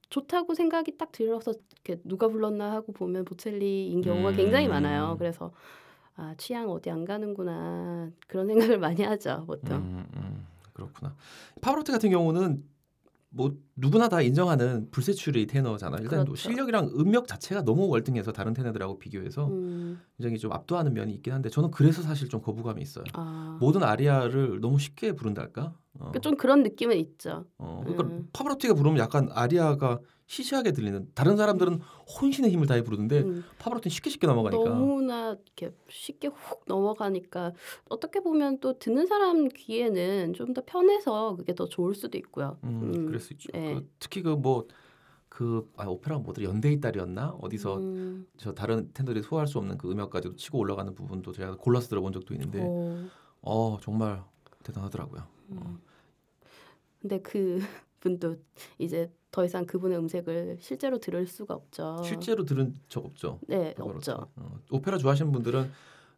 좋다고 0.09 0.53
생각이 0.53 0.97
딱 0.97 1.11
들어서 1.11 1.53
이렇게 1.83 2.01
누가 2.05 2.29
불렀나 2.29 2.71
하고 2.71 2.93
보면 2.93 3.25
보첼리인 3.25 4.01
경우가 4.01 4.29
음. 4.29 4.35
굉장히 4.35 4.67
많아요. 4.67 5.15
그래서 5.19 5.51
아 6.15 6.33
취향 6.37 6.69
어디 6.69 6.89
안 6.89 7.03
가는구나 7.03 8.09
그런 8.27 8.47
생각을 8.47 8.77
많이 8.79 9.03
하죠 9.03 9.43
보통. 9.47 9.77
음, 9.77 10.05
음, 10.15 10.47
그렇구나. 10.73 11.15
파브로티 11.61 11.91
같은 11.91 12.09
경우는 12.09 12.63
뭐 13.33 13.55
누구나 13.77 14.09
다 14.09 14.21
인정하는 14.21 14.89
불세출의 14.91 15.47
테너잖아. 15.47 15.97
일단 16.01 16.19
뭐 16.19 16.25
그렇죠. 16.25 16.41
실력이랑 16.41 16.91
음역 16.95 17.27
자체가 17.27 17.63
너무 17.63 17.87
월등해서 17.87 18.33
다른 18.33 18.53
테너들하고 18.53 18.99
비교해서 18.99 19.47
음, 19.47 20.01
굉장히 20.17 20.37
좀 20.37 20.51
압도하는 20.51 20.93
면이 20.93 21.13
있긴 21.13 21.31
한데 21.33 21.49
저는 21.49 21.71
그래서 21.71 22.01
사실 22.01 22.27
좀 22.27 22.41
거부감이 22.41 22.81
있어요. 22.81 23.05
아, 23.13 23.57
모든 23.61 23.83
아리아를 23.83 24.59
너무 24.59 24.79
쉽게 24.79 25.13
부른달까? 25.13 25.73
어. 25.99 26.11
그좀 26.11 26.35
그런 26.35 26.61
느낌은 26.63 26.97
있죠. 26.97 27.45
어, 27.57 27.81
그러니까 27.85 28.03
음. 28.03 28.27
파브로티가 28.33 28.73
부르면 28.73 28.99
약간 28.99 29.29
아리아가 29.31 29.99
시시하게 30.31 30.71
들리는 30.71 31.11
다른 31.13 31.35
사람들은 31.35 31.81
혼신의 32.21 32.51
힘을 32.51 32.65
다해 32.65 32.83
부르는데 32.83 33.19
음, 33.19 33.43
파브로티는 33.59 33.91
쉽게 33.93 34.09
쉽게 34.09 34.27
넘어가니까 34.27 34.63
너무나 34.63 35.31
이렇게 35.31 35.75
쉽게 35.89 36.29
훅 36.29 36.63
넘어가니까 36.67 37.51
어떻게 37.89 38.21
보면 38.21 38.59
또 38.61 38.79
듣는 38.79 39.07
사람 39.07 39.49
귀에는 39.49 40.33
좀 40.33 40.51
더 40.53 40.63
편해서 40.65 41.35
그게 41.37 41.55
더 41.55 41.65
좋을 41.65 41.95
수도 41.95 42.17
있고요. 42.17 42.57
음, 42.65 42.81
음, 42.83 43.05
그럴 43.05 43.19
수 43.21 43.31
있죠. 43.33 43.49
네. 43.53 43.75
그, 43.75 43.89
특히 43.99 44.21
그뭐 44.21 44.67
그 45.29 45.69
아, 45.77 45.85
오페라 45.85 46.17
뭐더라 46.19 46.47
연대의 46.49 46.81
딸이었나 46.81 47.37
어디서 47.41 47.77
음, 47.77 48.25
저 48.37 48.53
다른 48.53 48.89
텐더들이 48.93 49.23
소화할 49.23 49.47
수 49.47 49.57
없는 49.59 49.77
그 49.77 49.89
음역까지도 49.91 50.35
치고 50.35 50.59
올라가는 50.59 50.93
부분도 50.93 51.31
제가 51.31 51.55
골라서 51.55 51.87
들어본 51.87 52.11
적도 52.11 52.33
있는데 52.33 52.65
어, 52.65 53.07
어 53.41 53.77
정말 53.81 54.21
대단하더라고요. 54.63 55.23
음. 55.51 55.79
근데 57.01 57.21
그 57.21 57.59
분도 58.01 58.35
이제 58.77 59.09
더 59.31 59.45
이상 59.45 59.65
그분의 59.65 59.97
음색을 59.97 60.57
실제로 60.59 60.99
들을 60.99 61.25
수가 61.25 61.53
없죠. 61.53 62.01
실제로 62.03 62.43
들은 62.43 62.75
적 62.89 63.05
없죠. 63.05 63.39
네. 63.47 63.73
없죠. 63.79 64.27
어, 64.35 64.59
오페라 64.69 64.97
좋아하시는 64.97 65.31
분들은 65.31 65.71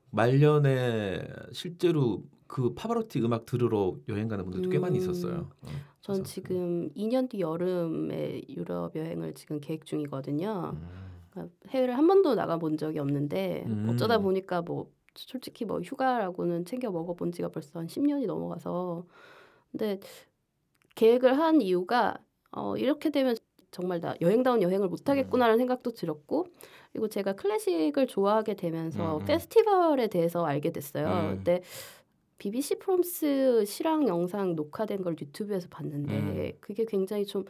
말년에 0.10 1.28
실제로 1.52 2.24
그 2.48 2.74
파바로티 2.74 3.20
음악 3.22 3.46
들으러 3.46 3.96
여행 4.10 4.28
가는 4.28 4.44
분들도 4.44 4.70
꽤 4.70 4.80
많이 4.80 4.98
음. 4.98 5.02
있었어요. 5.02 5.50
어, 5.62 5.68
전 6.02 6.16
그래서, 6.18 6.24
지금 6.24 6.90
2년 6.96 7.30
뒤 7.30 7.40
여름에 7.40 8.42
유럽 8.50 8.96
여행을 8.96 9.34
지금 9.36 9.60
계획 9.60 9.86
중이거든요. 9.86 10.74
음, 10.76 10.88
그러니까 11.32 11.56
해외를 11.70 11.98
한 11.98 12.08
번도 12.08 12.36
나가본 12.36 12.78
적이 12.78 13.00
없는데 13.00 13.64
음. 13.68 13.88
어쩌다 13.90 14.18
보니까 14.18 14.62
뭐 14.62 14.92
솔직히 15.16 15.66
뭐 15.66 15.82
휴가라고는 15.82 16.66
챙겨 16.66 16.92
먹어본 16.92 17.32
지가 17.32 17.50
벌써 17.50 17.80
한 17.80 17.88
10년이 17.88 18.26
넘어가서 18.26 19.06
근데 19.72 20.00
계획을 20.96 21.38
한 21.38 21.62
이유가 21.62 22.18
어 22.56 22.78
이렇게 22.78 23.10
되면 23.10 23.36
정말 23.72 24.00
나 24.00 24.14
여행다운 24.22 24.62
여행을 24.62 24.88
못 24.88 25.10
하겠구나라는 25.10 25.58
생각도 25.58 25.94
들었고 25.94 26.46
그리고 26.92 27.08
제가 27.08 27.34
클래식을 27.34 28.06
좋아하게 28.08 28.56
되면서 28.56 29.18
음, 29.18 29.22
음. 29.22 29.26
페스티벌에 29.26 30.08
대해서 30.08 30.46
알게 30.46 30.72
됐어요. 30.72 31.08
음. 31.32 31.38
그때 31.38 31.62
BBC 32.38 32.80
프롬스 32.80 33.66
실황 33.66 34.08
영상 34.08 34.56
녹화된 34.56 35.02
걸 35.02 35.16
유튜브에서 35.20 35.68
음. 35.68 35.70
봤는데 35.70 36.58
그게 36.60 36.86
굉장히 36.86 37.26
좀 37.26 37.46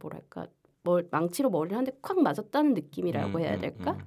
뭐랄까 0.00 0.46
뭘 0.82 1.06
망치로 1.10 1.50
머리를 1.50 1.76
한 1.76 1.84
대 1.84 1.92
콱 2.02 2.20
맞았다는 2.20 2.74
느낌이라고 2.74 3.38
음, 3.38 3.42
해야 3.42 3.54
음, 3.54 3.60
될까? 3.60 3.92
음. 3.92 3.98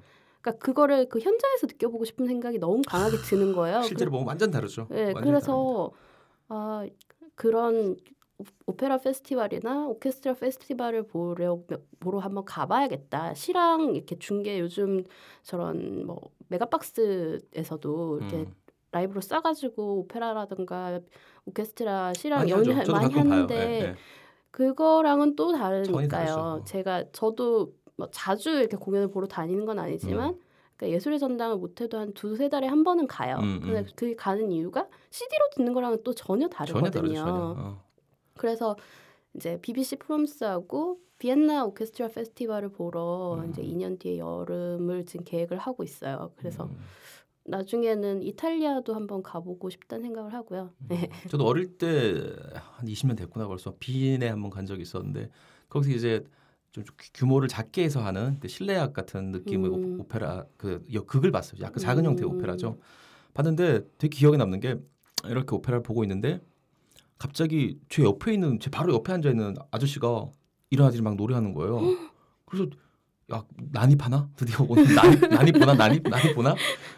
그러니까 0.41 0.65
그거를 0.65 1.07
그 1.07 1.19
현장에서 1.19 1.67
느껴보고 1.67 2.03
싶은 2.03 2.25
생각이 2.25 2.57
너무 2.59 2.81
강하게 2.87 3.17
드는 3.17 3.53
거예요. 3.53 3.83
실제로 3.83 4.09
보면 4.11 4.27
완전 4.27 4.49
다르죠. 4.51 4.87
그, 4.87 4.93
네, 4.93 5.03
완전히 5.05 5.25
그래서 5.25 5.91
아 6.47 6.85
그런 7.35 7.95
오- 8.41 8.71
오페라 8.71 8.97
페스티벌이나 8.97 9.87
오케스트라 9.87 10.33
페스티벌을 10.35 11.03
보려 11.07 11.59
보러 11.99 12.19
한번 12.19 12.43
가봐야겠다. 12.45 13.33
실황 13.35 13.95
이렇게 13.95 14.17
중계 14.17 14.59
요즘 14.59 15.03
저런 15.43 16.05
뭐 16.05 16.19
메가박스에서도. 16.47 18.17
이렇게 18.19 18.37
음. 18.37 18.53
라이브로 18.91 19.21
싸가지고 19.21 19.99
오페라라든가 19.99 20.99
오케스트라. 21.45 22.13
연주 22.49 22.73
저도 22.75 22.91
많이. 22.91 23.13
하는데 23.13 23.55
예, 23.55 23.81
예. 23.85 23.95
그거랑은 24.51 25.35
또. 25.37 25.53
다르니까요. 25.53 26.63
제가 26.65 27.05
저도 27.13 27.73
뭐 27.95 28.09
자주 28.11 28.49
이렇게 28.49 28.75
공연을 28.75 29.09
보러 29.09 29.27
다니는 29.27 29.65
건 29.65 29.79
아니지만 29.79 30.37
그러니까 30.75 30.95
예술의 30.95 31.19
전당을 31.19 31.57
못해도 31.57 31.97
한 31.99 32.13
두세 32.13 32.49
달에 32.49 32.67
한 32.67 32.83
번은 32.83 33.07
가요. 33.07 33.37
음, 33.37 33.59
음. 33.63 33.71
근데 33.73 33.85
그 33.95 34.13
가는 34.15 34.51
이유가 34.51 34.87
CD로 35.09 35.45
듣는 35.55 35.73
거랑은 35.73 35.99
또 36.03 36.13
전혀 36.13 36.49
다르거든요. 36.49 36.89
전혀 36.91 37.01
다르죠. 37.01 37.15
전혀. 37.23 37.55
어. 37.59 37.83
그래서 38.41 38.75
이제 39.35 39.59
BBC 39.61 39.97
프롬스하고 39.97 40.97
비엔나 41.19 41.63
오케스트라 41.65 42.07
페스티벌을 42.07 42.69
보러 42.69 43.35
음. 43.39 43.51
이제 43.51 43.61
2년 43.61 43.99
뒤에 43.99 44.17
여름을 44.17 45.05
지금 45.05 45.23
계획을 45.23 45.59
하고 45.59 45.83
있어요. 45.83 46.31
그래서 46.37 46.63
음. 46.65 46.75
나중에는 47.45 48.23
이탈리아도 48.23 48.95
한번 48.95 49.21
가보고 49.21 49.69
싶다는 49.69 50.03
생각을 50.03 50.33
하고요. 50.33 50.71
네. 50.87 51.09
저도 51.29 51.45
어릴 51.45 51.77
때 51.77 52.35
한 52.55 52.87
20년 52.87 53.15
됐구나 53.15 53.47
벌써 53.47 53.75
비인에 53.79 54.27
한번 54.29 54.49
간 54.49 54.65
적이 54.65 54.81
있었는데 54.81 55.29
거기서 55.69 55.91
이제 55.95 56.23
좀 56.71 56.83
규모를 57.13 57.47
작게 57.47 57.83
해서 57.83 58.01
하는 58.01 58.39
그 58.39 58.47
실내악 58.47 58.93
같은 58.93 59.31
느낌의 59.31 59.69
음. 59.69 59.99
오- 59.99 60.01
오페라 60.01 60.45
그 60.57 60.83
여- 60.93 61.03
극을 61.05 61.29
봤어요. 61.31 61.61
약간 61.61 61.77
작은 61.77 62.05
형태의 62.05 62.27
음. 62.29 62.37
오페라죠. 62.37 62.79
봤는데 63.35 63.81
되게 63.99 64.17
기억에 64.17 64.37
남는 64.37 64.59
게 64.59 64.77
이렇게 65.25 65.55
오페라를 65.55 65.83
보고 65.83 66.03
있는데 66.03 66.41
갑자기 67.21 67.77
제 67.87 68.01
옆에 68.01 68.33
있는 68.33 68.59
제 68.59 68.71
바로 68.71 68.95
옆에 68.95 69.13
앉아 69.13 69.29
있는 69.29 69.55
아저씨가 69.69 70.25
일어나더니 70.71 71.03
막 71.03 71.15
노래하는 71.15 71.53
거예요. 71.53 71.77
그래서 72.45 72.67
야 73.31 73.43
난입하나 73.71 74.27
드디어 74.35 74.65
오늘 74.67 74.95
난입 74.95 75.29
난입 75.29 75.59
보나 75.59 75.73
난입 75.75 76.09
난입 76.09 76.33
보나 76.33 76.55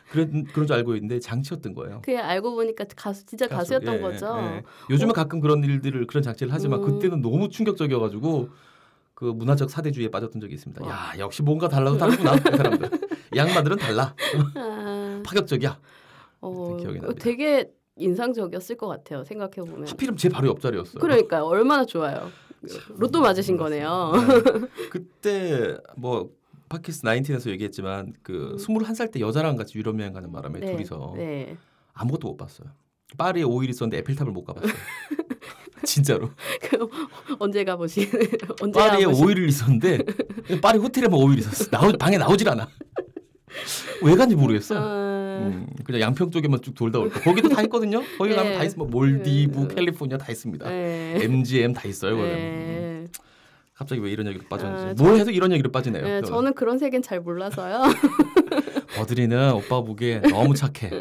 그런 0.09 0.45
그런 0.45 0.65
줄 0.65 0.77
알고 0.77 0.95
있는데 0.95 1.19
장치였던 1.19 1.73
거예요. 1.73 1.99
그게 2.05 2.17
알고 2.17 2.55
보니까 2.55 2.85
가수 2.95 3.25
진짜 3.25 3.49
가수, 3.49 3.73
가수였던 3.73 3.95
예, 3.95 3.99
거죠. 3.99 4.37
예, 4.39 4.55
예. 4.55 4.63
요즘은 4.91 5.13
가끔 5.13 5.41
그런 5.41 5.61
일들을 5.61 6.07
그런 6.07 6.23
장치를 6.23 6.53
하지만 6.53 6.81
음. 6.81 6.85
그때는 6.85 7.21
너무 7.21 7.49
충격적이어가지고 7.49 8.49
그 9.15 9.25
문화적 9.25 9.69
사대주의에 9.69 10.07
빠졌던 10.09 10.39
적이 10.39 10.53
있습니다. 10.53 10.85
와. 10.85 10.89
야 10.89 11.11
역시 11.19 11.43
뭔가 11.43 11.67
달라도 11.67 11.97
다르구나 11.97 12.35
이 12.35 12.39
사람들. 12.39 12.89
이 13.33 13.37
양반들은 13.37 13.75
달라 13.75 14.15
아, 14.55 15.21
파격적이야. 15.25 15.77
어, 16.39 16.77
그 16.77 16.83
납니다. 16.83 17.07
되게 17.19 17.69
인상적이었을 17.97 18.77
것 18.77 18.87
같아요. 18.87 19.23
생각해 19.23 19.55
보면. 19.55 19.87
하필이면 19.87 20.17
제 20.17 20.29
바로 20.29 20.47
옆자리였어요. 20.49 20.99
그러니까요. 20.99 21.45
얼마나 21.45 21.85
좋아요. 21.85 22.29
로또 22.97 23.21
맞으신 23.21 23.57
거네요. 23.57 24.13
네. 24.13 24.67
그때 24.89 25.77
뭐 25.97 26.31
팟캐스트 26.69 27.05
19에서 27.05 27.49
얘기했지만 27.51 28.13
그 28.23 28.51
음. 28.53 28.57
21살 28.57 29.11
때 29.11 29.19
여자랑 29.19 29.57
같이 29.57 29.77
유럽 29.77 29.99
여행 29.99 30.13
가는 30.13 30.31
바람에 30.31 30.59
네, 30.59 30.71
둘이서 30.71 31.13
네. 31.17 31.57
아무것도 31.93 32.29
못 32.29 32.37
봤어요. 32.37 32.69
파리에 33.17 33.43
5일 33.43 33.69
있었는데 33.69 33.97
에펠탑을 33.99 34.31
못 34.31 34.43
가봤어요. 34.45 34.71
진짜로. 35.85 36.31
그 36.61 36.87
언제 37.37 37.63
가보시? 37.63 38.09
언제 38.61 38.79
파리에 38.79 39.05
가보시? 39.05 39.21
5일을 39.21 39.47
있었는데 39.49 39.99
파리 40.61 40.79
호텔에만 40.79 41.19
5일 41.19 41.39
있었어. 41.39 41.69
나오, 41.69 41.91
방에 41.91 42.17
나오질 42.17 42.49
않아. 42.49 42.67
왜 44.01 44.15
간지 44.15 44.35
모르겠어. 44.35 44.75
아, 44.77 45.37
음, 45.41 45.67
그냥 45.83 46.01
양평 46.01 46.31
쪽에만 46.31 46.61
쭉 46.61 46.73
돌다 46.75 46.99
올 46.99 47.09
거. 47.09 47.19
거기도 47.21 47.49
다 47.49 47.61
있거든요. 47.63 48.01
거기 48.17 48.31
네. 48.31 48.35
가면 48.35 48.57
다 48.57 48.63
있어. 48.63 48.75
뭐 48.77 48.87
몰디브, 48.87 49.59
음. 49.59 49.67
캘리포니아 49.67 50.17
다 50.17 50.31
있습니다. 50.31 50.69
네. 50.69 51.19
MGM 51.21 51.73
다 51.73 51.87
있어요. 51.87 52.15
거기. 52.15 52.29
음. 52.29 53.07
네. 53.11 53.19
갑자기 53.73 54.01
왜 54.01 54.11
이런 54.11 54.27
얘기로 54.27 54.45
빠졌는지. 54.49 55.01
아, 55.01 55.03
뭘 55.03 55.19
해도 55.19 55.31
이런 55.31 55.51
얘기로 55.51 55.71
빠지네요. 55.71 56.03
네, 56.03 56.21
저는 56.21 56.53
그런 56.53 56.77
세계는 56.77 57.01
잘 57.01 57.19
몰라서요. 57.19 57.81
버들이는 58.95 59.53
오빠 59.53 59.81
보기에 59.81 60.21
너무 60.21 60.53
착해. 60.53 60.91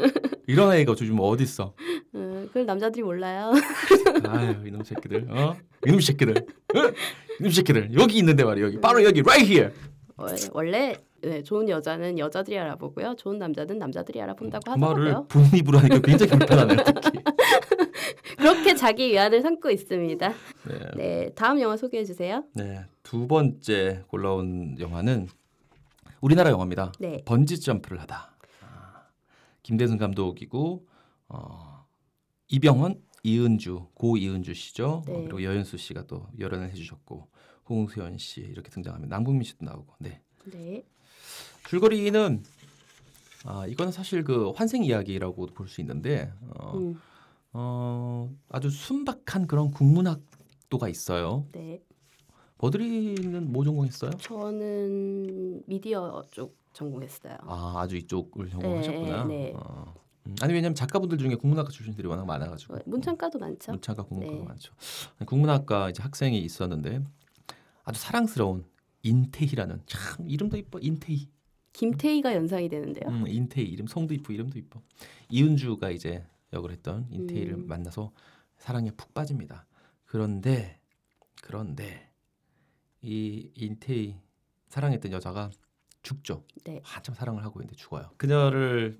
이런 0.46 0.72
애가 0.72 0.92
요즘 0.92 1.18
어디 1.20 1.44
있어? 1.44 1.74
음, 2.14 2.46
그걸 2.48 2.64
남자들이 2.66 3.02
몰라요. 3.02 3.52
아유 4.26 4.56
이놈 4.66 4.82
새끼들. 4.82 5.26
어? 5.30 5.56
이놈 5.86 6.00
새끼들. 6.00 6.34
어? 6.38 6.92
이놈 7.40 7.50
새끼들. 7.52 7.90
여기 7.98 8.18
있는데 8.18 8.42
말이야. 8.42 8.64
여기 8.66 8.80
바로 8.80 9.04
여기 9.04 9.20
right 9.20 9.46
here. 9.46 9.72
어, 10.16 10.26
원래 10.52 10.96
네, 11.22 11.42
좋은 11.42 11.68
여자는 11.68 12.18
여자들이 12.18 12.58
알아보고요. 12.58 13.14
좋은 13.16 13.38
남자는 13.38 13.78
남자들이 13.78 14.20
알아본다고 14.20 14.72
그 14.72 14.78
말을 14.78 14.94
하더라고요. 14.94 15.26
부은 15.28 15.46
입으로 15.56 15.78
하니까 15.78 16.00
굉장히 16.00 16.32
불편하네요. 16.32 16.78
그렇게 18.36 18.74
자기 18.74 19.08
위안을 19.10 19.40
삼고 19.40 19.70
있습니다. 19.70 20.28
네. 20.28 20.90
네, 20.96 21.30
다음 21.34 21.60
영화 21.60 21.76
소개해 21.76 22.04
주세요. 22.04 22.44
네. 22.54 22.84
두 23.04 23.28
번째 23.28 24.02
골라온 24.08 24.76
영화는 24.80 25.28
우리나라 26.20 26.50
영화입니다. 26.50 26.92
네, 26.98 27.22
번지 27.24 27.60
점프를 27.60 28.00
하다. 28.00 28.36
아, 28.62 29.06
김대승 29.62 29.98
감독이고 29.98 30.86
어, 31.28 31.86
이병헌, 32.48 33.00
이은주, 33.22 33.86
고 33.94 34.16
이은주 34.16 34.54
씨죠. 34.54 35.02
네. 35.06 35.14
어, 35.14 35.16
그리고 35.22 35.42
여연수 35.44 35.76
씨가 35.76 36.06
또 36.08 36.26
열연을 36.38 36.70
해주셨고 36.70 37.28
홍수연 37.68 38.18
씨 38.18 38.40
이렇게 38.40 38.70
등장합니다. 38.70 39.14
남궁민 39.16 39.44
씨도 39.44 39.64
나오고. 39.64 39.94
네. 39.98 40.20
네, 40.44 40.82
줄거리는 41.76 42.42
아 43.46 43.66
이거는 43.66 43.92
사실 43.92 44.24
그 44.24 44.50
환생 44.50 44.84
이야기라고 44.84 45.46
볼 45.46 45.68
수 45.68 45.80
있는데 45.80 46.30
어, 46.50 46.76
음, 46.76 47.00
어, 47.54 48.30
아주 48.50 48.68
순박한 48.68 49.46
그런 49.46 49.70
국문학도가 49.70 50.90
있어요. 50.90 51.46
네. 51.52 51.82
버드리는 52.58 53.50
뭐 53.50 53.64
전공했어요? 53.64 54.10
저는 54.10 55.62
미디어 55.66 56.22
쪽 56.30 56.54
전공했어요. 56.74 57.38
아 57.40 57.76
아주 57.78 57.96
이쪽을 57.96 58.50
전공하셨구나. 58.50 59.24
네, 59.24 59.34
네. 59.34 59.52
어. 59.56 59.94
음, 60.26 60.36
아니 60.42 60.52
왜냐면 60.52 60.74
작가분들 60.74 61.16
중에 61.16 61.36
국문학과 61.36 61.70
출신들이 61.70 62.06
워낙 62.06 62.26
많아가지고 62.26 62.74
어, 62.74 62.78
문창가도 62.84 63.38
많죠. 63.38 63.72
문창과 63.72 64.02
국문과가 64.02 64.38
네. 64.40 64.44
많죠. 64.44 64.74
국문학과 65.24 65.88
이제 65.88 66.02
학생이 66.02 66.38
있었는데 66.38 67.02
아주 67.84 67.98
사랑스러운 67.98 68.66
인태희라는 69.04 69.80
참 69.86 70.28
이름도 70.28 70.58
이뻐 70.58 70.78
인태희. 70.78 71.30
김태희가 71.72 72.34
연상이 72.34 72.68
되는데요. 72.68 73.08
음, 73.08 73.26
인태희 73.26 73.66
이름 73.66 73.86
성도 73.86 74.14
이쁘 74.14 74.32
이름도 74.32 74.58
이뻐. 74.58 74.80
이은주가 75.30 75.90
이제 75.90 76.24
역을 76.52 76.70
했던 76.70 77.06
인태희를 77.10 77.54
음. 77.54 77.66
만나서 77.66 78.12
사랑에 78.58 78.90
푹 78.90 79.14
빠집니다. 79.14 79.66
그런데 80.04 80.78
그런데 81.42 82.10
이 83.00 83.50
인태희 83.54 84.16
사랑했던 84.68 85.12
여자가 85.12 85.50
죽죠. 86.02 86.44
네. 86.64 86.80
한참 86.84 87.14
사랑을 87.14 87.44
하고 87.44 87.60
있는데 87.60 87.76
죽어요. 87.76 88.10
그녀를 88.16 88.98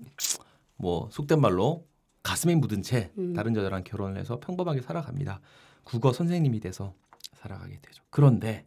뭐 0.75 1.09
속된 1.11 1.39
말로 1.39 1.87
가슴에 2.23 2.55
묻은 2.55 2.81
채 2.81 3.11
음. 3.17 3.33
다른 3.33 3.55
여자랑 3.55 3.83
결혼을 3.83 4.19
해서 4.19 4.39
평범하게 4.39 4.81
살아갑니다. 4.81 5.41
국어 5.83 6.13
선생님이 6.13 6.59
돼서 6.59 6.95
살아가게 7.33 7.79
되죠. 7.81 8.03
그런데 8.09 8.65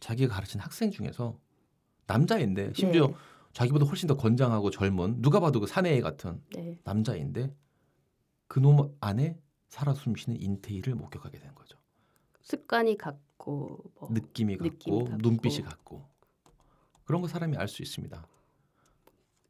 자기가 0.00 0.34
가르친 0.34 0.60
학생 0.60 0.90
중에서 0.90 1.38
남자인데 2.06 2.72
심지어 2.74 3.08
네. 3.08 3.14
자기보다 3.52 3.86
훨씬 3.86 4.06
더 4.06 4.16
건장하고 4.16 4.70
젊은 4.70 5.22
누가 5.22 5.40
봐도 5.40 5.60
그 5.60 5.66
사내애 5.66 6.00
같은 6.00 6.42
네. 6.54 6.78
남자인데 6.84 7.54
그놈 8.48 8.96
안에 9.00 9.38
살아 9.68 9.94
숨쉬는 9.94 10.40
인태희를 10.40 10.94
목격하게 10.94 11.38
된 11.38 11.54
거죠. 11.54 11.78
습관이 12.42 12.96
같고 12.98 13.82
뭐 13.98 14.08
느낌이 14.12 14.56
같고, 14.58 15.04
같고. 15.04 15.16
눈빛이 15.22 15.62
같고 15.62 16.06
그런 17.04 17.22
거 17.22 17.28
사람이 17.28 17.56
알 17.56 17.68
수 17.68 17.82
있습니다. 17.82 18.26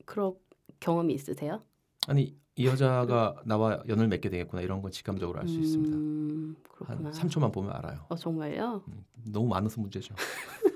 그런 0.04 0.34
경험이 0.80 1.14
있으세요? 1.14 1.62
아니 2.06 2.36
이 2.56 2.66
여자가 2.66 3.42
나와 3.46 3.82
연을 3.88 4.06
맺게 4.08 4.28
되겠구나 4.28 4.62
이런 4.62 4.80
건 4.82 4.90
직감적으로 4.92 5.40
알수 5.40 5.58
있습니다. 5.58 5.96
음, 5.96 6.56
그렇구나. 6.70 7.08
한 7.10 7.12
3초만 7.12 7.52
보면 7.52 7.72
알아요. 7.72 8.06
어 8.08 8.14
정말요? 8.14 8.84
음, 8.88 9.04
너무 9.32 9.48
많아서 9.48 9.80
문제죠. 9.80 10.14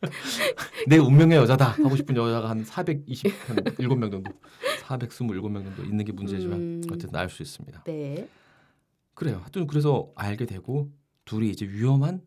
내 0.88 0.96
운명의 0.98 1.36
여자다 1.38 1.70
하고 1.70 1.94
싶은 1.96 2.16
여자가 2.16 2.50
한 2.50 2.64
420, 2.64 3.32
한 3.48 3.56
7명 3.56 4.10
정도, 4.10 4.32
427명 4.82 5.64
정도 5.64 5.82
있는 5.84 6.04
게 6.04 6.12
문제지만 6.12 6.58
음. 6.58 6.82
어쨌든 6.90 7.14
알 7.16 7.28
수 7.28 7.42
있습니다. 7.42 7.84
네. 7.84 8.28
그래요. 9.14 9.38
하여튼 9.40 9.66
그래서 9.66 10.10
알게 10.14 10.46
되고 10.46 10.90
둘이 11.26 11.50
이제 11.50 11.66
위험한 11.66 12.22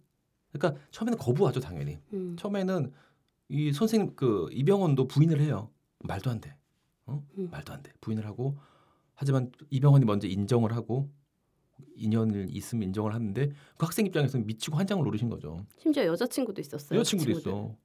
그러니까 0.51 0.79
처음에는 0.91 1.17
거부하죠 1.17 1.59
당연히. 1.59 1.99
음. 2.13 2.35
처음에는 2.37 2.91
이 3.49 3.73
선생님 3.73 4.15
그 4.15 4.47
이병헌도 4.51 5.07
부인을 5.07 5.41
해요. 5.41 5.69
말도 5.99 6.29
안 6.29 6.39
돼. 6.39 6.55
어? 7.05 7.23
음. 7.37 7.49
말도 7.51 7.73
안 7.73 7.81
돼. 7.81 7.91
부인을 8.01 8.25
하고 8.27 8.57
하지만 9.15 9.51
이병헌이 9.71 10.05
먼저 10.05 10.27
인정을 10.27 10.73
하고 10.73 11.09
인연을 11.95 12.47
있으면 12.49 12.83
인정을 12.89 13.13
하는데 13.13 13.47
그 13.77 13.85
학생 13.85 14.05
입장에서는 14.05 14.45
미치고 14.45 14.77
한장을 14.77 15.03
노리신 15.03 15.29
거죠. 15.29 15.65
심지어 15.77 16.05
여자친구도 16.05 16.61
있었어요. 16.61 16.99
여자친구도 16.99 17.33
그. 17.33 17.39
있어. 17.39 17.75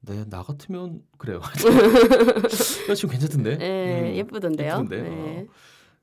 네, 0.00 0.24
나 0.28 0.42
같으면 0.42 1.02
그래요. 1.16 1.40
여자친구 2.88 3.12
괜찮던데. 3.12 3.56
네, 3.56 4.10
음, 4.10 4.16
예쁘던데요. 4.16 4.68
예쁘던데. 4.68 5.02
네. 5.02 5.46
어. 5.48 5.52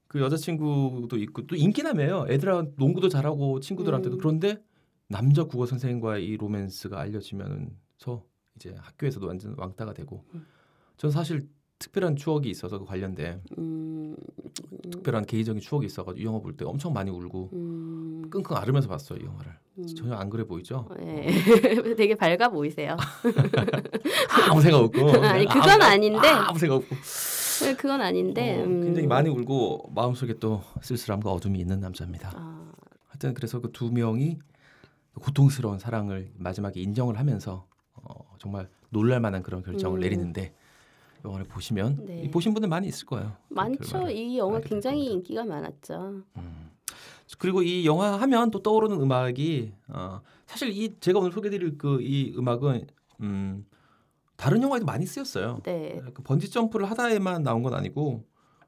그 0.07 0.19
여자친구도 0.21 1.17
있고 1.17 1.45
또 1.45 1.55
인기남이에요. 1.55 2.25
애들하고 2.29 2.73
농구도 2.77 3.09
잘하고 3.09 3.59
친구들한테도 3.59 4.15
음. 4.15 4.19
그런데 4.19 4.57
남자 5.07 5.43
국어 5.43 5.65
선생과의 5.65 6.25
이 6.25 6.37
로맨스가 6.37 6.99
알려지면서 6.99 8.25
이제 8.55 8.75
학교에서도 8.77 9.25
완전 9.27 9.55
왕따가 9.57 9.93
되고 9.93 10.25
음. 10.33 10.45
저는 10.97 11.11
사실 11.11 11.47
특별한 11.79 12.17
추억이 12.17 12.49
있어서 12.49 12.77
그 12.77 12.85
관련된 12.85 13.41
음, 13.57 14.15
특별한 14.91 15.25
개인적인 15.25 15.61
추억이 15.61 15.85
있어가지고 15.85 16.21
이 16.21 16.25
영화 16.25 16.39
볼 16.39 16.55
때 16.57 16.65
엄청 16.65 16.91
많이 16.91 17.09
울고 17.09 17.49
음, 17.53 18.23
끙끙 18.29 18.57
앓으면서 18.57 18.89
봤어요 18.89 19.19
이 19.21 19.25
영화를 19.25 19.53
음. 19.77 19.87
전혀 19.87 20.13
안 20.15 20.29
그래 20.29 20.43
보이죠? 20.43 20.89
네. 20.99 21.27
되게 21.95 22.15
밝아 22.15 22.49
보이세요. 22.49 22.97
아무 24.51 24.61
생각 24.61 24.79
없고 24.79 25.09
아니, 25.23 25.45
그건 25.45 25.69
아무- 25.69 25.83
아닌데. 25.83 26.27
아무 26.27 26.59
생각 26.59 26.75
없고 26.75 26.95
네, 27.61 27.75
그건 27.75 28.01
아닌데 28.01 28.59
어, 28.61 28.65
음. 28.65 28.81
굉장히 28.83 29.07
많이 29.07 29.29
울고 29.29 29.91
마음속에 29.95 30.33
또 30.39 30.61
쓸쓸함과 30.81 31.31
어둠이 31.31 31.59
있는 31.59 31.79
남자입니다. 31.79 32.31
아, 32.35 32.71
하여튼 33.07 33.33
그래서 33.33 33.61
그 33.61 33.71
두 33.71 33.89
명이 33.91 34.39
고통스러운 35.21 35.79
사랑을 35.79 36.31
마지막에 36.37 36.79
인정을 36.81 37.17
하면서 37.17 37.65
어, 37.93 38.35
정말 38.37 38.69
놀랄만한 38.89 39.43
그런 39.43 39.61
결정을 39.63 39.99
음. 39.99 40.01
내리는데 40.01 40.53
영화를 41.25 41.45
보시면 41.47 42.05
네. 42.05 42.23
이 42.23 42.31
보신 42.31 42.53
분들 42.53 42.69
많이 42.69 42.87
있을 42.87 43.05
거예요. 43.05 43.33
그 43.47 43.53
많죠. 43.53 43.79
결말을 43.83 44.15
이 44.15 44.37
영화 44.37 44.59
굉장히 44.61 44.97
겁니다. 45.05 45.13
인기가 45.15 45.45
많았죠. 45.45 46.23
음. 46.37 46.69
그리고 47.37 47.61
이 47.61 47.85
영화 47.85 48.13
하면 48.21 48.49
또 48.51 48.61
떠오르는 48.61 48.99
음악이 48.99 49.71
어, 49.89 50.21
사실 50.47 50.69
이 50.71 50.99
제가 50.99 51.19
오늘 51.19 51.31
소개드릴 51.31 51.77
그 51.77 51.99
이 52.01 52.33
음악은 52.35 52.87
음, 53.21 53.65
다른 54.35 54.61
영화에도 54.63 54.85
많이 54.85 55.05
쓰였어요. 55.05 55.59
네. 55.63 56.01
그 56.13 56.23
번지 56.23 56.49
점프를 56.49 56.89
하다에만 56.89 57.43
나온 57.43 57.61
건 57.61 57.73
아니고 57.73 58.23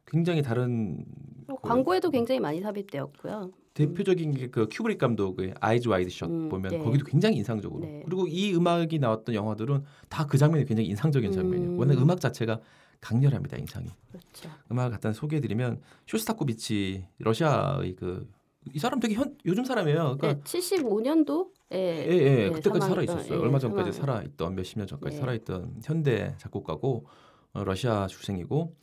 굉장히 0.05 0.41
다른 0.41 1.05
어, 1.47 1.55
그 1.55 1.67
광고에도 1.67 2.11
굉장히 2.11 2.39
많이 2.39 2.61
삽입되었고요. 2.61 3.51
대표적인 3.73 4.31
게 4.33 4.47
그 4.49 4.67
큐브릭 4.69 4.97
감독의 4.97 5.53
Eyes 5.59 5.87
Wide 5.87 6.09
Shut 6.09 6.29
음, 6.29 6.49
보면 6.49 6.71
네. 6.71 6.79
거기도 6.79 7.05
굉장히 7.05 7.37
인상적으로 7.37 7.81
네. 7.85 8.01
그리고 8.05 8.27
이 8.27 8.53
음악이 8.53 8.99
나왔던 8.99 9.33
영화들은 9.35 9.83
다 10.09 10.27
그 10.27 10.37
장면이 10.37 10.65
굉장히 10.65 10.89
인상적인 10.89 11.31
장면이에요. 11.31 11.71
음. 11.71 11.79
워낙 11.79 11.97
음악 12.01 12.19
자체가 12.19 12.59
강렬합니다 12.99 13.57
인상이. 13.57 13.87
그렇죠. 14.09 14.49
음악을 14.71 14.91
갖다 14.91 15.11
소개해드리면 15.13 15.81
쇼스타코비치 16.07 17.07
러시아의 17.19 17.95
그 17.95 18.27
이 18.73 18.77
사람 18.79 18.99
되게 18.99 19.15
현, 19.15 19.35
요즘 19.45 19.65
사람이에요. 19.65 20.17
그러니까 20.19 20.33
네, 20.33 20.41
75년도에 20.43 21.47
예, 21.73 22.07
예, 22.07 22.35
네, 22.35 22.49
그때까지 22.51 22.85
살아 22.87 23.01
있었어요. 23.01 23.33
예, 23.33 23.41
얼마 23.41 23.57
전까지. 23.57 23.91
살아 23.91 24.21
있던 24.21 24.53
몇십 24.55 24.77
년 24.77 24.85
전까지 24.87 25.15
네. 25.15 25.19
살아 25.19 25.33
있던 25.33 25.77
현대 25.83 26.35
작곡가고 26.37 27.05
어, 27.53 27.63
러시아 27.63 28.05
출생이고 28.07 28.75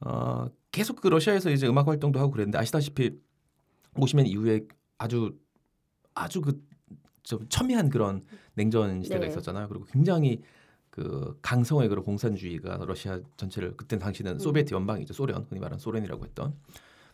어, 0.00 0.46
계속 0.70 1.00
그 1.00 1.08
러시아에서 1.08 1.50
이제 1.50 1.66
음악 1.66 1.88
활동도 1.88 2.20
하고 2.20 2.30
그랬는데 2.30 2.58
아시다시피 2.58 3.18
50년 3.96 4.26
이후에 4.26 4.66
아주 4.98 5.38
아주 6.14 6.40
그 6.40 6.66
좀 7.26 7.46
첨예한 7.48 7.90
그런 7.90 8.24
냉전 8.54 9.02
시대가 9.02 9.22
네. 9.22 9.26
있었잖아요. 9.28 9.68
그리고 9.68 9.84
굉장히 9.86 10.40
그 10.90 11.36
강성의 11.42 11.88
그런 11.88 12.04
공산주의가 12.04 12.78
러시아 12.86 13.20
전체를 13.36 13.76
그때 13.76 13.98
당시는 13.98 14.34
음. 14.34 14.38
소비에트 14.38 14.72
연방이죠. 14.72 15.12
소련 15.12 15.44
흔히 15.48 15.60
말하는 15.60 15.78
소련이라고 15.78 16.24
했던 16.24 16.54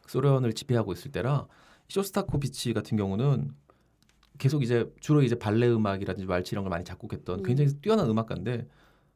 그 0.03 0.13
소련을 0.13 0.53
지배하고 0.53 0.93
있을 0.93 1.11
때라 1.11 1.49
쇼스타코비치 1.89 2.75
같은 2.75 2.97
경우는 2.97 3.53
계속 4.39 4.63
이제 4.63 4.93
주로 5.01 5.23
이제 5.23 5.35
발레 5.35 5.69
음악이라든지 5.69 6.27
왈츠 6.27 6.55
이런 6.55 6.65
걸 6.65 6.71
많이 6.71 6.85
작곡했던 6.85 7.41
음. 7.41 7.43
굉장히 7.43 7.73
뛰어난 7.81 8.09
음악가인데 8.09 8.69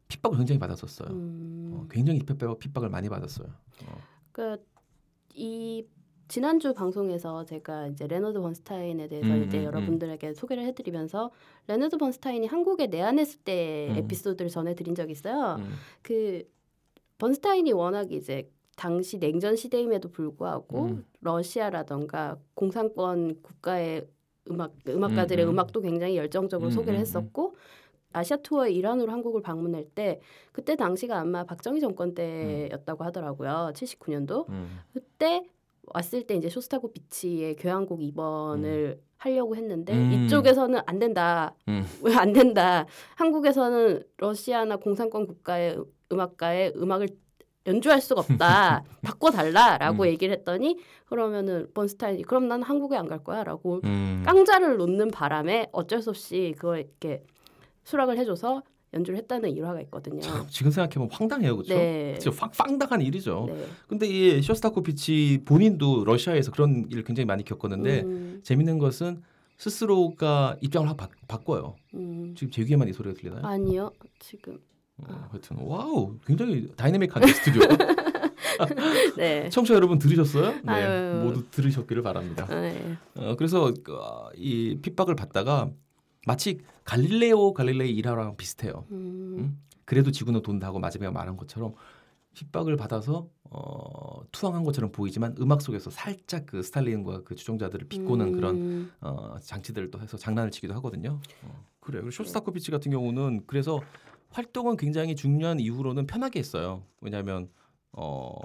핍박을 0.08 0.38
굉장히 0.38 0.58
받았었어요. 0.58 1.08
음, 1.10 1.70
어, 1.74 1.86
굉장히 1.90 2.20
핍박, 2.20 2.58
핍박을 2.58 2.88
많이 2.88 3.08
받았어요. 3.08 3.48
어. 3.86 3.98
그러니까 4.32 4.64
이 5.34 5.84
지난주 6.28 6.74
방송에서 6.74 7.44
제가 7.44 7.86
이제 7.88 8.06
레너드 8.06 8.40
번스타인에 8.40 9.08
대해서 9.08 9.28
음, 9.28 9.44
이제 9.44 9.58
음, 9.60 9.64
여러분들에게 9.64 10.34
소개를 10.34 10.64
해드리면서 10.64 11.30
레너드 11.68 11.96
번스타인이 11.96 12.46
한국에 12.46 12.88
내한했을 12.88 13.40
때 13.40 13.88
음. 13.90 13.96
에피소드를 13.98 14.50
전해드린 14.50 14.94
적이 14.94 15.12
있어요. 15.12 15.56
음. 15.58 15.72
그 16.02 16.42
번스타인이 17.18 17.72
워낙 17.72 18.12
이제 18.12 18.50
당시 18.76 19.18
냉전 19.18 19.56
시대임에도 19.56 20.10
불구하고 20.10 20.82
음. 20.86 21.06
러시아라던가 21.20 22.38
공산권 22.54 23.42
국가의 23.42 24.06
음악 24.50 24.74
음악가들의 24.86 25.44
음, 25.44 25.50
음, 25.50 25.54
음. 25.54 25.58
악도 25.58 25.80
굉장히 25.80 26.16
열정적으로 26.16 26.68
음, 26.68 26.72
소개를 26.72 26.94
음, 26.94 26.98
음. 26.98 27.00
했었고 27.00 27.56
아시아 28.12 28.36
투어의 28.38 28.74
일환으로 28.74 29.12
한국을 29.12 29.42
방문할 29.42 29.84
때 29.94 30.20
그때 30.52 30.76
당시가 30.76 31.18
아마 31.18 31.44
박정희 31.44 31.80
정권 31.80 32.14
때였다고 32.14 33.04
하더라고요. 33.04 33.72
79년도. 33.74 34.48
음. 34.48 34.80
그때 34.92 35.44
왔을 35.86 36.26
때 36.26 36.34
이제 36.34 36.48
쇼스타코 36.48 36.92
비치의 36.92 37.56
교향곡 37.56 38.00
2번을 38.00 38.98
하려고 39.18 39.56
했는데 39.56 39.94
음. 39.94 40.12
이쪽에서는 40.26 40.80
안 40.86 40.98
된다. 40.98 41.54
음. 41.68 41.84
왜안 42.02 42.32
된다. 42.32 42.86
한국에서는 43.16 44.02
러시아나 44.18 44.76
공산권 44.76 45.26
국가의 45.26 45.78
음악가의 46.12 46.74
음악을 46.76 47.08
연주할 47.66 48.00
수가 48.00 48.20
없다. 48.20 48.84
바꿔달라라고 49.02 50.04
음. 50.04 50.08
얘기를 50.08 50.32
했더니 50.36 50.78
그러면은 51.06 51.66
번스타인이 51.74 52.22
그럼 52.22 52.46
난 52.48 52.62
한국에 52.62 52.96
안 52.96 53.08
갈 53.08 53.24
거야라고 53.24 53.80
음. 53.84 54.22
깡자를 54.24 54.76
놓는 54.76 55.10
바람에 55.10 55.68
어쩔 55.72 56.00
수 56.02 56.10
없이 56.10 56.54
그걸 56.56 56.80
이렇게 56.80 57.24
수락을 57.84 58.18
해줘서 58.18 58.62
연주를 58.94 59.18
했다는 59.18 59.50
일화가 59.50 59.80
있거든요. 59.82 60.20
참, 60.20 60.46
지금 60.48 60.70
생각해보면 60.70 61.10
황당해요, 61.10 61.56
그렇죠? 61.56 61.74
네. 61.74 62.18
진짜 62.18 62.36
황, 62.38 62.50
황당한 62.56 63.02
일이죠. 63.02 63.46
네. 63.48 63.66
근데 63.88 64.06
이 64.06 64.42
쇼스타코비치 64.42 65.42
본인도 65.44 66.04
러시아에서 66.04 66.52
그런 66.52 66.86
일을 66.90 67.04
굉장히 67.04 67.26
많이 67.26 67.44
겪었는데 67.44 68.02
음, 68.02 68.40
재밌는 68.42 68.78
것은 68.78 69.22
스스로가 69.58 70.56
입장을 70.60 70.88
확 70.88 70.96
바, 70.96 71.08
바꿔요. 71.28 71.76
음. 71.94 72.34
지금 72.36 72.50
제 72.50 72.64
귀에만 72.64 72.88
이 72.88 72.92
소리가 72.92 73.14
들리나요? 73.14 73.44
아니요 73.44 73.90
지금 74.18 74.58
어, 74.98 75.28
하여튼 75.30 75.56
wow 75.60 76.14
굉장히 76.26 76.68
다이내믹한 76.76 77.26
스튜디오. 77.26 77.62
네. 79.16 79.48
청취자 79.50 79.74
여러분 79.74 79.98
들으셨어요? 79.98 80.52
네, 80.62 80.72
아유. 80.72 81.22
모두 81.22 81.48
들으셨기를 81.50 82.02
바랍니다. 82.02 82.46
네. 82.48 82.96
어, 83.14 83.34
그래서 83.36 83.72
그, 83.82 83.94
어, 83.94 84.30
이 84.34 84.78
핍박을 84.80 85.14
받다가 85.14 85.70
마치 86.26 86.58
갈릴레오 86.84 87.54
갈릴레이 87.54 87.94
일화랑 87.94 88.36
비슷해요. 88.36 88.84
음, 88.90 89.36
음? 89.38 89.62
그래도 89.84 90.10
지구는 90.10 90.42
돈다고 90.42 90.80
마지막에 90.80 91.12
말한 91.12 91.36
것처럼 91.36 91.74
핍박을 92.34 92.76
받아서 92.76 93.30
어, 93.44 94.22
투항한 94.32 94.64
것처럼 94.64 94.90
보이지만 94.90 95.36
음악 95.38 95.62
속에서 95.62 95.88
살짝 95.88 96.46
그 96.46 96.64
스탈린과 96.64 97.22
그 97.22 97.36
추종자들을 97.36 97.86
비꼬는 97.88 98.32
그런 98.32 98.56
음, 98.56 98.92
어, 99.00 99.36
장치들도 99.40 100.00
해서 100.00 100.16
장난을 100.16 100.50
치기도 100.50 100.74
하거든요. 100.74 101.20
어, 101.44 101.64
그래요. 101.78 102.02
그리고 102.02 102.10
쇼스타코비치 102.10 102.72
같은 102.72 102.90
경우는 102.90 103.44
그래서 103.46 103.80
활동은 104.30 104.76
굉장히 104.76 105.14
중요한 105.14 105.60
이후로는 105.60 106.08
편하게 106.08 106.40
했어요. 106.40 106.82
왜냐하면 107.00 107.48
어, 107.92 108.36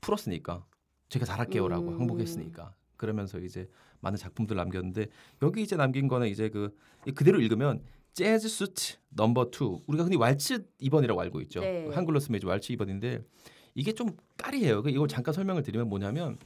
풀었으니까 0.00 0.64
제가 1.08 1.26
잘할게요라고 1.26 1.88
음. 1.88 2.00
항복했으니까 2.00 2.76
그러면서 2.96 3.40
이제 3.40 3.68
많은 4.00 4.16
작품들 4.18 4.56
남겼는데 4.56 5.06
여기 5.42 5.62
이제 5.62 5.76
남긴 5.76 6.08
거는 6.08 6.28
이제 6.28 6.48
그 6.48 6.74
그대로 7.14 7.40
읽으면 7.40 7.80
Jazz 8.14 8.48
Suite 8.48 8.96
Number 9.10 9.50
Two 9.50 9.80
우리가 9.86 10.04
흔히 10.04 10.16
왈츠 10.16 10.66
2번이라고 10.80 11.18
알고 11.18 11.40
있죠. 11.42 11.60
네. 11.60 11.88
한글로 11.92 12.18
쓰면 12.20 12.38
이제 12.38 12.46
왈츠 12.46 12.72
2번인데 12.74 13.24
이게 13.74 13.92
좀 13.92 14.10
까리해요. 14.36 14.82
그 14.82 14.90
이걸 14.90 15.06
잠깐 15.08 15.32
설명을 15.34 15.62
드리면 15.62 15.88
뭐냐면 15.88 16.36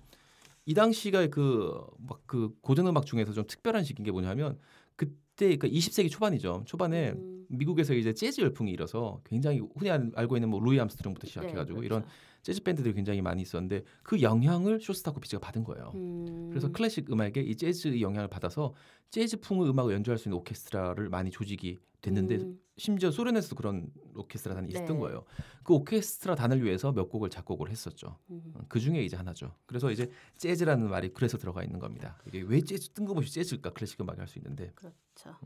이 0.67 0.75
당시가 0.75 1.27
그 1.29 1.73
막 2.09 2.21
그 2.27 2.55
고전 2.61 2.87
음악 2.87 3.05
중에서 3.07 3.33
좀 3.33 3.45
특별한 3.47 3.85
시기인 3.85 4.05
게 4.05 4.11
뭐냐면 4.11 4.59
그때 4.97 5.57
그러니까 5.57 5.69
20세기 5.69 6.11
초반이죠. 6.11 6.63
초반에 6.67 7.11
음, 7.13 7.47
미국에서 7.49 7.95
이제 7.95 8.13
재즈 8.15 8.41
열풍이 8.41 8.71
일어서 8.71 9.21
굉장히 9.25 9.61
흔히 9.77 9.91
알- 9.91 10.11
알고 10.15 10.37
있는 10.37 10.49
뭐 10.51 10.61
루이 10.61 10.79
암스트롱부터 10.81 11.27
시작해가지고 11.27 11.81
네, 11.81 11.87
이런 11.87 12.03
그렇죠. 12.03 12.17
재즈 12.43 12.63
밴드들이 12.63 12.95
굉장히 12.95 13.23
많이 13.23 13.43
있었는데 13.43 13.85
그 14.03 14.21
영향을 14.21 14.81
쇼스타코비치가 14.81 15.41
받은 15.41 15.65
거예요. 15.65 15.93
음, 15.95 16.49
그래서 16.51 16.71
클래식 16.71 17.11
음악에 17.11 17.41
이 17.41 17.57
재즈 17.57 18.01
영향을 18.01 18.29
받아서 18.29 18.75
재즈풍의 19.11 19.71
음악을 19.71 19.95
연주할 19.95 20.19
수 20.19 20.29
있는 20.29 20.39
오케스트라를 20.39 21.09
많이 21.09 21.31
조직이 21.31 21.79
됐는데 22.01 22.37
음, 22.37 22.59
심지어 22.77 23.13
소련에서도 23.13 23.55
그런 23.55 23.87
오케스트라 24.17 24.57
단이 24.57 24.69
있었던 24.71 24.97
네. 24.97 24.99
거예요. 25.01 25.25
그 25.63 25.73
오케스트라 25.75 26.35
단을 26.35 26.65
위해서 26.65 26.91
몇 26.91 27.09
곡을 27.09 27.31
작곡을 27.31 27.71
했었죠. 27.71 28.19
음, 28.31 28.53
그 28.69 28.81
중에 28.81 29.05
이제 29.05 29.17
하나죠. 29.17 29.55
그래서 29.67 29.93
이제 29.93 30.11
재즈라는 30.37 30.91
말이 30.91 31.13
그래서 31.13 31.39
들어가 31.39 31.63
있는 31.63 31.79
겁니다. 31.79 32.19
이게 32.27 32.41
왜 32.41 32.61
재즈 32.61 32.89
뜬금없이 32.91 33.33
재즈일까 33.33 33.71
클래식 33.71 34.01
음악이 34.01 34.19
할 34.19 34.27
수 34.27 34.39
있는데 34.41 34.73
그렇죠. 34.75 35.37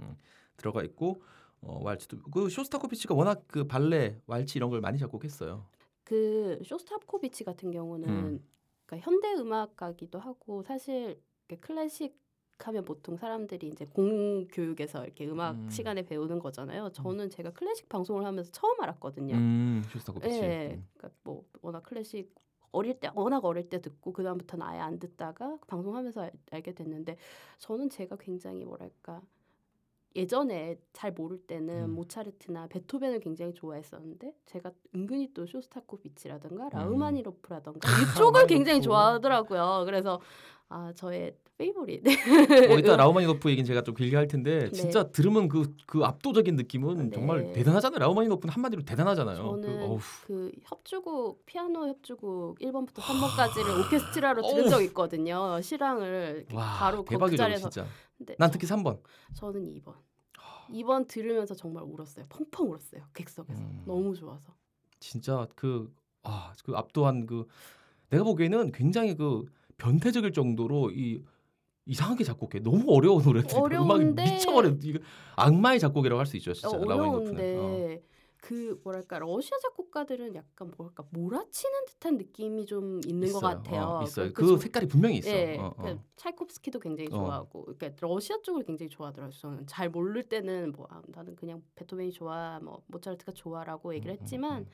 들어가 0.56 0.82
있고 0.84 1.22
어, 1.60 1.80
왈츠도 1.82 2.22
그 2.30 2.48
쇼스타코비치가 2.48 3.14
워낙 3.14 3.44
그 3.48 3.66
발레, 3.66 4.20
왈츠 4.26 4.56
이런 4.56 4.70
걸 4.70 4.80
많이 4.80 4.98
작곡했어요. 4.98 5.66
그 6.06 6.60
쇼스타코비치 6.64 7.42
같은 7.42 7.72
경우는 7.72 8.08
음. 8.08 8.44
그러니까 8.86 9.10
현대 9.10 9.32
음악가기도 9.34 10.20
하고 10.20 10.62
사실 10.62 11.20
클래식 11.60 12.16
하면 12.60 12.84
보통 12.84 13.16
사람들이 13.16 13.68
이제 13.68 13.84
공교육에서 13.86 15.04
이렇게 15.04 15.26
음악 15.26 15.56
음. 15.56 15.68
시간에 15.68 16.02
배우는 16.02 16.38
거잖아요. 16.38 16.90
저는 16.92 17.28
제가 17.28 17.50
클래식 17.50 17.88
방송을 17.88 18.24
하면서 18.24 18.50
처음 18.52 18.80
알았거든요. 18.80 19.34
음, 19.34 19.82
쇼스타코비치. 19.90 20.36
예, 20.36 20.74
음. 20.74 20.86
그러니까 20.96 21.18
뭐 21.24 21.44
워낙 21.60 21.82
클래식 21.82 22.32
어릴 22.70 23.00
때 23.00 23.10
워낙 23.14 23.44
어릴 23.44 23.68
때 23.68 23.80
듣고 23.80 24.12
그 24.12 24.22
다음부터는 24.22 24.64
아예 24.64 24.78
안 24.78 25.00
듣다가 25.00 25.58
방송하면서 25.66 26.20
알, 26.20 26.32
알게 26.52 26.72
됐는데 26.72 27.16
저는 27.58 27.90
제가 27.90 28.16
굉장히 28.16 28.64
뭐랄까 28.64 29.20
예전에 30.16 30.78
잘 30.92 31.12
모를 31.12 31.38
때는 31.38 31.84
음. 31.84 31.94
모차르트나 31.94 32.66
베토벤을 32.68 33.20
굉장히 33.20 33.52
좋아했었는데 33.54 34.32
제가 34.46 34.72
은근히 34.94 35.32
또 35.34 35.46
쇼스타코비치라든가 35.46 36.64
음. 36.64 36.70
라흐마니노프라든가 36.72 37.80
이쪽을 38.32 38.46
굉장히. 38.46 38.80
좋아하더라고요. 38.80 39.82
그래서 39.84 40.20
아 40.68 40.92
저의 40.94 41.34
favorite. 41.58 42.02
뭐 42.68 42.78
이따 42.78 42.96
라흐마니노프 42.96 43.48
얘기는 43.50 43.64
제가 43.64 43.82
좀 43.82 43.94
길게 43.94 44.16
할 44.16 44.28
텐데 44.28 44.66
네. 44.66 44.70
진짜 44.70 45.10
들으면 45.10 45.48
그, 45.48 45.74
그 45.86 46.04
압도적인 46.04 46.54
느낌은 46.56 47.10
네. 47.10 47.14
정말 47.14 47.52
대단하잖아요. 47.52 47.98
라흐마니노프는 47.98 48.52
한마디로 48.52 48.82
대단하잖아요. 48.82 49.36
저는 49.36 49.88
그, 49.88 49.98
그 50.26 50.52
협주곡 50.64 51.46
피아노 51.46 51.88
협주곡 51.88 52.58
1번부터 52.58 52.96
3번까지를 52.96 53.86
오케스트라로. 53.86 54.42
들은 54.42 54.68
적 54.68 54.82
있거든요. 54.84 55.60
실황을 55.62 56.46
와 56.52 56.76
바로 56.78 57.04
그 57.04 57.10
대박이죠 57.10 57.36
자리에서. 57.36 57.70
진짜. 57.70 57.88
근데 58.18 58.34
난 58.38 58.50
특히 58.50 58.66
3번. 58.66 59.00
저, 59.34 59.50
는 59.50 59.64
2번. 59.64 59.94
2번 60.70 61.06
들으면서 61.06 61.54
정말 61.54 61.84
울었어요. 61.84 62.26
펑펑 62.28 62.70
울었어요. 62.70 63.02
객석에서. 63.14 63.60
음. 63.60 63.82
너무 63.86 64.14
좋아서. 64.14 64.52
진짜 64.98 65.46
그, 65.54 65.92
아, 66.22 66.52
그 66.64 66.74
압도한 66.74 67.26
그 67.26 67.46
내가 68.10 68.24
보기에는 68.24 68.72
굉장히 68.72 69.14
그 69.14 69.46
변태적일 69.78 70.32
정도로 70.32 70.90
이 70.90 71.22
이상하게 71.88 72.24
작곡해. 72.24 72.60
너무 72.60 72.84
어려운 72.92 73.22
노래들. 73.22 73.56
음악이 73.56 73.74
어려운데 73.76 74.24
미쳐버려. 74.24 74.76
이거 74.82 74.98
악마의 75.36 75.78
작곡이라고 75.78 76.18
할 76.18 76.26
수 76.26 76.36
있죠, 76.38 76.52
진짜. 76.52 76.76
어, 76.76 76.84
라우마니노프는. 76.84 77.58
어. 77.58 77.62
어려운데 77.62 78.02
그 78.38 78.80
뭐랄까 78.84 79.18
러시아 79.18 79.56
작곡가들은 79.62 80.34
약간 80.36 80.72
뭐랄까 80.76 81.04
몰아치는 81.10 81.84
듯한 81.86 82.16
느낌이 82.16 82.66
좀 82.66 83.00
있는 83.06 83.32
것 83.32 83.38
있어요. 83.38 83.40
같아요. 83.40 83.82
어, 83.82 84.02
있어요. 84.04 84.26
그, 84.28 84.42
그 84.42 84.46
조- 84.48 84.56
색깔이 84.58 84.86
분명히 84.88 85.18
있어. 85.18 85.30
예, 85.30 85.56
어, 85.58 85.74
어. 85.76 85.82
그 85.82 85.98
차이콥스키도 86.16 86.78
굉장히 86.80 87.08
어. 87.12 87.16
좋아하고, 87.18 87.64
그러니까 87.64 87.90
러시아 88.00 88.36
쪽을 88.42 88.64
굉장히 88.64 88.88
좋아하더라고요. 88.90 89.36
저는 89.38 89.66
잘 89.66 89.88
모를 89.88 90.22
때는 90.24 90.72
뭐 90.72 90.86
아, 90.90 91.02
나는 91.08 91.34
그냥 91.36 91.62
베토벤이 91.76 92.12
좋아, 92.12 92.60
뭐 92.62 92.82
모차르트가 92.88 93.32
좋아라고 93.32 93.94
얘기를 93.94 94.14
음, 94.14 94.16
음, 94.16 94.20
했지만 94.20 94.62
음. 94.62 94.66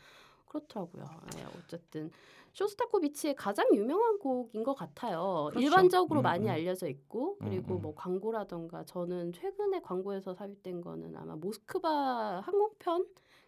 그렇더라고요. 0.53 1.05
예, 1.38 1.44
어쨌든 1.59 2.11
쇼스타코비치의 2.53 3.34
가장 3.34 3.66
유명한 3.74 4.18
곡인 4.18 4.62
것 4.62 4.74
같아요. 4.74 5.48
그렇죠. 5.50 5.61
일반적으로 5.61 6.20
음, 6.20 6.22
많이 6.22 6.46
음. 6.46 6.50
알려져 6.50 6.86
있고 6.88 7.38
음, 7.40 7.48
그리고 7.48 7.76
음. 7.76 7.82
뭐 7.82 7.94
광고라던가 7.94 8.84
저는 8.84 9.32
최근에 9.32 9.80
광고에서 9.80 10.34
삽입된 10.34 10.82
거는 10.82 11.16
아마 11.16 11.34
모스크바 11.34 12.40
항공편 12.40 13.07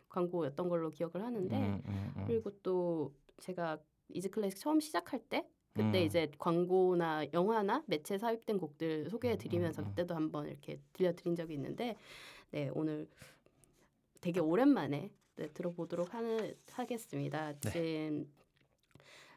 광고였던 0.09 0.69
걸로 0.69 0.91
기억을 0.91 1.23
하는데 1.23 1.57
음, 1.57 1.83
음, 1.87 2.13
음. 2.17 2.25
그리고 2.27 2.51
또 2.63 3.13
제가 3.41 3.79
Easy 4.09 4.31
Classic 4.31 4.59
처음 4.59 4.81
시작할 4.81 5.21
때 5.29 5.47
그때 5.75 6.03
음. 6.03 6.07
이제 6.07 6.31
광고나 6.39 7.33
영화나 7.33 7.83
매체 7.87 8.17
삽입된 8.17 8.59
곡들 8.59 9.11
소개해 9.11 9.37
드리면서 9.37 9.83
음, 9.83 9.85
음, 9.85 9.87
음. 9.87 9.91
그때도 9.91 10.15
한번 10.15 10.47
이렇게 10.47 10.81
들려 10.93 11.13
드린 11.15 11.35
적이 11.35 11.55
있는데 11.55 11.97
네 12.53 12.71
오늘 12.75 13.09
되게 14.21 14.41
오랜만에 14.41 15.11
네, 15.37 15.49
들어보도록 15.49 16.15
하는 16.15 16.57
하겠습니다. 16.73 17.53
네. 17.61 17.71
지금 17.71 18.33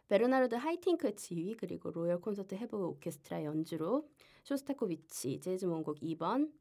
베르나르드 0.08 0.56
하이팅크 0.56 1.16
지휘 1.16 1.56
그리고 1.56 1.92
로열 1.92 2.22
콘세르트헤보 2.22 2.78
오케스트라 2.78 3.44
연주로 3.44 4.10
쇼스타코비치 4.44 5.42
재즈 5.42 5.66
모음곡 5.66 6.00
2번 6.00 6.52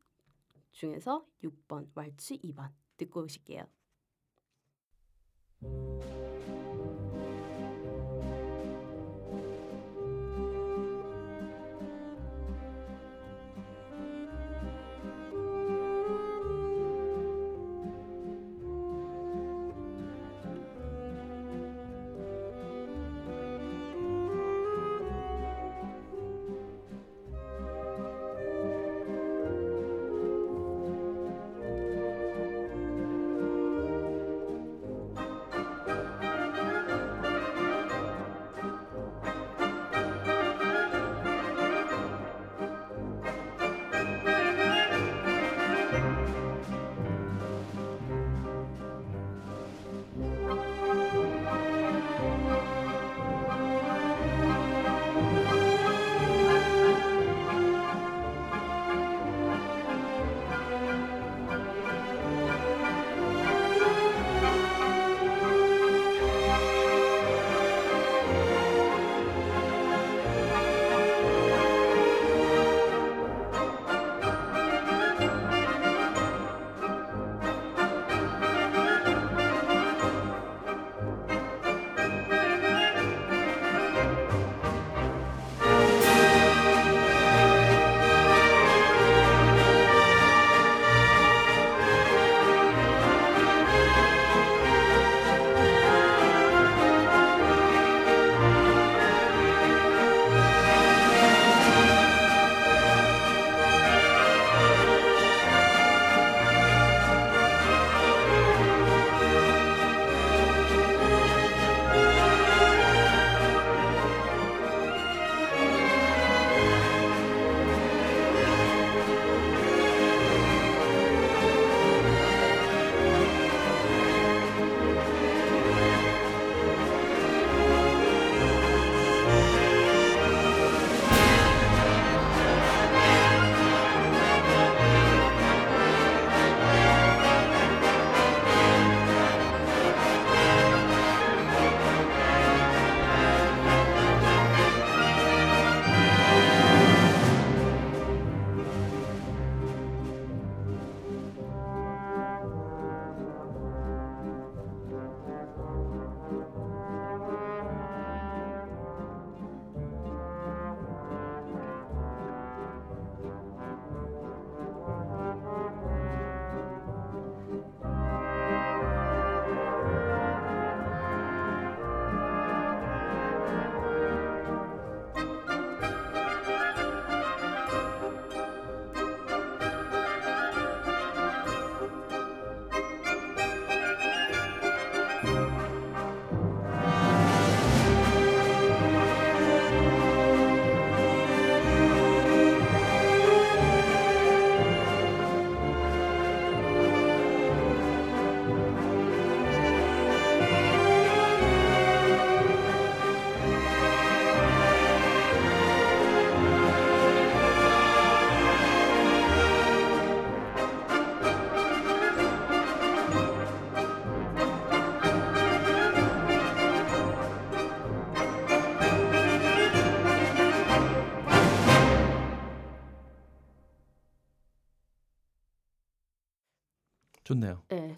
중에서 0.73 1.27
6번 1.45 1.89
왈츠 1.95 2.39
2번 2.39 2.71
듣고 2.97 3.23
오실게요. 3.23 3.67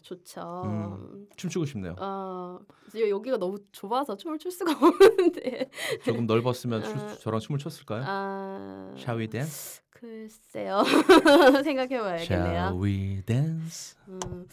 좋죠. 0.02 0.62
음. 0.66 1.26
춤추고 1.36 1.64
싶네요. 1.66 1.94
어, 1.98 2.58
여- 2.96 3.08
여기가 3.08 3.36
너무 3.38 3.58
좁아서 3.72 4.16
춤을 4.16 4.38
출 4.38 4.50
수가 4.50 4.72
없는데. 5.32 5.70
조금 6.04 6.26
넓었으면 6.26 6.82
추- 6.82 6.90
아. 6.92 7.14
저랑 7.20 7.40
춤을 7.40 7.58
췄을까요? 7.58 8.02
아, 8.06 8.92
Shall 8.96 9.18
we 9.20 9.26
dance? 9.28 9.82
글쎄요. 9.90 10.82
생각해봐야겠네요. 11.64 12.52
Shall 12.52 12.82
we 12.82 13.22
dance? 13.26 13.96
음, 14.08 14.46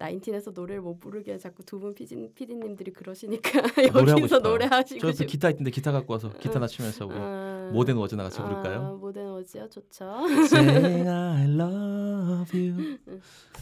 나인틴에서 0.00 0.50
노래를 0.52 0.80
못 0.82 0.98
부르게 0.98 1.36
자꾸 1.38 1.62
두 1.62 1.78
분 1.78 1.94
피디, 1.94 2.32
피디님들이 2.34 2.92
그러시니까 2.92 3.60
노래하고 3.92 4.10
여기서. 4.22 4.38
노래하시고 4.40 5.00
저도 5.00 5.12
싶. 5.12 5.26
기타 5.26 5.50
있는데 5.50 5.70
기타 5.70 5.92
갖고 5.92 6.14
와서 6.14 6.30
기타나 6.40 6.66
치면서 6.66 7.06
우리 7.06 7.14
아, 7.18 7.70
모든 7.72 7.96
워즈나 7.96 8.22
같이 8.24 8.40
아, 8.40 8.44
부를까요? 8.44 8.96
모든 9.00 9.28
워즈요, 9.30 9.68
좋죠. 9.68 10.04
Say 10.46 11.06
I 11.06 11.44
love 11.54 12.58
you. 12.58 12.98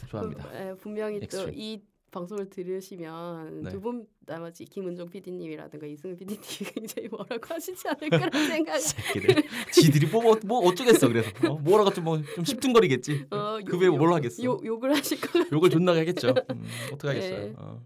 좋아합니다. 0.09 0.49
부- 0.49 0.55
예, 0.57 0.74
분명히 0.80 1.20
또. 1.28 1.49
이 1.53 1.82
방송을 2.11 2.48
들으시면 2.48 3.62
네. 3.64 3.70
두분 3.70 4.06
나머지 4.26 4.64
김은종 4.64 5.09
PD님이라든가 5.11 5.86
이승훈 5.86 6.16
PD님이 6.16 6.42
굉장히 6.74 7.09
뭐라고 7.09 7.40
하시지 7.54 7.86
않을까라는 7.88 8.30
생각. 8.48 8.78
새끼들. 8.80 9.42
지들이 9.72 10.06
뭐, 10.06 10.22
뭐, 10.22 10.36
뭐 10.44 10.59
어쩌겠어 10.68 11.09
그래서 11.09 11.30
어? 11.46 11.59
뭐라고 11.59 11.90
좀뭐 11.90 12.22
좀 12.34 12.44
십둥거리겠지. 12.44 13.26
어, 13.30 13.59
그 13.64 13.74
욕- 13.74 13.80
외에 13.80 13.90
뭘 13.90 14.02
욕- 14.11 14.14
하겠어. 14.14 14.42
욕, 14.42 14.64
욕을 14.64 14.94
하실 14.96 15.20
거. 15.20 15.44
욕을 15.52 15.70
존나 15.70 15.94
하겠죠. 15.94 16.28
음, 16.50 16.64
어떻게 16.92 17.12
네. 17.12 17.26
하겠어요. 17.26 17.54
어. 17.59 17.82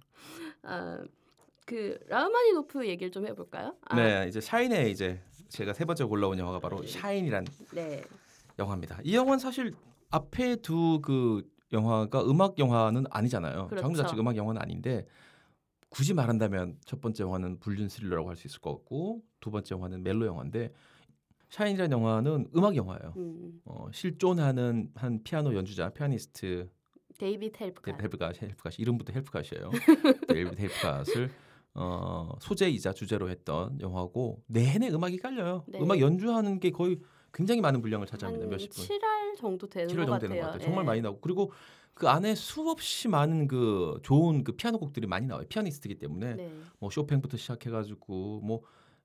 아, 0.63 0.99
그 1.67 1.99
라흐마니노프 2.09 2.87
얘기를 2.87 3.11
좀 3.11 3.27
해볼까요? 3.27 3.75
아, 3.87 3.97
네, 3.97 4.27
이제 4.29 4.41
샤인의 4.41 4.91
이제 4.93 5.21
제가 5.49 5.73
세 5.73 5.85
번째 5.85 6.05
골라온 6.05 6.39
영화가 6.39 6.61
바로 6.61 6.87
샤인이란 6.87 7.45
네. 7.73 8.03
영화입니다. 8.59 9.01
이 9.03 9.15
영화는 9.17 9.39
사실 9.39 9.75
앞에 10.11 10.57
두 10.57 11.01
그 11.03 11.43
영화가 11.73 12.25
음악 12.25 12.59
영화는 12.59 13.05
아니잖아요. 13.11 13.69
그렇죠. 13.69 13.83
장르 13.83 13.97
자체가 13.97 14.21
음악 14.21 14.37
영화는 14.37 14.61
아닌데 14.61 15.07
굳이 15.89 16.15
말한다면 16.15 16.79
첫 16.85 17.01
번째 17.01 17.25
영화는 17.25 17.59
불륜 17.61 17.89
스릴러라고 17.89 18.29
할 18.31 18.37
수 18.37 18.47
있을 18.47 18.61
것 18.61 18.73
같고 18.77 19.23
두 19.41 19.51
번째 19.51 19.75
영화는 19.75 20.03
멜로 20.03 20.27
영화인데 20.27 20.73
샤인이라는 21.51 21.93
영화는 21.93 22.49
음악 22.57 22.77
영화예요. 22.77 23.13
음, 23.17 23.61
어, 23.67 23.89
실존하는 23.93 24.91
한 24.95 25.23
피아노 25.23 25.55
연주자, 25.55 25.91
피아니스트 25.91 26.71
데이비드 27.19 27.63
헬프갓. 27.63 27.93
헬프갓 28.01 28.33
헬프갓 28.41 28.79
이름부터 28.79 29.13
헬프갓이에요. 29.13 29.71
데이비드 30.29 30.61
헬프갓을 30.63 31.31
어, 31.75 32.31
소재이자 32.41 32.93
주제로 32.95 33.29
했던 33.29 33.79
영화고 33.81 34.43
내내 34.47 34.89
음악이 34.89 35.19
깔려요. 35.19 35.65
네. 35.69 35.79
음악 35.81 36.01
연주하는 36.01 36.59
게 36.59 36.71
거의 36.71 36.99
굉장히 37.33 37.61
많은 37.61 37.81
분량을 37.83 38.07
한 38.07 38.11
차지합니다. 38.11 38.47
몇십 38.47 38.71
분. 38.73 38.85
7할 38.85 39.37
정도 39.39 39.67
되는 39.69 39.89
7월 39.89 39.91
것 39.91 39.97
정도 39.97 40.13
같아요. 40.13 40.29
되는 40.29 40.41
것 40.43 40.47
같아요. 40.53 40.65
정말 40.65 40.85
예. 40.85 40.87
많이 40.87 41.01
나오고 41.01 41.21
그리고 41.21 41.53
그 41.95 42.09
안에 42.09 42.35
수없이 42.35 43.09
많은 43.09 43.49
그 43.49 43.99
좋은 44.03 44.45
그 44.45 44.53
피아노 44.53 44.79
곡들이 44.79 45.07
많이 45.07 45.27
나와요. 45.27 45.45
피아니스트이기 45.49 45.99
때문에 45.99 46.35
네. 46.35 46.53
뭐 46.79 46.91
쇼팽부터 46.91 47.37
시작해 47.37 47.71
가지고 47.71 48.41
뭐 48.43 48.63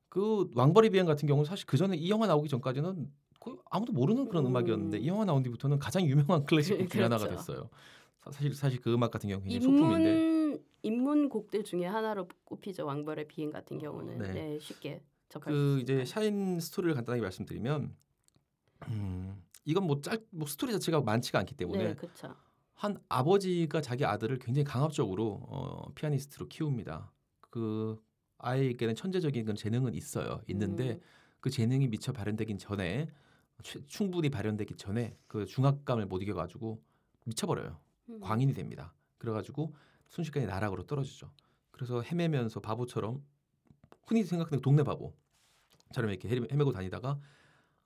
그 0.10 0.50
왕벌이 0.56 0.90
비행 0.90 1.06
같은 1.06 1.28
경우는 1.28 1.46
사실 1.46 1.66
그 1.66 1.78
전에 1.78 1.96
이 1.98 2.10
영화 2.10 2.28
나오기 2.28 2.48
전까지는 2.50 3.12
거의 3.40 3.58
아무도 3.70 3.92
모르는 3.92 4.28
그런 4.30 4.46
음. 4.46 4.50
음악이었는데 4.52 5.00
이 5.00 5.08
영화 5.08 5.26
나온 5.26 5.44
뒤부터는 5.44 5.80
가장 5.80 6.04
유명한 6.06 6.46
클래식 6.46 6.78
곡 6.78 6.90
중에 6.90 7.04
하나가 7.04 7.26
그렇죠. 7.26 7.38
됐어요. 7.38 7.70
사- 8.24 8.32
사실 8.32 8.54
사실 8.54 8.80
그 8.82 8.94
음악 8.94 9.12
같은 9.12 9.30
경우 9.30 9.42
는 9.42 9.50
굉장히 9.50 9.78
소품인데 9.78 10.64
입문 10.84 11.28
곡들 11.30 11.64
중에 11.64 11.86
하나로 11.86 12.30
꼽히죠. 12.46 12.86
왕벌의 12.86 13.28
비행 13.28 13.52
같은 13.52 13.78
경우는 13.80 14.18
네. 14.18 14.32
네. 14.32 14.60
쉽게 14.60 15.02
접할 15.30 15.54
그 15.54 15.69
수 15.69 15.80
이제. 15.82 16.06
샤인 16.06 16.60
스토리를 16.60 16.96
간단하게 16.96 17.22
말씀드리면 17.22 17.94
음, 18.90 19.42
이건 19.66 19.86
뭐 19.86 20.02
짧 20.02 20.20
뭐 20.32 20.48
스토리 20.48 20.72
자체가 20.72 21.02
많지가 21.02 21.40
않기 21.40 21.56
때문에 21.56 21.84
네. 21.96 21.96
한 22.74 22.98
아버지가 23.10 23.82
자기 23.82 24.06
아들을 24.06 24.38
굉장히 24.40 24.64
강압적으로 24.64 25.42
어, 25.48 25.92
피아니스트로 25.96 26.48
키웁니다. 26.48 27.12
그 27.50 28.00
아이에게는 28.38 28.96
천재적인 28.96 29.44
그런 29.46 29.56
재능은 29.56 29.94
있어요. 29.96 30.42
있는데 30.48 30.92
음, 30.94 31.02
그 31.40 31.50
재능이 31.50 31.88
미처 31.88 32.14
발현되기 32.14 32.60
전에 32.60 33.10
최- 33.64 33.84
충분히 33.88 34.30
발현되기 34.30 34.76
전에 34.76 35.18
그 35.28 35.46
중압감을 35.48 36.06
못 36.06 36.22
이겨가지고 36.22 36.80
미쳐버려요. 37.26 37.80
음. 38.10 38.20
광인이 38.20 38.54
됩니다. 38.54 38.94
그래가지고 39.18 39.76
순식간에 40.10 40.46
나락으로 40.46 40.86
떨어지죠. 40.86 41.32
그래서 41.72 42.02
헤매면서 42.04 42.60
바보처럼 42.60 43.24
흔히 44.06 44.24
생각하는 44.24 44.62
동네 44.62 44.84
바보처럼 44.84 46.12
이렇게 46.12 46.30
헤매- 46.30 46.52
헤매고 46.52 46.72
다니다가 46.72 47.10
어, 47.10 47.22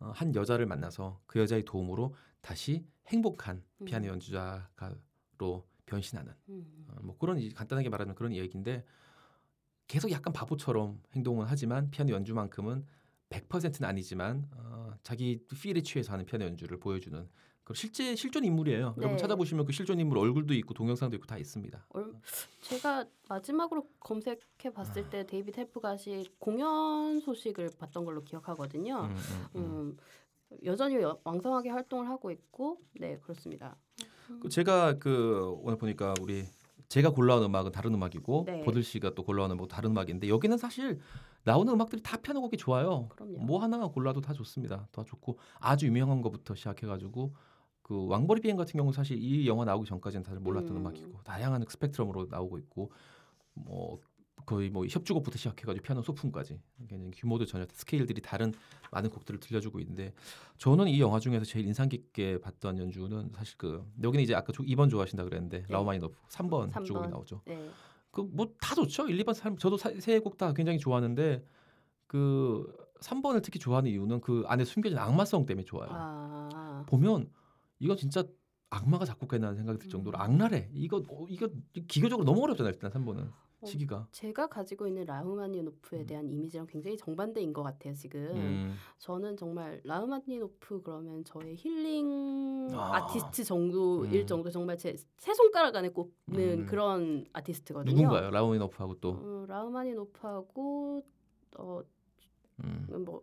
한 0.10 0.34
여자를 0.36 0.66
만나서 0.66 1.22
그 1.28 1.39
여자의 1.39 1.64
도움으로 1.64 2.16
다시 2.41 2.86
행복한 3.08 3.64
음. 3.82 3.86
피아노 3.86 4.08
연주자로 4.08 5.68
변신하는 5.86 6.34
음. 6.49 6.86
어, 6.89 6.95
뭐 7.02 7.18
그런 7.18 7.38
이- 7.39 7.49
간단하게 7.54 7.89
말하면 7.89 8.16
그런 8.16 8.32
이야기인데 8.32 8.86
계속 9.88 10.10
약간 10.12 10.34
바보처럼 10.34 11.02
행동은 11.14 11.45
하지만 11.47 11.91
피아노 11.91 12.14
연주만큼은 12.14 12.86
100%는 13.30 13.88
아니지만 13.88 14.47
어, 14.56 14.93
자기 15.04 15.45
feel에 15.47 15.82
취해서 15.82 16.14
하는 16.14 16.26
피아노 16.26 16.45
연주를 16.45 16.80
보여주는 16.80 17.30
그 17.72 17.78
실제 17.78 18.15
실존 18.15 18.43
인물이에요. 18.45 18.89
네. 18.89 18.93
여러분 18.97 19.17
찾아보시면 19.17 19.65
그 19.65 19.72
실존 19.72 19.99
인물 19.99 20.17
얼굴도 20.17 20.53
있고 20.55 20.74
동영상도 20.74 21.15
있고 21.15 21.26
다 21.26 21.38
있습니다. 21.38 21.86
얼- 21.89 22.13
제가 22.61 23.05
마지막으로 23.30 23.88
검색해 23.99 24.74
봤을 24.74 25.05
아. 25.05 25.09
때 25.09 25.26
데이비드 25.26 25.59
헬프갓이 25.59 26.28
공연 26.38 27.19
소식을 27.22 27.72
봤던 27.80 28.03
걸로 28.05 28.24
기억하거든요. 28.24 29.01
음, 29.03 29.15
음, 29.15 29.47
음. 29.55 29.61
음, 29.63 29.97
여전히 30.65 30.95
여- 30.97 31.17
왕성하게 31.24 31.69
활동을 31.69 32.09
하고 32.09 32.30
있고, 32.32 32.80
네 32.99 33.17
그렇습니다. 33.19 33.78
그 34.41 34.49
제가 34.49 34.97
그 34.99 35.55
오늘 35.61 35.78
보니까 35.78 36.13
우리 36.22 36.43
제가 36.89 37.11
골라온 37.11 37.41
음악은 37.43 37.72
다른 37.72 37.93
음악이고 37.93 38.43
네. 38.47 38.61
보들 38.63 38.84
씨가 38.84 39.13
또 39.15 39.24
골라온 39.24 39.49
음악은 39.51 39.69
다른 39.69 39.91
음악인데 39.91 40.28
여기는 40.28 40.57
사실 40.57 40.99
나오는 41.43 41.72
음악들이 41.74 42.01
다 42.01 42.17
피아노 42.17 42.41
곡이 42.41 42.57
좋아요. 42.57 43.07
그럼요. 43.15 43.39
뭐 43.39 43.61
하나 43.61 43.78
골라도 43.88 44.19
다 44.19 44.34
좋습니다. 44.34 44.88
다 44.91 45.03
좋고 45.05 45.38
아주 45.59 45.86
유명한 45.88 46.22
것부터 46.22 46.53
시작해가지고 46.53 47.34
그 47.92 48.08
왕벌의 48.07 48.39
비행 48.39 48.56
같은 48.56 48.72
경우는 48.78 48.94
사실 48.94 49.22
이 49.22 49.46
영화 49.50 49.66
나오기 49.66 49.86
전까지는 49.86 50.24
다들 50.24 50.39
몰랐던 50.39 50.78
음. 50.78 50.78
음. 50.78 50.88
악이고 50.88 51.24
다양한 51.26 51.66
스펙트럼으로 51.68 52.28
나오고 52.30 52.58
있고 52.60 52.89
뭐 53.54 54.00
거의 54.46 54.70
뭐 54.70 54.86
협주곡부터 54.89 55.38
시작해가지고 55.38 55.84
피아노 55.84 56.02
소품까지 56.02 56.58
굉장히 56.88 57.12
규모도 57.12 57.46
전혀 57.46 57.66
스케일들이 57.74 58.22
다른 58.22 58.54
많은 58.92 59.10
곡들을 59.10 59.42
들려주고 59.42 59.82
있는데 59.82 60.14
저는 60.58 60.88
이 60.88 61.02
영화 61.02 61.20
중에서 61.20 61.44
제일 61.44 61.68
인상 61.68 61.89
깊게 61.89 62.39
봤던 62.39 62.78
연주는 62.80 63.30
사실 63.36 63.58
그 63.58 63.86
여기는 64.02 64.24
이제 64.24 64.36
아까 64.36 64.54
2번 64.54 64.89
좋아하신다 64.89 65.26
그랬는데 65.26 65.66
라흐마니노프 65.68 66.16
3번 66.30 66.72
삼 66.72 66.84
협주곡이 66.84 67.01
번. 67.04 67.12
나오죠. 67.12 67.42
네. 67.46 67.70
그뭐 68.12 68.54
다 68.62 68.74
좋죠. 68.74 69.10
1, 69.10 69.18
2번, 69.26 69.34
3 69.34 69.58
저도 69.58 69.76
세 69.76 70.18
곡 70.22 70.38
다 70.38 70.54
굉장히 70.54 70.80
좋아하는데 70.80 71.44
그 72.08 72.74
3번을 73.02 73.44
특히 73.44 73.60
좋아하는 73.60 73.92
이유는 73.92 74.22
그 74.22 74.46
안에 74.48 74.64
숨겨진 74.64 74.98
악마성 74.98 75.46
때문에 75.46 75.66
좋아요. 75.66 75.89
아, 75.92 76.86
보면 76.88 77.30
이거 77.82 77.95
진짜 77.95 78.23
악마가 78.69 79.03
작곡했나 79.05 79.53
생각이 79.55 79.79
들 79.79 79.89
정도로 79.89 80.17
음. 80.17 80.21
악랄해. 80.21 80.69
이거 80.73 81.03
어, 81.09 81.25
이거 81.27 81.49
기교적으로 81.88 82.23
너무 82.23 82.43
어렵잖아요. 82.43 82.71
일단 82.73 82.91
3번은 82.91 83.27
어, 83.61 83.65
시기가. 83.65 84.07
제가 84.11 84.47
가지고 84.47 84.88
있는 84.88 85.03
라흐마니노프에 85.05 85.99
음. 86.01 86.05
대한 86.05 86.29
이미지랑 86.29 86.67
굉장히 86.67 86.95
정반대인 86.95 87.51
것 87.53 87.63
같아요 87.63 87.93
지금. 87.95 88.21
음. 88.36 88.75
저는 88.99 89.36
정말 89.36 89.82
라흐마니노프 89.84 90.84
그러면 90.84 91.23
저의 91.25 91.55
힐링 91.57 92.69
아. 92.71 92.97
아. 92.97 93.07
티스트 93.07 93.43
정도일 93.43 94.21
음. 94.21 94.27
정도 94.27 94.49
정말 94.51 94.77
제 94.77 94.95
세 95.17 95.34
손가락 95.34 95.75
안에 95.75 95.89
꼽는 95.89 96.11
음. 96.61 96.65
그런 96.67 97.25
아티스트거든요. 97.34 97.93
누군가요? 97.95 98.29
라우미노프하고 98.29 98.99
또 98.99 99.09
어, 99.09 99.45
라흐마니노프하고 99.47 101.03
어, 101.57 101.82
음. 102.63 102.88
뭐 103.05 103.21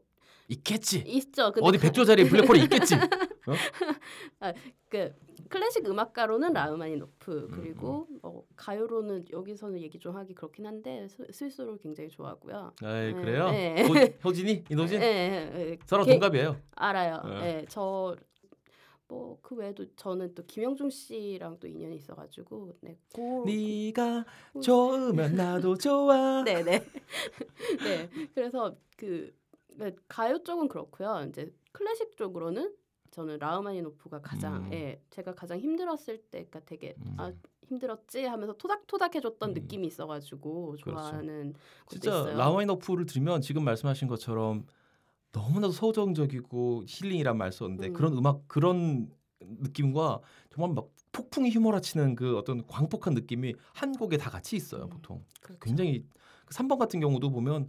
있겠지. 0.49 0.99
있죠. 1.07 1.53
어디 1.61 1.79
가- 1.79 1.83
백조 1.83 2.05
자리에 2.05 2.27
블랙홀이 2.29 2.63
있겠지. 2.65 2.95
그 4.89 5.15
클래식 5.49 5.87
음악가로는 5.87 6.53
라흐마니노프 6.53 7.31
음, 7.33 7.49
그리고 7.51 8.07
어, 8.23 8.43
가요로는 8.57 9.27
여기서는 9.31 9.81
얘기 9.81 9.99
좀 9.99 10.17
하기 10.17 10.35
그렇긴 10.35 10.67
한데 10.67 11.07
스- 11.09 11.27
스위스로 11.31 11.77
굉장히 11.79 12.09
좋아하고요. 12.09 12.73
에이, 12.83 12.89
네, 12.89 13.13
그래요? 13.13 13.51
네. 13.51 13.83
호, 13.87 13.95
호진이 14.25 14.65
이노진 14.71 15.01
예, 15.01 15.07
예, 15.07 15.61
예. 15.73 15.79
서로 15.87 16.05
개- 16.05 16.13
동갑이에요. 16.13 16.57
알아요. 16.77 17.23
네. 17.25 17.47
예, 17.61 17.67
저뭐그 17.69 19.55
외에도 19.57 19.85
저는 19.97 20.35
또 20.35 20.45
김영중 20.47 20.91
씨랑 20.91 21.59
또 21.61 21.67
인연이 21.69 21.97
있어가지고 21.97 22.75
네, 22.81 22.99
고, 23.15 23.45
네가 23.47 24.25
좋으면 24.63 25.35
나도 25.37 25.77
좋아. 25.77 26.43
네, 26.45 26.63
네, 26.63 26.85
네. 27.85 28.09
그래서 28.35 28.75
그 28.97 29.33
네, 29.79 29.95
가요 30.09 30.43
쪽은 30.43 30.69
그렇고요. 30.69 31.25
이제 31.29 31.53
클래식 31.73 32.17
쪽으로는 32.17 32.75
저는 33.11 33.39
라흐마니노프가 33.39 34.21
가장 34.21 34.67
음. 34.67 34.73
예, 34.73 35.01
제가 35.11 35.35
가장 35.35 35.59
힘들었을 35.59 36.23
때가 36.31 36.61
되게 36.65 36.95
음. 36.99 37.15
아 37.17 37.33
힘들었지 37.67 38.25
하면서 38.25 38.55
토닥토닥해줬던 38.55 39.51
음. 39.51 39.55
느낌이 39.55 39.87
있어가지고 39.87 40.77
그렇죠. 40.83 40.91
좋아하는 40.91 41.53
것도 41.53 41.91
진짜 41.91 42.11
있어요. 42.11 42.37
라마이노프를 42.37 43.07
들으면 43.07 43.41
지금 43.41 43.65
말씀하신 43.65 44.09
것처럼 44.09 44.67
너무나도 45.33 45.73
서정적이고 45.73 46.85
힐링이란 46.87 47.37
말 47.37 47.53
썼는데 47.53 47.89
음. 47.89 47.93
그런 47.93 48.17
음악 48.17 48.49
그런 48.49 49.11
느낌과 49.41 50.21
정말 50.51 50.75
막 50.75 50.89
폭풍이 51.13 51.51
휘몰아치는 51.51 52.17
그 52.17 52.37
어떤 52.37 52.67
광폭한 52.67 53.15
느낌이 53.15 53.55
한 53.75 53.93
곡에 53.93 54.17
다 54.17 54.31
같이 54.31 54.57
있어요 54.57 54.85
음. 54.85 54.89
보통 54.89 55.25
그렇죠. 55.41 55.61
굉장히 55.61 56.05
그 56.47 56.55
3번 56.55 56.79
같은 56.79 57.01
경우도 57.01 57.31
보면 57.31 57.69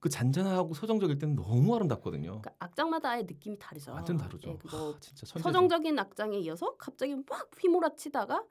그 0.00 0.08
잔잔하고 0.08 0.72
서정적일 0.72 1.18
때는 1.18 1.36
너무 1.36 1.76
아름답거든요. 1.76 2.40
그러니까 2.40 2.52
악장마다 2.58 3.10
아예 3.10 3.22
느낌이 3.22 3.58
다르죠. 3.58 3.92
완전 3.92 4.16
다르죠. 4.16 4.50
예, 4.50 4.56
그뭐 4.56 4.94
하, 4.94 5.00
진짜 5.00 5.26
천재. 5.26 5.42
서정적인 5.42 5.98
악장에 5.98 6.38
이어서 6.38 6.74
갑자기 6.78 7.14
막 7.14 7.50
휘몰아치다가 7.60 8.42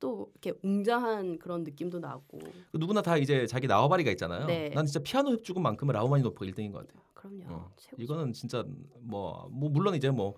또 0.00 0.30
이렇게 0.32 0.58
웅장한 0.62 1.38
그런 1.38 1.62
느낌도 1.62 2.00
나고 2.00 2.38
그 2.72 2.78
누구나 2.78 3.02
다 3.02 3.18
이제 3.18 3.46
자기 3.46 3.66
나와바리가 3.66 4.10
있잖아요. 4.12 4.46
네. 4.46 4.70
난 4.70 4.86
진짜 4.86 5.00
피아노 5.00 5.30
협주곡만큼은 5.32 5.92
라우마니노프가 5.92 6.46
1등인 6.46 6.72
것 6.72 6.86
같아요. 6.86 7.02
그럼요. 7.12 7.44
어. 7.48 7.74
이거는 7.98 8.32
진짜 8.32 8.64
뭐, 9.00 9.46
뭐 9.50 9.68
물론 9.68 9.94
이제 9.94 10.10
뭐 10.10 10.34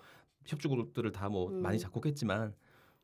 협주곡들을 0.47 1.12
다뭐 1.12 1.49
음. 1.51 1.62
많이 1.62 1.79
작곡했지만 1.79 2.55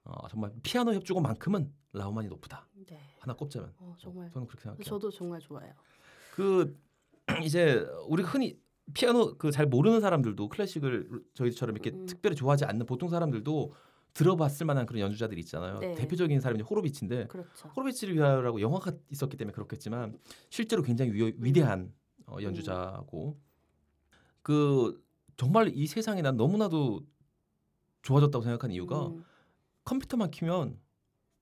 어, 0.05 0.29
정말 0.29 0.53
피아노 0.65 0.95
협주곡만큼은 0.95 1.73
라우마니노프다. 1.93 2.67
네. 2.89 2.99
하나 3.21 3.35
꼽자면 3.35 3.73
어, 3.79 3.95
정말 3.99 4.31
저는 4.33 4.49
그렇게 4.49 4.63
생각해요. 4.63 4.85
저도 4.85 5.11
정말 5.11 5.41
좋아해요. 5.41 5.73
그 6.35 6.77
이제 7.45 7.87
우리가 8.09 8.29
흔히 8.31 8.59
피아노 8.95 9.37
그 9.39 9.51
잘 9.51 9.67
모르는 9.67 10.01
사람들도 10.01 10.49
클래식을 10.49 11.23
저희처럼 11.35 11.77
이렇게 11.77 11.91
음. 11.97 12.07
특별히 12.07 12.37
좋아하지 12.37 12.65
않는 12.65 12.87
보통 12.87 13.09
사람들도 13.09 13.73
들어봤을 14.15 14.67
만한 14.67 14.85
그런 14.85 15.01
연주자들이 15.01 15.41
있잖아요. 15.41 15.79
네. 15.79 15.95
대표적인 15.95 16.39
사람이 16.41 16.63
호로비치인데 16.63 17.29
그렇죠. 17.29 17.69
호로비치를 17.69 18.15
위하여라고 18.15 18.61
영화가 18.61 18.93
있었기 19.11 19.37
때문에 19.39 19.55
그렇겠지만 19.55 20.19
실제로 20.51 20.83
굉장히 20.83 21.13
위, 21.13 21.33
위대한 21.39 21.95
어, 22.27 22.37
연주자고 22.43 23.39
그 24.43 25.03
정말 25.37 25.71
이 25.75 25.87
세상에 25.87 26.21
난 26.23 26.37
너무나도 26.37 27.01
좋아졌다고 28.03 28.43
생각한 28.43 28.71
이유가 28.73 29.07
음, 29.07 29.25
컴퓨터만 29.85 30.31
키면 30.31 30.79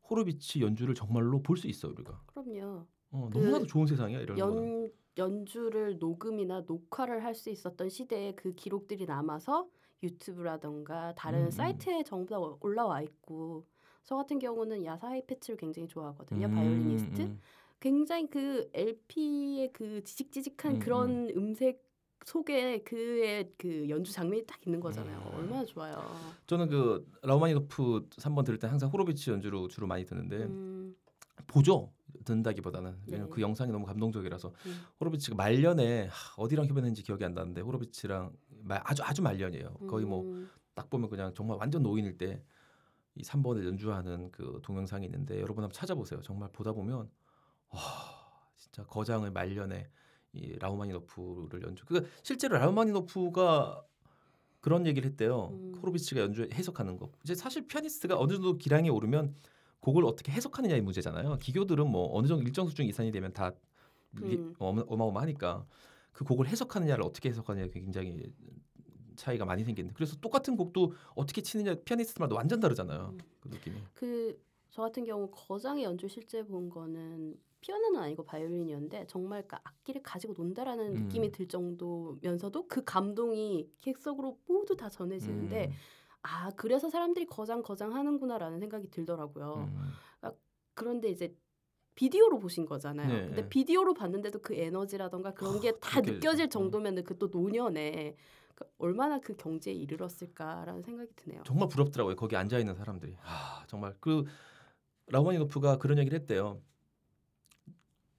호로비츠 0.08 0.60
연주를 0.60 0.94
정말로 0.94 1.42
볼 1.42 1.56
수 1.56 1.66
있어요 1.66 1.92
우리가. 1.92 2.22
그럼요. 2.26 2.86
어, 3.10 3.30
그 3.32 3.38
너무나도 3.38 3.66
좋은 3.66 3.86
세상이야 3.86 4.20
이런 4.20 4.38
거는. 4.38 4.92
연 5.18 5.30
연주를 5.40 5.98
녹음이나 5.98 6.64
녹화를 6.66 7.24
할 7.24 7.34
수 7.34 7.50
있었던 7.50 7.88
시대에 7.88 8.32
그 8.34 8.54
기록들이 8.54 9.06
남아서 9.06 9.68
유튜브라던가 10.02 11.14
다른 11.14 11.40
음, 11.40 11.46
음. 11.46 11.50
사이트에 11.50 12.02
전부 12.04 12.30
다 12.30 12.38
올라와 12.60 13.02
있고 13.02 13.66
저 14.04 14.16
같은 14.16 14.38
경우는 14.38 14.84
야샤 14.84 15.26
하이페츠를 15.26 15.56
굉장히 15.56 15.88
좋아하거든요. 15.88 16.46
음, 16.46 16.54
바이올리니스트. 16.54 17.22
음. 17.22 17.40
굉장히 17.80 18.28
그 18.28 18.68
LP의 18.74 19.72
그 19.72 20.02
지직지직한 20.04 20.74
음, 20.74 20.78
그런 20.80 21.28
음. 21.36 21.54
색 21.54 21.82
속에 22.26 22.82
그의 22.82 23.52
그 23.56 23.88
연주 23.88 24.12
장면이 24.12 24.44
딱 24.46 24.64
있는 24.66 24.80
거잖아요. 24.80 25.18
음. 25.32 25.38
얼마나 25.38 25.64
좋아요. 25.64 25.96
저는 26.46 26.68
그 26.68 27.06
라우마니노프 27.22 28.08
3번 28.10 28.44
들을 28.44 28.58
때 28.58 28.66
항상 28.66 28.90
호로비치 28.90 29.30
연주로 29.30 29.68
주로 29.68 29.86
많이 29.86 30.04
듣는데 30.04 30.36
음, 30.44 30.94
보죠 31.46 31.90
듣는다기보다는 32.24 32.96
왜냐면 33.06 33.28
네. 33.28 33.34
그 33.34 33.40
영상이 33.40 33.72
너무 33.72 33.86
감동적이라서 33.86 34.52
음. 34.66 34.80
호로비치가 35.00 35.36
말년에 35.36 36.06
하, 36.06 36.34
어디랑 36.42 36.66
협연했는지 36.66 37.02
기억이 37.02 37.24
안 37.24 37.34
나는데 37.34 37.60
호로비치랑 37.62 38.32
말- 38.62 38.82
아주 38.84 39.02
아주 39.02 39.22
말년이에요 39.22 39.74
거의 39.88 40.04
뭐 40.04 40.22
음, 40.22 40.50
딱 40.74 40.88
보면 40.90 41.08
그냥 41.10 41.32
정말 41.34 41.56
완전 41.58 41.82
노인일 41.82 42.18
때 42.18 42.42
이 43.16 43.22
3번을 43.22 43.66
연주하는 43.66 44.30
그 44.30 44.60
동영상이 44.62 45.04
있는데 45.06 45.40
여러분 45.40 45.64
한번 45.64 45.72
찾아보세요 45.72 46.22
정말 46.22 46.48
보다 46.52 46.72
보면 46.72 47.10
와 47.70 47.80
진짜 48.56 48.84
거장의 48.84 49.32
말년에 49.32 49.90
이 50.32 50.56
라우마니노프를 50.60 51.62
연주 51.62 51.84
그 51.86 52.08
실제로 52.22 52.56
라우마니노프가 52.58 53.82
그런 54.60 54.86
얘기를 54.86 55.10
했대요 55.10 55.48
음. 55.52 55.74
호로비치가 55.82 56.20
연주 56.20 56.48
해석하는 56.52 56.96
거 56.98 57.10
이제 57.24 57.34
사실 57.34 57.66
피아니스트가 57.66 58.16
어느 58.18 58.34
정도 58.34 58.56
기량에 58.56 58.88
오르면 58.90 59.34
곡을 59.80 60.04
어떻게 60.04 60.32
해석하느냐의 60.32 60.82
문제잖아요. 60.82 61.38
기교들은 61.38 61.86
뭐 61.90 62.10
어느 62.16 62.26
정도 62.26 62.42
일정 62.44 62.68
수준 62.68 62.86
이상이 62.86 63.10
되면 63.10 63.32
다 63.32 63.52
리- 64.16 64.36
음. 64.36 64.54
어마- 64.58 64.84
어마어마하니까 64.86 65.64
그 66.12 66.24
곡을 66.24 66.48
해석하느냐를 66.48 67.02
어떻게 67.04 67.28
해석하느냐에 67.30 67.70
굉장히 67.70 68.32
차이가 69.16 69.44
많이 69.44 69.64
생기는데 69.64 69.94
그래서 69.94 70.16
똑같은 70.16 70.56
곡도 70.56 70.92
어떻게 71.14 71.40
치느냐 71.42 71.74
피아니스트마다 71.84 72.34
완전 72.34 72.60
다르잖아요. 72.60 73.16
그 73.40 73.48
느낌이. 73.48 73.76
그 73.94 74.38
저 74.72 74.82
같은 74.82 75.04
경우 75.04 75.28
거장의 75.32 75.82
연주 75.82 76.06
실제 76.06 76.44
본 76.44 76.70
거는 76.70 77.34
피아노는 77.60 77.98
아니고 78.00 78.24
바이올린이었는데 78.24 79.04
정말 79.08 79.42
그 79.48 79.56
악기를 79.64 80.00
가지고 80.00 80.32
논다라는 80.34 80.96
음. 80.96 81.02
느낌이 81.02 81.32
들 81.32 81.48
정도면서도 81.48 82.68
그 82.68 82.84
감동이 82.84 83.68
객석으로 83.78 84.38
모두 84.46 84.76
다 84.76 84.88
전해지는데 84.88 85.66
음, 85.66 85.72
아 86.22 86.50
그래서 86.56 86.90
사람들이 86.90 87.26
거장 87.26 87.62
거장 87.62 87.94
하는구나라는 87.94 88.60
생각이 88.60 88.90
들더라고요. 88.90 89.70
음. 89.72 89.92
그런데 90.74 91.08
이제 91.10 91.34
비디오로 91.94 92.38
보신 92.38 92.64
거잖아요. 92.64 93.08
네. 93.08 93.26
근데 93.26 93.48
비디오로 93.48 93.94
봤는데도 93.94 94.40
그 94.40 94.54
에너지라던가 94.54 95.34
그런 95.34 95.60
게다 95.60 96.00
느껴지죠. 96.00 96.12
느껴질 96.14 96.46
음. 96.46 96.50
정도면 96.50 97.04
그또 97.04 97.28
노년에 97.28 98.16
그 98.54 98.64
얼마나 98.78 99.18
그 99.20 99.36
경지에 99.36 99.72
이르렀을까라는 99.72 100.82
생각이 100.82 101.10
드네요. 101.16 101.42
정말 101.44 101.68
부럽더라고요 101.68 102.16
거기 102.16 102.36
앉아 102.36 102.58
있는 102.58 102.74
사람들이 102.74 103.16
아 103.22 103.64
정말 103.66 103.94
그 104.00 104.24
라우마니노프가 105.08 105.78
그런 105.78 105.98
얘기를 105.98 106.18
했대요 106.18 106.60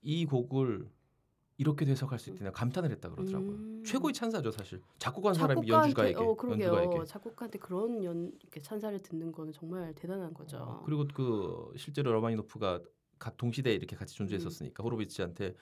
이 0.02 0.26
곡을 0.26 0.88
이렇게 1.62 1.86
해석할 1.86 2.18
수 2.18 2.32
있다냐 2.32 2.52
감탄을 2.52 2.90
했다 2.90 3.08
그러더라고요 3.10 3.52
음. 3.52 3.84
최고의 3.86 4.14
찬사죠 4.14 4.50
사실 4.50 4.82
작곡한 4.98 5.36
사람이 5.36 5.68
연주가에게 5.68 6.18
어. 6.20 6.36
연주가에게 6.36 7.06
작곡가한테 7.06 7.60
그런 7.60 8.04
연 8.04 8.32
이렇게 8.42 8.60
찬사를 8.64 8.98
듣는 9.04 9.32
거는 9.32 9.54
정말 9.54 9.94
대단한 9.94 10.34
거죠. 10.34 10.58
어, 10.58 10.82
그리고 10.84 11.06
그 11.14 11.72
실제로 11.78 12.12
라마니노프가 12.14 12.82
가- 13.20 13.32
동시대에 13.38 13.76
이렇게 13.76 13.96
같이 13.96 14.16
존재했었으니까 14.16 14.84
호로비치한테 14.84 15.54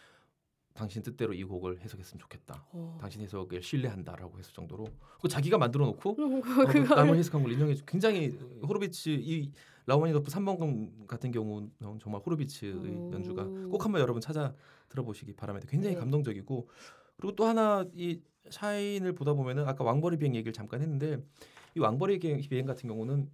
당신 0.73 1.03
뜻대로 1.03 1.33
이 1.33 1.43
곡을 1.43 1.81
해석했으면 1.81 2.19
좋겠다. 2.19 2.65
어. 2.71 2.97
당신 3.01 3.21
해석을 3.21 3.61
신뢰한다라고 3.61 4.39
했을 4.39 4.53
정도로 4.53 4.87
그 5.21 5.27
자기가 5.27 5.57
만들어 5.57 5.85
놓고 5.87 6.15
음, 6.17 6.41
어, 6.93 6.95
남을 6.95 7.17
해석한 7.17 7.43
걸 7.43 7.51
인정해 7.51 7.75
주 7.75 7.83
굉장히 7.85 8.29
호로비츠 8.65 9.13
이 9.15 9.51
라흐마니노프 9.93 10.29
3번 10.31 11.07
같은 11.07 11.31
경우는 11.31 11.71
정말 11.99 12.21
호로비츠의 12.23 12.73
오. 12.75 13.11
연주가 13.11 13.43
꼭 13.45 13.83
한번 13.83 14.01
여러분 14.01 14.21
찾아 14.21 14.53
들어보시기 14.89 15.33
바랍니다. 15.33 15.67
굉장히 15.69 15.95
네. 15.95 15.99
감동적이고 15.99 16.69
그리고 17.17 17.35
또 17.35 17.45
하나 17.45 17.83
이 17.95 18.21
샤인을 18.51 19.13
보다 19.13 19.33
보면은 19.33 19.67
아까 19.67 19.83
왕벌의 19.83 20.19
비행 20.19 20.35
얘기를 20.35 20.53
잠깐 20.53 20.81
했는데 20.81 21.17
이 21.75 21.79
왕벌의 21.79 22.19
비행- 22.19 22.65
같은 22.67 22.87
경우는 22.87 23.29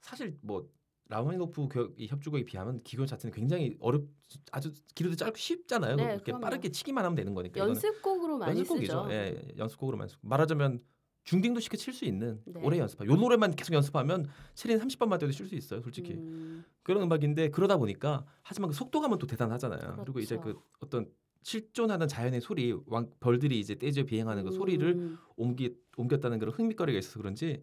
사실 0.00 0.36
뭐 0.40 0.66
라흐마니노프 1.08 1.68
겨- 1.68 1.90
이 1.98 2.06
협주곡에 2.06 2.44
비하면 2.44 2.82
기교 2.82 3.04
자체는 3.04 3.34
굉장히 3.34 3.76
어렵 3.80 4.04
아주 4.52 4.72
길이도 4.94 5.16
짧고 5.16 5.36
쉽잖아요. 5.36 5.96
네, 5.96 6.04
이렇게 6.04 6.24
그럼요. 6.26 6.40
빠르게 6.40 6.70
치기만 6.70 7.04
하면 7.04 7.14
되는 7.16 7.34
거니까 7.34 7.60
연습곡으로 7.60 8.38
많이 8.38 8.60
연습곡이죠. 8.60 9.02
쓰죠. 9.04 9.12
예, 9.12 9.42
연습곡으로 9.58 9.98
많이 9.98 10.08
쓰고 10.10 10.26
말하자면 10.26 10.80
중딩도 11.24 11.60
쉽게 11.60 11.76
칠 11.76 11.92
수 11.92 12.04
있는 12.04 12.40
네. 12.44 12.60
오래 12.62 12.78
연습하. 12.78 13.04
요 13.06 13.14
노래만 13.14 13.54
계속 13.54 13.74
연습하면 13.74 14.26
체린 14.54 14.78
30번만 14.78 15.18
돼도 15.18 15.32
칠 15.32 15.46
수 15.46 15.54
있어요, 15.54 15.80
솔직히. 15.80 16.14
음, 16.14 16.64
그런 16.82 17.02
음악인데 17.02 17.50
그러다 17.50 17.76
보니까 17.76 18.24
하지만 18.42 18.70
그 18.70 18.76
속도감은 18.76 19.18
또 19.18 19.26
대단하잖아요. 19.26 19.98
그리고 20.04 20.20
이제 20.20 20.36
그 20.36 20.42
그렇죠. 20.42 20.62
어떤 20.80 21.10
실존하는 21.42 22.06
자연의 22.08 22.40
소리, 22.40 22.74
왕, 22.86 23.10
벌들이 23.20 23.58
이제 23.58 23.74
떼져 23.74 24.04
비행하는 24.04 24.44
그 24.44 24.50
소리를 24.52 24.86
음, 24.94 25.18
옮기 25.36 25.74
옮겼다는 25.96 26.38
그런 26.38 26.54
흥미거리가 26.54 26.98
있어서 26.98 27.18
그런지 27.18 27.62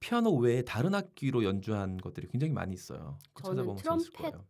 피아노 0.00 0.36
외에 0.36 0.62
다른 0.62 0.94
악기로 0.94 1.44
연주한 1.44 1.96
것들이 1.98 2.28
굉장히 2.28 2.52
많이 2.52 2.74
있어요. 2.74 3.18
저는 3.42 3.56
찾아보면 3.64 3.76
재밌을 3.82 4.12
트럼펫 4.12 4.32
거예요. 4.32 4.46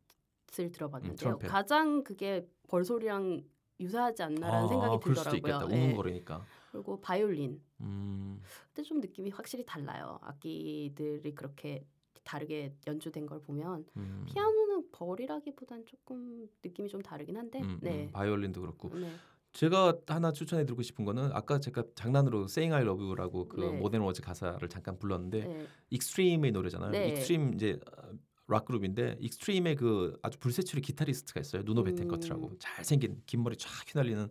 을 0.61 0.72
들어봤는데요. 0.72 1.12
음, 1.12 1.16
트럼펫. 1.16 1.50
가장 1.50 2.04
그게 2.04 2.46
벌소리랑 2.68 3.42
유사하지 3.80 4.22
않나라는 4.24 4.64
아, 4.64 4.68
생각이 4.68 4.98
그럴 5.02 5.16
수도 5.16 5.30
들더라고요. 5.30 5.66
있겠다. 5.66 5.76
예. 5.76 5.84
웅웅거리니까. 5.84 6.44
그리고 6.70 7.00
바이올린. 7.00 7.60
음, 7.80 8.40
근데 8.72 8.86
좀 8.86 9.00
느낌이 9.00 9.30
확실히 9.30 9.64
달라요. 9.64 10.18
악기들이 10.22 11.34
그렇게 11.34 11.84
다르게 12.24 12.74
연주된 12.86 13.26
걸 13.26 13.40
보면 13.40 13.86
음. 13.96 14.26
피아노는 14.28 14.90
벌이라기보단 14.92 15.86
조금 15.86 16.48
느낌이 16.62 16.88
좀 16.88 17.00
다르긴 17.02 17.36
한데. 17.36 17.62
음, 17.62 17.78
네. 17.80 18.04
음, 18.04 18.12
바이올린도 18.12 18.60
그렇고 18.60 18.90
네. 18.90 19.10
제가 19.52 19.98
하나 20.06 20.30
추천해 20.30 20.66
드리고 20.66 20.82
싶은 20.82 21.04
거는 21.04 21.30
아까 21.32 21.58
제가 21.58 21.82
장난으로 21.94 22.44
Saying 22.44 22.74
I 22.74 22.82
Love 22.82 23.04
You라고 23.04 23.48
그 23.48 23.60
네. 23.60 23.78
More 23.78 23.90
Than 23.90 24.02
Words 24.02 24.20
가사를 24.20 24.68
잠깐 24.68 24.98
불렀는데 24.98 25.44
네. 25.44 25.66
익스트림의 25.90 26.52
노래잖아요. 26.52 26.90
네. 26.90 27.08
익스트림 27.08 27.54
이제 27.54 27.80
어, 27.96 28.10
락 28.49 28.64
그룹인데 28.64 29.16
익스트림의 29.20 29.76
그 29.76 30.18
아주 30.22 30.38
불세출의 30.38 30.80
기타리스트가 30.82 31.40
있어요. 31.40 31.62
누노 31.64 31.82
음. 31.82 31.84
베텐코트라고 31.84 32.56
잘생긴 32.59 33.20
긴 33.26 33.42
머리 33.42 33.57
쫙 33.57 33.68
휘날리는 33.86 34.28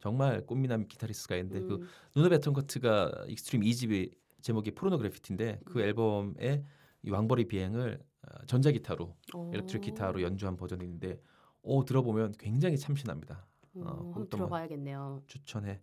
정말 0.00 0.44
꽃미남 0.44 0.88
기타리스트가 0.88 1.36
있는데 1.36 1.60
그 1.60 1.74
음, 1.76 1.86
누노 2.16 2.28
베텐코트가 2.30 3.26
익스트림 3.28 3.62
2집의 3.62 4.12
제목이 4.42 4.72
포르노그래피티인데 4.72 5.60
그 5.64 5.80
앨범에 5.80 6.64
이 7.02 7.10
왕벌의 7.10 7.46
비행을 7.46 8.02
어, 8.22 8.46
전자 8.46 8.72
기타로 8.72 9.16
어. 9.34 9.50
일렉트릭 9.54 9.82
기타로 9.82 10.20
연주한 10.22 10.56
버전이 10.56 10.84
있는데 10.84 11.20
어 11.62 11.84
들어보면 11.84 12.34
굉장히 12.38 12.76
참신합니다. 12.76 13.46
어, 13.76 13.80
어, 13.80 13.86
한번 13.86 14.12
뭐 14.12 14.26
들어봐야겠네요. 14.28 15.22
추천해 15.26 15.80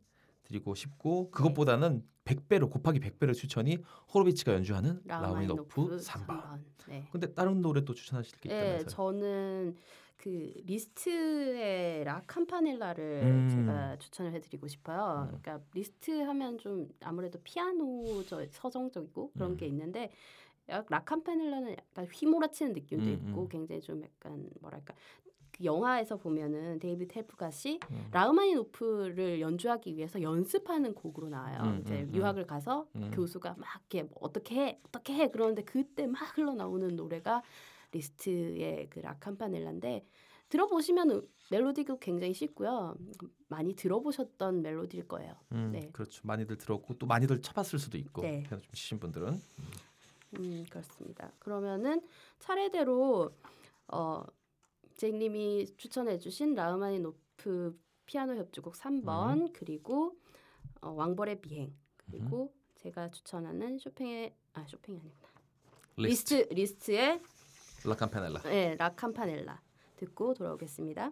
드리고 0.47 0.75
싶고 0.75 1.29
그것보다는 1.31 2.03
100배로 2.25 2.69
곱하기 2.69 2.99
100배를 2.99 3.33
추천이 3.33 3.77
호로비츠가 4.13 4.53
연주하는 4.53 5.01
라흐마니노프 5.05 5.81
라흐마니노프 5.81 5.97
3번. 5.97 6.59
네. 6.87 7.07
근데 7.11 7.33
다른 7.33 7.61
노래 7.61 7.83
또 7.83 7.93
추천하실 7.93 8.39
게 8.39 8.49
네, 8.49 8.55
있다면서요? 8.55 8.89
저는 8.89 9.77
그 10.17 10.53
리스트의 10.65 12.03
라 12.03 12.23
캄파넬라를 12.25 13.21
음. 13.23 13.49
제가 13.49 13.97
추천을 13.97 14.33
해드리고 14.33 14.67
싶어요. 14.67 15.29
음. 15.31 15.39
그러니까 15.41 15.65
리스트 15.73 16.11
하면 16.21 16.57
좀 16.57 16.89
아무래도 17.01 17.39
피아노 17.43 18.23
저 18.25 18.45
서정적이고 18.49 19.31
그런 19.33 19.51
음. 19.51 19.57
게 19.57 19.67
있는데 19.67 20.11
약라 20.69 21.03
캄파넬라는 21.03 21.71
약간 21.71 22.05
휘몰아치는 22.11 22.73
느낌도 22.73 23.05
음, 23.05 23.13
있고 23.13 23.41
음. 23.43 23.49
굉장히 23.49 23.81
좀 23.81 24.03
약간 24.03 24.49
뭐랄까 24.59 24.93
그 25.57 25.63
영화에서 25.63 26.17
보면은 26.17 26.79
데이비드 26.79 27.13
헬프갓이 27.15 27.79
음. 27.91 28.07
라흐마니노프를 28.11 29.41
연주하기 29.41 29.95
위해서 29.95 30.21
연습하는 30.21 30.93
곡으로 30.93 31.29
나와요. 31.29 31.61
음, 31.63 31.81
이제 31.81 32.01
음, 32.01 32.09
음. 32.09 32.15
유학을 32.15 32.45
가서 32.45 32.87
음. 32.95 33.11
교수가 33.11 33.55
막 33.57 33.67
이렇게 33.91 34.03
뭐 34.03 34.17
어떻게 34.21 34.55
해 34.55 34.79
어떻게 34.83 35.13
해 35.13 35.29
그러는데 35.29 35.63
그때 35.63 36.07
막 36.07 36.37
흘러나오는 36.37 36.95
노래가 36.95 37.41
리스트의 37.91 38.87
그 38.89 38.99
라캄파넬라인데 38.99 40.05
들어보시면 40.49 41.11
은 41.11 41.27
멜로디도 41.51 41.99
굉장히 41.99 42.33
쉽고요. 42.33 42.95
많이 43.47 43.73
들어보셨던 43.73 44.61
멜로디일 44.61 45.07
거예요. 45.07 45.33
음, 45.53 45.71
네. 45.73 45.89
그렇죠. 45.91 46.21
많이들 46.25 46.57
들었고 46.57 46.93
또 46.95 47.05
많이들 47.05 47.41
쳐봤을 47.41 47.79
수도 47.79 47.97
있고 47.97 48.21
네. 48.21 48.43
좀 48.49 48.61
치신 48.71 48.99
분들은 48.99 49.41
음 50.39 50.65
그렇습니다. 50.69 51.31
그러면은 51.39 52.01
차례대로 52.39 53.31
어 53.89 54.23
잭님이 54.97 55.75
추천해주신 55.77 56.55
라흐마니노프 56.55 57.79
피아노 58.05 58.35
협주곡 58.35 58.73
3번 58.73 59.53
그리고 59.53 60.17
어, 60.81 60.89
왕벌의 60.91 61.41
비행 61.41 61.73
그리고 61.97 62.53
제가 62.75 63.11
추천하는 63.11 63.77
쇼팽의 63.79 64.35
아 64.53 64.65
쇼팽이 64.67 64.99
아니구나 64.99 65.27
리스트, 65.97 66.33
리스트 66.35 66.53
리스트의 66.53 67.21
라캄파넬라. 67.83 68.41
네, 68.41 68.75
라캄파넬라 68.75 69.61
듣고 69.97 70.33
돌아오겠습니다. 70.33 71.11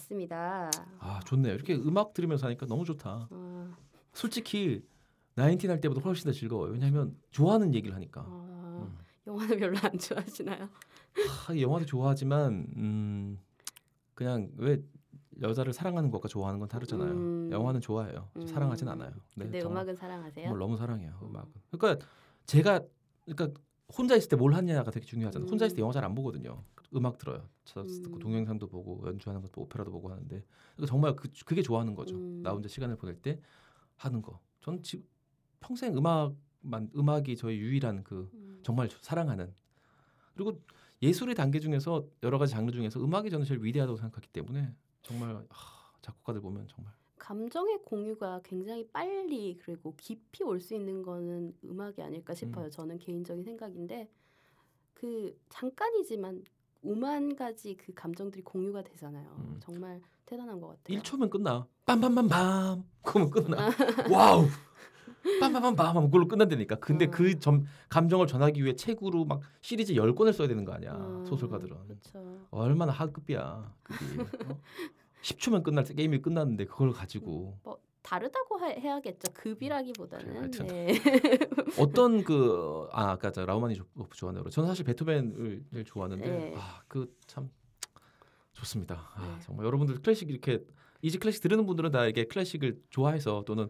왔습니다. 0.00 0.70
아 0.98 1.20
좋네요. 1.24 1.54
이렇게 1.54 1.74
음악 1.74 2.12
들으면서 2.12 2.46
하니까 2.46 2.66
너무 2.66 2.84
좋다. 2.84 3.28
어, 3.30 3.74
솔직히 4.12 4.84
나인틴 5.34 5.70
할 5.70 5.80
때보다 5.80 6.00
훨씬 6.02 6.24
더 6.26 6.32
즐거워요. 6.32 6.72
왜냐하면 6.72 7.16
좋아하는 7.30 7.74
얘기를 7.74 7.94
하니까. 7.94 8.24
어, 8.26 8.86
음. 8.88 8.98
영화는 9.26 9.58
별로 9.58 9.76
안 9.82 9.98
좋아하시나요? 9.98 10.68
하, 11.46 11.54
이 11.54 11.62
영화도 11.62 11.86
좋아하지만 11.86 12.66
음, 12.76 13.38
그냥 14.14 14.50
왜 14.56 14.80
여자를 15.42 15.72
사랑하는 15.72 16.10
것과 16.10 16.28
좋아하는 16.28 16.58
건 16.60 16.68
다르잖아요. 16.68 17.10
음. 17.10 17.48
영화는 17.52 17.80
좋아해요. 17.80 18.28
음. 18.36 18.46
사랑하진 18.46 18.88
않아요. 18.88 19.10
네, 19.34 19.44
근데 19.44 19.62
음악은 19.62 19.96
사랑하세요? 19.96 20.56
너무 20.56 20.76
사랑해요. 20.76 21.18
음. 21.22 21.28
음악은. 21.28 21.48
그러니까 21.70 22.06
제가 22.46 22.80
그러니까 23.26 23.60
혼자 23.96 24.16
있을 24.16 24.28
때 24.28 24.36
뭘 24.36 24.54
하냐가 24.54 24.90
되게 24.90 25.04
중요하잖아요. 25.06 25.48
혼자 25.50 25.66
있을 25.66 25.76
때 25.76 25.80
음. 25.80 25.84
영화 25.84 25.92
잘 25.92 26.04
안 26.04 26.14
보거든요. 26.14 26.62
음악 26.96 27.18
들어요. 27.18 27.48
찾아서 27.64 27.94
음. 27.94 28.02
듣고 28.02 28.18
동영상도 28.18 28.68
보고 28.68 29.06
연주하는 29.06 29.42
것도 29.42 29.62
오페라도 29.62 29.90
보고 29.90 30.10
하는데 30.10 30.44
그러니까 30.74 30.86
정말 30.90 31.16
그, 31.16 31.28
그게 31.44 31.62
좋아하는 31.62 31.94
거죠. 31.94 32.16
음. 32.16 32.42
나 32.42 32.52
혼자 32.52 32.68
시간을 32.68 32.96
보낼 32.96 33.20
때 33.20 33.40
하는 33.96 34.22
거. 34.22 34.40
전 34.60 34.82
지금 34.82 35.04
평생 35.60 35.96
음악만 35.96 36.90
음악이 36.96 37.36
저의 37.36 37.58
유일한 37.58 38.02
그 38.04 38.30
음. 38.34 38.60
정말 38.62 38.88
사랑하는 39.00 39.54
그리고 40.34 40.60
예술의 41.02 41.34
단계 41.34 41.60
중에서 41.60 42.06
여러 42.22 42.38
가지 42.38 42.52
장르 42.52 42.70
중에서 42.72 43.02
음악이 43.02 43.30
저는 43.30 43.44
제일 43.46 43.62
위대하다고 43.62 43.96
생각하기 43.96 44.28
때문에 44.28 44.74
정말 45.02 45.46
하, 45.50 45.92
작곡가들 46.02 46.40
보면 46.40 46.66
정말 46.68 46.92
감정의 47.18 47.80
공유가 47.84 48.40
굉장히 48.44 48.86
빨리 48.88 49.56
그리고 49.58 49.94
깊이 49.96 50.44
올 50.44 50.60
수 50.60 50.74
있는 50.74 51.02
거는 51.02 51.54
음악이 51.64 52.00
아닐까 52.02 52.32
음. 52.32 52.34
싶어요. 52.34 52.70
저는 52.70 52.98
개인적인 52.98 53.42
생각인데 53.44 54.08
그 54.94 55.38
잠깐이지만 55.48 56.44
오만 56.82 57.34
가지 57.36 57.76
그 57.76 57.92
감정들이 57.94 58.42
공유가 58.42 58.82
되잖아요. 58.82 59.28
음. 59.38 59.56
정말 59.60 60.00
대단한 60.24 60.60
것 60.60 60.68
같아요. 60.68 60.98
1초면 61.00 61.30
끝나 61.30 61.66
빰빰빰빰 61.86 62.82
그러면 63.02 63.30
끝나 63.30 63.56
와우 64.10 64.46
빰빰빰빰 65.40 65.76
하면 65.76 66.04
그걸로 66.04 66.28
끝난다니까 66.28 66.76
근데 66.76 67.06
어. 67.06 67.10
그점 67.10 67.64
감정을 67.88 68.26
전하기 68.26 68.62
위해 68.62 68.74
책으로 68.74 69.24
막 69.24 69.40
시리즈 69.60 69.94
10권을 69.94 70.32
써야 70.32 70.48
되는 70.48 70.64
거 70.64 70.72
아니야 70.72 70.94
음, 70.94 71.24
소설가들은 71.26 71.76
그렇죠. 71.86 72.46
얼마나 72.50 72.92
하급이야 72.92 73.72
그게 73.82 74.22
어? 74.48 74.60
10초면 75.22 75.62
끝날 75.64 75.84
때 75.84 75.94
게임이 75.94 76.22
끝났는데 76.22 76.66
그걸 76.66 76.92
가지고 76.92 77.58
뭐 77.64 77.78
다르다고 78.06 78.56
하- 78.58 78.68
해야겠죠. 78.68 79.32
급이라기보다는. 79.34 80.26
그래, 80.26 80.38
하여튼. 80.38 80.66
네. 80.68 80.92
어떤 81.80 82.22
그 82.24 82.86
아 82.92 83.10
아까 83.10 83.32
저 83.32 83.44
라흐마니노프 83.44 84.16
좋아하는 84.16 84.42
거 84.44 84.50
저는 84.50 84.68
사실 84.68 84.84
베토벤을 84.84 85.84
좋아하는데 85.84 86.28
네. 86.30 86.54
아 86.56 86.82
그 86.88 87.12
참 87.26 87.50
좋습니다. 88.52 89.10
아, 89.14 89.20
네. 89.38 89.44
정말 89.44 89.66
여러분들 89.66 90.00
클래식 90.00 90.30
이렇게 90.30 90.64
이지 91.02 91.18
클래식 91.18 91.42
들으는 91.42 91.66
분들은 91.66 91.90
다 91.90 92.06
이게 92.06 92.24
클래식을 92.24 92.80
좋아해서 92.90 93.42
또는 93.46 93.68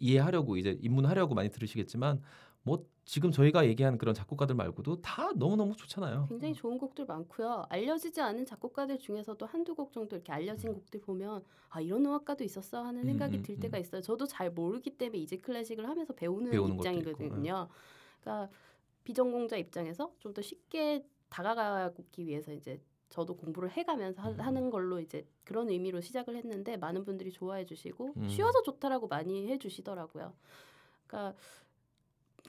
이해하려고 0.00 0.56
이제 0.56 0.76
입문하려고 0.80 1.34
많이 1.34 1.50
들으시겠지만 1.50 2.20
뭐 2.62 2.84
지금 3.04 3.30
저희가 3.30 3.66
얘기하는 3.66 3.98
그런 3.98 4.14
작곡가들 4.14 4.54
말고도 4.54 5.02
다 5.02 5.30
너무 5.36 5.56
너무 5.56 5.76
좋잖아요. 5.76 6.26
굉장히 6.28 6.54
좋은 6.54 6.78
곡들 6.78 7.04
많고요. 7.04 7.66
알려지지 7.68 8.20
않은 8.20 8.46
작곡가들 8.46 8.98
중에서도 8.98 9.44
한두 9.44 9.74
곡 9.74 9.92
정도 9.92 10.16
이렇게 10.16 10.32
알려진 10.32 10.72
곡들 10.72 11.00
보면 11.00 11.44
아 11.68 11.80
이런 11.80 12.04
음악가도 12.06 12.44
있었어 12.44 12.82
하는 12.82 13.02
음, 13.02 13.06
생각이 13.06 13.36
음, 13.38 13.42
들 13.42 13.56
음. 13.56 13.60
때가 13.60 13.78
있어요. 13.78 14.00
저도 14.00 14.26
잘 14.26 14.50
모르기 14.50 14.96
때문에 14.96 15.18
이제 15.18 15.36
클래식을 15.36 15.88
하면서 15.88 16.14
배우는 16.14 16.50
배우는 16.50 16.76
입장이거든요. 16.76 17.68
그러니까 18.20 18.50
비전공자 19.04 19.56
입장에서 19.56 20.12
좀 20.18 20.32
더 20.32 20.40
쉽게 20.42 21.06
다가가기 21.28 22.26
위해서 22.26 22.52
이제 22.52 22.80
저도 23.10 23.36
공부를 23.36 23.70
해가면서 23.70 24.22
하, 24.22 24.30
음. 24.30 24.40
하는 24.40 24.70
걸로 24.70 24.98
이제 25.00 25.26
그런 25.44 25.68
의미로 25.68 26.00
시작을 26.00 26.36
했는데 26.36 26.76
많은 26.76 27.04
분들이 27.04 27.30
좋아해 27.30 27.64
주시고 27.66 28.14
음. 28.16 28.28
쉬워서 28.28 28.62
좋다라고 28.62 29.08
많이 29.08 29.48
해주시더라고요. 29.48 30.32
그러니까 31.06 31.36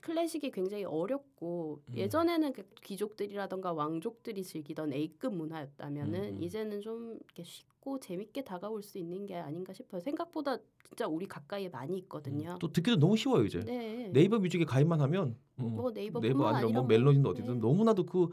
클래식이 0.06 0.52
굉장히 0.52 0.84
어렵고 0.84 1.82
음. 1.90 1.98
예전에는 1.98 2.54
그 2.54 2.64
귀족들이라던가 2.84 3.74
왕족들이 3.74 4.44
즐기던 4.44 4.94
A급 4.94 5.34
문화였다면은 5.34 6.36
음. 6.36 6.44
이제는 6.44 6.82
좀 6.82 7.18
이렇게 7.26 7.44
쉽고 7.44 8.00
재밌게 8.00 8.44
다가올 8.44 8.84
수 8.84 9.00
있는 9.00 9.26
게 9.26 9.36
아닌가 9.36 9.74
싶어요. 9.74 10.00
생각보다 10.00 10.60
진짜 10.84 11.08
우리 11.08 11.26
가까이에 11.26 11.70
많이 11.70 11.98
있거든요. 11.98 12.56
또 12.60 12.72
듣기도 12.72 12.98
너무 12.98 13.18
쉬워요 13.18 13.46
이제. 13.46 13.62
네. 13.62 14.12
네이버 14.14 14.38
뮤직에 14.38 14.64
가입만 14.64 15.02
하면 15.02 15.36
음, 15.60 15.76
뭐 15.76 15.90
네이버뿐만 15.90 16.22
네이버 16.22 16.46
아니라 16.46 16.58
아니라 16.60 16.82
뭐 16.82 16.82
뭐, 16.82 16.88
멜로디는 16.88 17.26
어디든 17.26 17.54
네. 17.56 17.60
너무나도 17.60 18.06
그 18.06 18.30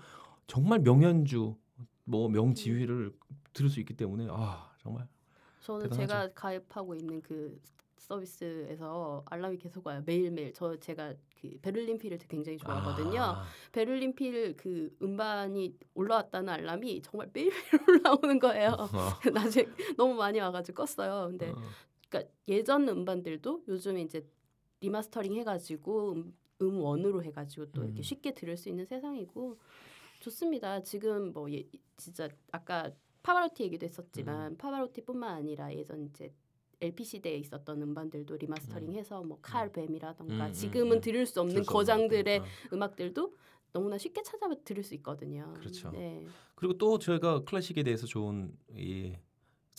정말 0.46 0.80
명연주 0.80 1.56
뭐 2.04 2.28
명지휘를 2.28 3.14
들을 3.54 3.70
수 3.70 3.80
있기 3.80 3.94
때문에 3.96 4.26
아 4.28 4.74
정말 4.78 5.08
저는 5.60 5.88
대단하죠. 5.88 6.06
제가 6.06 6.28
가입하고 6.34 6.94
있는 6.94 7.22
그 7.22 7.58
서비스에서 7.96 9.24
알람이 9.26 9.56
계속 9.56 9.86
와요. 9.86 10.02
매일매일. 10.04 10.52
저 10.52 10.76
제가 10.76 11.14
그 11.42 11.58
베를린 11.60 11.98
필을 11.98 12.18
굉장히 12.28 12.56
좋아하거든요. 12.58 13.20
아, 13.20 13.44
베를린 13.72 14.14
필 14.14 14.56
그 14.56 14.94
음반이 15.02 15.76
올라왔다는 15.94 16.48
알람이 16.48 17.02
정말 17.02 17.28
매일매일 17.32 17.60
올라오는 17.88 18.38
거예요. 18.38 18.76
어, 18.78 18.88
나중에 19.58 19.66
너무 19.96 20.14
많이 20.14 20.38
와가지고 20.38 20.84
껐어요. 20.84 21.28
근데 21.30 21.50
어. 21.50 21.56
그러니까 22.08 22.32
예전 22.46 22.88
음반들도 22.88 23.64
요즘에 23.66 24.02
이제 24.02 24.24
리마스터링 24.80 25.34
해가지고 25.34 26.12
음, 26.12 26.36
음원으로 26.60 27.24
해가지고 27.24 27.72
또 27.72 27.82
이렇게 27.82 28.00
음. 28.00 28.02
쉽게 28.02 28.34
들을 28.34 28.56
수 28.56 28.68
있는 28.68 28.84
세상이고 28.86 29.58
좋습니다. 30.20 30.82
지금 30.84 31.32
뭐 31.32 31.50
예, 31.52 31.64
진짜 31.96 32.28
아까 32.52 32.92
파바로티 33.24 33.64
얘기도 33.64 33.84
음. 33.84 33.88
했었지만 33.88 34.56
파바로티뿐만 34.58 35.34
아니라 35.34 35.74
예전 35.74 36.04
이제 36.04 36.32
LP 36.82 37.04
시대에 37.04 37.36
있었던 37.36 37.80
음반들도 37.80 38.36
리마스터링해서 38.36 39.22
뭐 39.22 39.38
칼 39.40 39.58
뵘이라던가 39.58 40.34
음, 40.34 40.40
음, 40.48 40.52
지금은 40.52 40.96
음. 40.98 41.00
들을 41.00 41.24
수 41.26 41.40
없는 41.40 41.58
없는 41.58 41.66
거장들의. 41.66 42.38
어. 42.40 42.44
음악들도 42.72 43.34
너무나 43.72 43.96
쉽게 43.96 44.22
찾아 44.22 44.48
들을 44.64 44.82
수 44.82 44.94
있거든요. 44.96 45.54
그렇죠. 45.54 45.90
네. 45.92 46.26
그리고 46.54 46.76
또 46.76 46.98
저희가 46.98 47.44
클래식에 47.44 47.82
대해서 47.82 48.06
좋은 48.06 48.52
이 48.76 49.14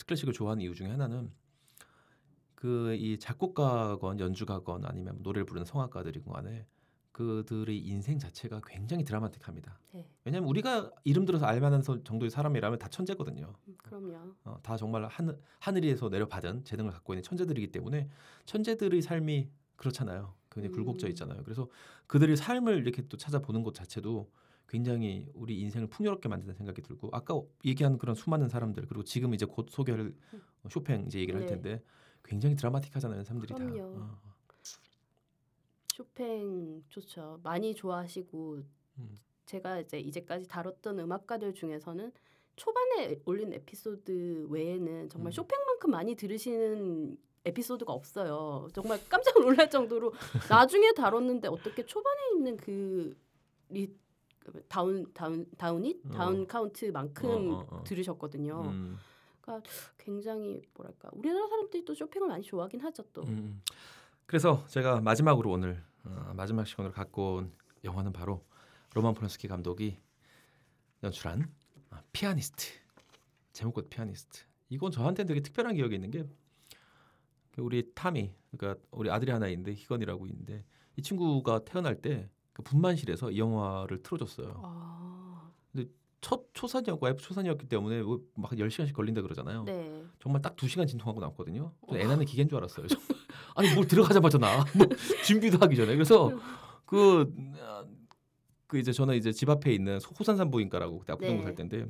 클래식을 0.06 0.32
좋아하는 0.32 0.62
이유 0.62 0.74
중에 0.74 0.88
하나는 0.88 1.30
그 2.54 2.96
이 2.98 3.18
작곡가건 3.18 4.20
연주가건 4.20 4.86
아니면 4.86 5.18
노래를 5.20 5.44
부르는 5.44 5.66
성악가들이건 5.66 6.32
간에 6.32 6.66
그들의 7.14 7.78
인생 7.78 8.18
자체가 8.18 8.60
굉장히 8.66 9.04
드라마틱합니다. 9.04 9.78
네. 9.92 10.04
왜냐하면 10.24 10.48
우리가 10.50 10.90
이름 11.04 11.24
들어서 11.24 11.46
알만한 11.46 11.80
서- 11.80 12.02
정도의 12.02 12.28
사람이라면 12.28 12.80
다 12.80 12.88
천재거든요. 12.88 13.54
음, 13.68 13.74
그럼요. 13.78 14.34
어, 14.44 14.58
다 14.62 14.76
정말 14.76 15.06
하늘, 15.06 15.38
하늘에서 15.60 16.08
내려받은 16.08 16.64
재능을 16.64 16.90
갖고 16.90 17.14
있는 17.14 17.22
천재들이기 17.22 17.70
때문에 17.70 18.08
천재들의 18.46 19.00
삶이 19.00 19.48
그렇잖아요. 19.76 20.34
굉장히 20.50 20.74
굴곡져 20.74 21.06
음. 21.06 21.10
있잖아요. 21.10 21.44
그래서 21.44 21.68
그들의 22.08 22.36
삶을 22.36 22.78
이렇게 22.78 23.06
또 23.06 23.16
찾아보는 23.16 23.62
것 23.62 23.74
자체도 23.74 24.28
굉장히 24.68 25.28
우리 25.34 25.60
인생을 25.60 25.86
풍요롭게 25.86 26.28
만드는 26.28 26.52
생각이 26.54 26.82
들고 26.82 27.10
아까 27.12 27.40
얘기한 27.64 27.96
그런 27.96 28.16
수많은 28.16 28.48
사람들 28.48 28.86
그리고 28.86 29.04
지금 29.04 29.34
이제 29.34 29.46
곧 29.46 29.68
소개할 29.70 30.12
어, 30.64 30.68
쇼팽 30.68 31.06
이제 31.06 31.20
얘기를 31.20 31.38
할 31.38 31.46
네. 31.46 31.54
텐데 31.54 31.80
굉장히 32.24 32.56
드라마틱하잖아요 32.56 33.22
사람들이 33.22 33.52
다. 33.54 33.64
그럼요. 33.64 33.82
어. 34.00 34.33
쇼팽 35.94 36.82
좋죠. 36.88 37.38
많이 37.44 37.72
좋아하시고 37.72 38.58
음. 38.98 39.16
제가 39.46 39.78
이제 39.78 40.00
이제까지 40.00 40.48
다뤘던 40.48 40.98
음악가들 40.98 41.54
중에서는 41.54 42.10
초반에 42.56 43.20
올린 43.24 43.52
에피소드 43.52 44.48
외에는 44.50 45.08
정말 45.08 45.30
음. 45.30 45.32
쇼팽만큼 45.32 45.92
많이 45.92 46.16
들으시는 46.16 47.16
에피소드가 47.44 47.92
없어요. 47.92 48.66
정말 48.74 48.98
깜짝 49.08 49.38
놀랄 49.38 49.70
정도로 49.70 50.12
나중에 50.50 50.94
다뤘는데 50.94 51.46
어떻게 51.46 51.86
초반에 51.86 52.20
있는 52.34 52.56
그 52.56 53.16
리, 53.68 53.94
다운 54.66 55.06
다운 55.14 55.46
다운잇 55.56 56.06
어. 56.06 56.10
다운 56.10 56.46
카운트만큼 56.48 57.28
어, 57.52 57.58
어, 57.58 57.66
어. 57.70 57.84
들으셨거든요. 57.84 58.62
음. 58.66 58.96
굉장히 59.98 60.62
뭐랄까 60.72 61.10
우리나라 61.12 61.46
사람들이 61.46 61.84
또 61.84 61.94
쇼팽을 61.94 62.26
많이 62.26 62.42
좋아하긴 62.42 62.80
하죠 62.80 63.04
또. 63.12 63.22
음. 63.22 63.62
그래서 64.26 64.66
제가 64.68 65.00
마지막으로 65.00 65.50
오늘 65.50 65.82
어, 66.04 66.32
마지막 66.34 66.66
시간으로 66.66 66.92
갖고 66.92 67.36
온 67.36 67.52
영화는 67.84 68.12
바로 68.12 68.44
로만 68.94 69.14
폴란스키 69.14 69.48
감독이 69.48 69.98
연출한 71.02 71.52
아, 71.90 72.02
피아니스트 72.12 72.66
제목도 73.52 73.88
피아니스트 73.88 74.44
이건 74.68 74.90
저한테는 74.90 75.28
되게 75.28 75.40
특별한 75.40 75.74
기억이 75.74 75.94
있는 75.94 76.10
게그 76.10 76.32
우리 77.58 77.92
타미 77.94 78.34
그러니까 78.56 78.80
우리 78.90 79.10
아들이 79.10 79.30
하나 79.30 79.48
있는데 79.48 79.72
희건이라고 79.74 80.26
있는데 80.26 80.64
이 80.96 81.02
친구가 81.02 81.64
태어날 81.64 82.00
때 82.00 82.28
그 82.54 82.62
분만실에서 82.62 83.32
이 83.32 83.38
영화를 83.38 84.02
틀어줬어요. 84.02 84.62
아, 84.64 85.52
첫 86.24 86.42
초산이었고 86.54 87.04
와이프 87.04 87.20
초산이었기 87.22 87.66
때문에 87.66 88.00
뭐막 88.02 88.52
10시간씩 88.52 88.94
걸린다 88.94 89.20
그러잖아요. 89.20 89.64
네. 89.64 90.02
정말 90.18 90.40
딱두 90.40 90.66
시간 90.66 90.86
진통하고 90.86 91.20
나왔거든요. 91.20 91.70
저애 91.86 92.06
낳는 92.06 92.24
기계인 92.24 92.48
줄 92.48 92.56
알았어요. 92.56 92.86
아니 93.54 93.74
뭘 93.74 93.86
들어가자마자 93.86 94.38
나. 94.38 94.64
뭐 94.74 94.86
준비도 95.26 95.58
하기 95.58 95.76
전에. 95.76 95.92
그래서 95.92 96.32
그, 96.86 97.30
아, 97.60 97.84
그 98.66 98.78
이제 98.78 98.90
저는 98.90 99.16
이제 99.16 99.32
집 99.32 99.50
앞에 99.50 99.70
있는 99.74 100.00
소- 100.00 100.14
호산산부인과라고 100.18 101.00
그때 101.00 101.12
압구정구 101.12 101.42
네. 101.42 101.44
살 101.44 101.54
때인데 101.56 101.86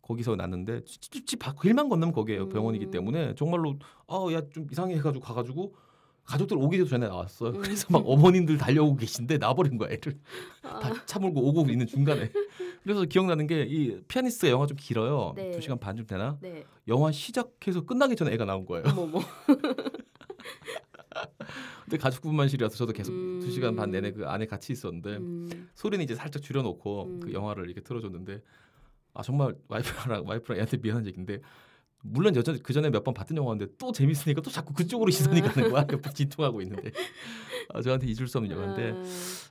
거기서 0.00 0.36
났는데 0.36 0.84
집, 0.84 1.26
집 1.26 1.38
밖, 1.40 1.60
길만 1.60 1.88
건너면 1.88 2.14
거기에요. 2.14 2.44
음. 2.44 2.48
병원이기 2.50 2.92
때문에 2.92 3.34
정말로 3.34 3.76
아 4.06 4.18
야 4.32 4.40
좀 4.52 4.68
이상해 4.70 4.94
해가지고 4.94 5.24
가가지고 5.24 5.74
가족들 6.26 6.56
오기도 6.58 6.84
전에 6.86 7.06
나왔어요. 7.06 7.50
음. 7.50 7.62
그래서 7.62 7.86
막 7.90 8.02
어머님들 8.04 8.58
달려오고 8.58 8.96
계신데 8.96 9.38
나버린 9.38 9.78
거야 9.78 9.90
애를 9.92 10.18
아, 10.62 10.80
다차 10.80 11.18
몰고 11.18 11.40
오고 11.48 11.70
있는 11.70 11.86
중간에. 11.86 12.30
그래서 12.82 13.04
기억나는 13.04 13.46
게 13.46 13.64
이 13.68 14.00
피아니스트가 14.06 14.50
영화 14.50 14.66
좀 14.66 14.76
길어요. 14.78 15.32
네. 15.36 15.50
두 15.52 15.60
시간 15.60 15.78
반쯤 15.78 16.06
되나? 16.06 16.38
네. 16.40 16.64
영화 16.88 17.10
시작해서 17.12 17.82
끝나기 17.84 18.16
전에 18.16 18.32
애가 18.32 18.44
나온 18.44 18.64
거예요. 18.66 18.84
어머머. 18.88 19.20
근데 21.84 21.96
가족분만실이라서 21.98 22.76
저도 22.76 22.92
계속 22.92 23.12
음. 23.12 23.40
두 23.40 23.50
시간 23.50 23.76
반 23.76 23.90
내내 23.90 24.12
그 24.12 24.26
안에 24.26 24.46
같이 24.46 24.72
있었는데 24.72 25.16
음, 25.16 25.68
소리는 25.74 26.04
이제 26.04 26.14
살짝 26.14 26.42
줄여놓고 26.42 27.02
음. 27.04 27.20
그 27.20 27.32
영화를 27.32 27.66
이렇게 27.66 27.80
틀어줬는데 27.80 28.42
아 29.14 29.22
정말 29.22 29.54
와이프랑 29.68 30.24
와이프랑 30.26 30.58
애한테 30.58 30.76
미안한 30.78 31.06
얘기인데 31.06 31.40
물론 32.10 32.34
여전 32.36 32.58
그 32.62 32.72
전에 32.72 32.90
몇 32.90 33.04
번 33.04 33.14
봤던 33.14 33.36
영화인데 33.36 33.66
또 33.78 33.92
재밌으니까 33.92 34.40
또 34.40 34.50
자꾸 34.50 34.72
그쪽으로 34.74 35.10
시선이 35.10 35.40
가는 35.42 35.70
거야. 35.70 35.86
옆에 35.90 36.10
진통하고 36.12 36.60
있는데 36.62 36.90
아, 37.70 37.82
저한테 37.82 38.06
잊을 38.06 38.26
수 38.28 38.38
없는 38.38 38.50
영화인데 38.56 38.92
아, 38.96 39.02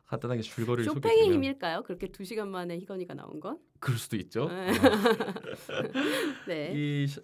간단하게 0.08 0.42
줄거리를 0.42 0.84
쇼팽의 0.86 1.02
소개해드리면 1.18 1.34
힘일까요? 1.44 1.84
그렇게 1.84 2.08
두 2.12 2.24
시간 2.24 2.50
만에 2.50 2.78
희건이가 2.80 3.14
나온 3.14 3.40
건? 3.40 3.60
그럴 3.80 3.98
수도 3.98 4.16
있죠. 4.18 4.48
네. 4.50 4.70
어. 4.70 4.74
네. 6.48 6.72
이 6.74 7.08
시- 7.08 7.20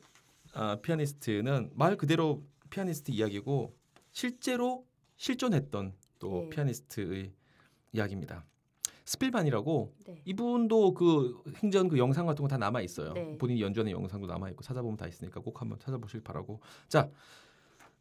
아, 0.54 0.78
피아니스트는 0.82 1.72
말 1.76 1.96
그대로 1.98 2.44
피아니스트 2.70 3.12
이야기고 3.12 3.76
실제로 4.12 4.86
실존했던 5.18 5.94
또 6.20 6.42
네. 6.44 6.50
피아니스트의 6.50 7.32
이야기입니다. 7.94 8.46
스필반이라고 9.16 9.94
네. 10.08 10.22
이분도 10.26 10.94
그 10.94 11.42
행전 11.58 11.90
그 11.90 11.98
영상 11.98 12.26
같은 12.26 12.42
거 12.44 12.48
다 12.48 12.58
남아 12.58 12.82
있어요. 12.82 13.12
네. 13.14 13.38
본인이 13.38 13.62
연주하는 13.62 13.92
영상도 13.92 14.26
남아 14.28 14.50
있고 14.52 14.64
찾아보면 14.64 14.96
다 14.98 15.08
있으니까 15.08 15.40
꼭 15.42 15.60
한번 15.62 15.80
찾아보시길 15.80 16.22
바라고. 16.24 16.62
자, 16.88 17.10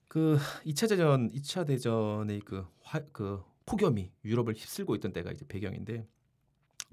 그 0.09 0.39
2차 0.65 0.89
대전 0.89 1.29
2차 1.31 1.67
대전의 1.67 2.41
그, 2.41 2.65
화, 2.83 3.01
그 3.13 3.43
폭염이 3.67 4.11
유럽을 4.25 4.55
휩쓸고 4.55 4.95
있던 4.97 5.13
때가 5.13 5.33
이제 5.33 5.45
배경인데 5.47 6.07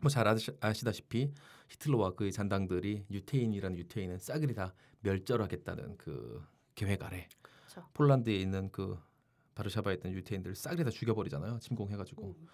뭐 0.01 0.09
잘 0.09 0.27
아시다시피 0.61 1.31
히틀러와 1.69 2.11
그의 2.13 2.31
잔당들이 2.31 3.05
유태인이라는 3.09 3.77
유태인은 3.77 4.19
싸그리 4.19 4.53
다 4.53 4.73
멸절하겠다는 5.01 5.97
그 5.97 6.43
계획 6.75 7.03
아래 7.03 7.27
그렇죠. 7.41 7.87
폴란드에 7.93 8.35
있는 8.35 8.69
그 8.71 8.97
바르샤바에 9.55 9.95
있던 9.95 10.11
유태인들을 10.11 10.55
싸그리 10.55 10.83
다 10.83 10.91
죽여버리잖아요. 10.91 11.57
침공해가지고 11.59 12.35
음. 12.39 12.47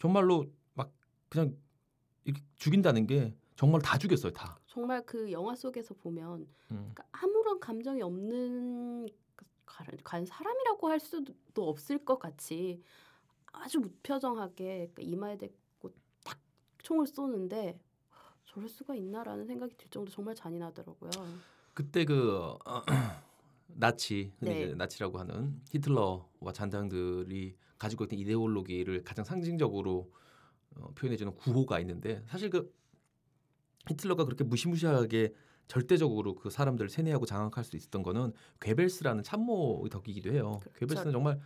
정말로 0.00 0.42
막 0.42 0.50
그냥 1.28 1.56
이렇게 2.24 2.42
죽인다는 2.56 3.06
게 3.06 3.34
정말 3.56 3.80
다 3.82 3.98
죽였어요 3.98 4.32
다. 4.32 4.58
정말 4.66 5.04
그 5.04 5.30
영화 5.32 5.54
속에서 5.54 5.94
보면 5.94 6.42
음. 6.70 6.92
그러니까 6.94 7.04
아무런 7.12 7.58
감정이 7.60 8.02
없는 8.02 9.08
과연- 9.66 10.26
사람이라고 10.26 10.88
할 10.88 11.00
수도 11.00 11.34
없을 11.68 12.04
것 12.04 12.18
같이 12.18 12.82
아주 13.52 13.80
무표정하게 13.80 14.90
그러니까 14.94 15.02
이마에 15.02 15.36
대고 15.38 15.90
딱 16.24 16.38
총을 16.82 17.06
쏘는데 17.06 17.78
저럴 18.44 18.68
수가 18.68 18.94
있나라는 18.94 19.46
생각이 19.46 19.76
들 19.76 19.88
정도 19.90 20.10
정말 20.10 20.34
잔인하더라고요. 20.34 21.10
그때 21.74 22.04
그 22.04 22.56
나치 23.66 24.32
흔히 24.38 24.66
네. 24.66 24.74
나치라고 24.74 25.18
하는 25.18 25.60
히틀러와 25.70 26.52
잔당들이 26.54 27.56
가지고 27.78 28.04
있던 28.04 28.18
이데올로기를 28.18 29.04
가장 29.04 29.24
상징적으로 29.24 30.10
어, 30.76 30.90
표현해주는 30.94 31.34
구호가 31.34 31.80
있는데 31.80 32.22
사실 32.26 32.50
그 32.50 32.72
히틀러가 33.88 34.24
그렇게 34.24 34.44
무시무시하게 34.44 35.34
절대적으로 35.66 36.34
그 36.34 36.50
사람들을 36.50 36.88
세뇌하고 36.88 37.26
장악할 37.26 37.64
수 37.64 37.76
있었던 37.76 38.02
거는 38.02 38.32
괴벨스라는 38.60 39.22
참모의 39.22 39.90
덕이기도 39.90 40.32
해요. 40.32 40.60
그렇죠. 40.60 40.78
괴벨스는 40.78 41.12
정말 41.12 41.40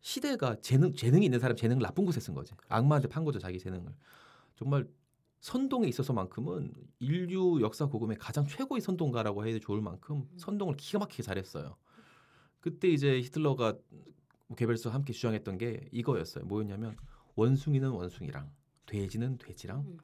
시대가 0.00 0.56
재능 0.60 0.94
재능이 0.94 1.24
있는 1.26 1.38
사람 1.38 1.56
재능을 1.56 1.82
나쁜 1.82 2.04
곳에 2.06 2.20
쓴 2.20 2.34
거지. 2.34 2.54
악마한테 2.68 3.08
판 3.08 3.24
거죠 3.24 3.38
자기 3.38 3.58
재능을. 3.58 3.94
정말 4.56 4.88
선동에 5.40 5.86
있어서만큼은 5.88 6.72
인류 6.98 7.60
역사 7.60 7.86
고금의 7.86 8.16
가장 8.18 8.46
최고의 8.46 8.80
선동가라고 8.80 9.46
해도 9.46 9.58
좋을 9.60 9.80
만큼 9.80 10.28
선동을 10.36 10.76
기가 10.76 10.98
막히게 11.00 11.22
잘했어요. 11.22 11.76
그때 12.60 12.88
이제 12.88 13.20
히틀러가 13.20 13.76
괴벨스와 14.56 14.94
함께 14.94 15.12
주장했던 15.12 15.58
게 15.58 15.88
이거였어요. 15.92 16.44
뭐였냐면 16.46 16.96
원숭이는 17.36 17.90
원숭이랑 17.90 18.50
돼지는 18.88 19.38
돼지랑 19.38 19.80
음. 19.80 19.98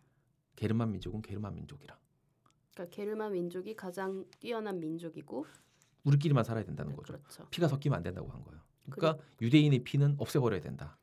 게르만 0.56 0.93
민족은 0.93 1.23
게르만 1.23 1.55
민족이랑 1.55 1.97
그러니까 2.74 2.94
게르만 2.94 3.32
민족이 3.32 3.74
가장 3.74 4.24
뛰어난 4.39 4.78
민족이고 4.78 5.47
우리끼리만 6.05 6.44
살아야 6.44 6.65
된다는 6.65 6.94
거죠. 6.94 7.15
그렇죠. 7.15 7.48
피가 7.51 7.66
섞이면 7.69 7.97
안 7.97 8.02
된다고 8.02 8.28
한 8.28 8.44
거예요. 8.44 8.61
그러니까 8.90 9.24
유대인의 9.40 9.85
피는 9.85 10.16
없애버려야 10.19 10.61
된다. 10.61 10.98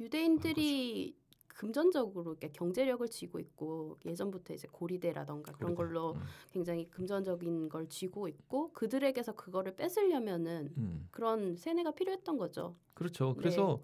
유대인들이 0.00 1.14
금전적으로 1.48 2.32
이렇게 2.32 2.48
경제력을 2.48 3.06
쥐고 3.08 3.38
있고 3.38 3.98
예전부터 4.04 4.54
이제 4.54 4.68
고리대라던가 4.70 5.52
그런 5.52 5.74
고리대. 5.74 5.94
걸로 5.94 6.12
음. 6.14 6.20
굉장히 6.50 6.88
금전적인 6.90 7.68
걸 7.70 7.88
쥐고 7.88 8.28
있고 8.28 8.72
그들에게서 8.72 9.32
그거를 9.32 9.74
뺏으려면은 9.74 10.72
음. 10.76 11.08
그런 11.10 11.56
세뇌가 11.56 11.92
필요했던 11.92 12.36
거죠. 12.36 12.76
그렇죠. 12.94 13.28
네. 13.28 13.34
그래서 13.38 13.80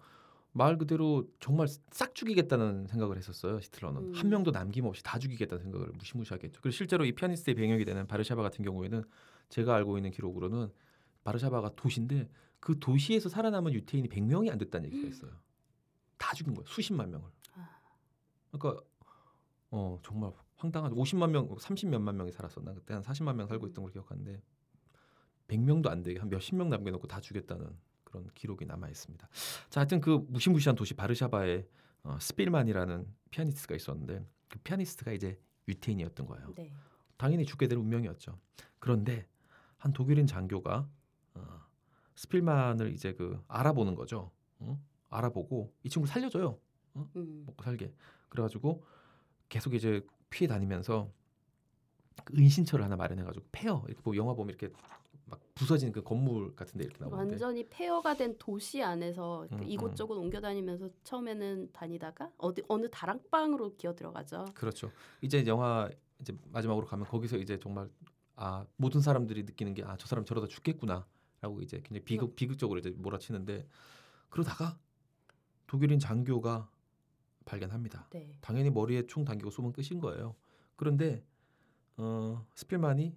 말 0.55 0.77
그대로 0.77 1.27
정말 1.39 1.67
싹 1.67 2.13
죽이겠다는 2.13 2.85
생각을 2.87 3.17
했었어요. 3.17 3.57
히틀러는 3.57 4.01
음. 4.01 4.13
한 4.13 4.29
명도 4.29 4.51
남김없이 4.51 5.01
다 5.03 5.17
죽이겠다는 5.17 5.63
생각을 5.63 5.87
무시무시하게 5.97 6.45
했죠. 6.45 6.61
그리고 6.61 6.75
실제로 6.75 7.05
이 7.05 7.11
피아니스트의 7.11 7.55
배경이 7.55 7.83
되는 7.83 8.05
바르샤바 8.05 8.41
같은 8.43 8.63
경우에는 8.63 9.03
제가 9.49 9.73
알고 9.75 9.97
있는 9.97 10.11
기록으로는 10.11 10.71
바르샤바가 11.23 11.71
도시인데 11.75 12.29
그 12.59 12.79
도시에서 12.79 13.29
살아남은 13.29 13.73
유태인이 13.73 14.07
100명이 14.09 14.51
안 14.51 14.59
됐다는 14.59 14.91
얘기가 14.91 15.07
있어요. 15.07 15.31
다 16.17 16.33
죽인 16.35 16.53
거예요. 16.53 16.65
수십만 16.67 17.09
명을. 17.09 17.27
아. 17.55 17.79
그러니까 18.51 18.83
어 19.71 19.99
정말 20.03 20.31
황당한 20.55 20.93
50만 20.93 21.31
명, 21.31 21.49
30 21.59 21.89
몇만 21.89 22.15
명이 22.15 22.31
살았었나 22.31 22.73
그때 22.75 22.93
한 22.93 23.01
40만 23.01 23.35
명 23.35 23.47
살고 23.47 23.67
있던 23.67 23.83
걸 23.83 23.91
기억하는데 23.91 24.41
100명도 25.47 25.87
안 25.87 26.03
되게 26.03 26.19
한 26.19 26.29
몇십 26.29 26.55
명 26.55 26.69
남겨놓고 26.69 27.07
다 27.07 27.19
죽였다는 27.19 27.75
그런 28.13 28.29
기록이 28.35 28.65
남아 28.65 28.89
있습니다. 28.89 29.27
자, 29.71 29.79
하여튼 29.79 29.99
그 29.99 30.23
무시무시한 30.29 30.75
도시 30.75 30.93
바르샤바에 30.93 31.65
어, 32.03 32.17
스필만이라는 32.19 33.07
피아니스트가 33.31 33.75
있었는데 33.75 34.23
그 34.49 34.59
피아니스트가 34.59 35.13
이제 35.13 35.39
유태인이었던 35.67 36.27
거예요. 36.27 36.53
네. 36.55 36.71
당연히 37.17 37.45
죽게 37.45 37.67
될 37.67 37.79
운명이었죠. 37.79 38.37
그런데 38.77 39.27
한 39.77 39.93
독일인 39.93 40.27
장교가 40.27 40.87
어, 41.33 41.61
스필만을 42.15 42.93
이제 42.93 43.13
그 43.13 43.43
알아보는 43.47 43.95
거죠. 43.95 44.31
어? 44.59 44.79
알아보고 45.09 45.73
이 45.81 45.89
친구 45.89 46.05
를 46.05 46.13
살려줘요. 46.13 46.59
음. 46.95 47.43
먹고 47.47 47.63
살게. 47.63 47.91
그래가지고 48.29 48.85
계속 49.49 49.73
이제 49.73 50.05
피해 50.29 50.47
다니면서 50.47 51.11
그 52.23 52.35
은신처를 52.37 52.85
하나 52.85 52.95
마련해가지고 52.95 53.47
폐허 53.51 53.83
이렇게 53.87 54.01
뭐 54.03 54.15
영화 54.15 54.33
보면 54.35 54.49
이렇게 54.49 54.67
막 54.67 55.02
부서진 55.55 55.91
그 55.91 56.01
건물 56.01 56.55
같은 56.55 56.77
데 56.79 56.83
이렇게 56.85 56.97
나오는데 56.99 57.19
완전히 57.33 57.67
폐허가 57.69 58.15
된 58.15 58.35
도시 58.39 58.81
안에서 58.81 59.47
음, 59.51 59.63
이곳저곳 59.63 60.17
옮겨 60.17 60.41
다니면서 60.41 60.89
처음에는 61.03 61.71
다니다가 61.71 62.31
어디 62.37 62.63
어느 62.67 62.89
다락방으로 62.89 63.75
기어 63.75 63.93
들어가죠. 63.93 64.45
그렇죠. 64.55 64.91
이제 65.21 65.45
영화 65.45 65.89
이제 66.19 66.35
마지막으로 66.51 66.87
가면 66.87 67.05
거기서 67.05 67.37
이제 67.37 67.59
정말 67.59 67.87
아 68.35 68.65
모든 68.77 68.99
사람들이 69.01 69.43
느끼는 69.43 69.75
게 69.75 69.83
아 69.83 69.95
저 69.97 70.07
사람 70.07 70.25
저러다 70.25 70.47
죽겠구나라고 70.47 71.61
이제 71.61 71.77
굉장히 71.77 72.03
비극 72.03 72.35
비극적으로 72.35 72.79
이제 72.79 72.89
몰아치는데 72.97 73.67
그러다가 74.29 74.77
독일인 75.67 75.99
장교가 75.99 76.67
발견합니다. 77.45 78.07
네. 78.11 78.31
당연히 78.41 78.71
머리에 78.71 79.05
총 79.05 79.23
당기고 79.23 79.51
쏘면 79.51 79.73
끝인 79.73 79.99
거예요. 79.99 80.35
그런데 80.75 81.23
어, 81.97 82.43
스필만이 82.55 83.15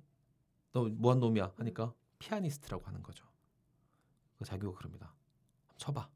너 0.73 0.85
뭐한 0.85 1.21
놈이야 1.21 1.55
하니까 1.57 1.95
피아니스트라고 2.19 2.85
하는 2.87 3.03
거죠. 3.03 3.25
그 4.39 4.45
자기가 4.45 4.73
그럽니다. 4.73 5.15
쳐봐. 5.77 6.09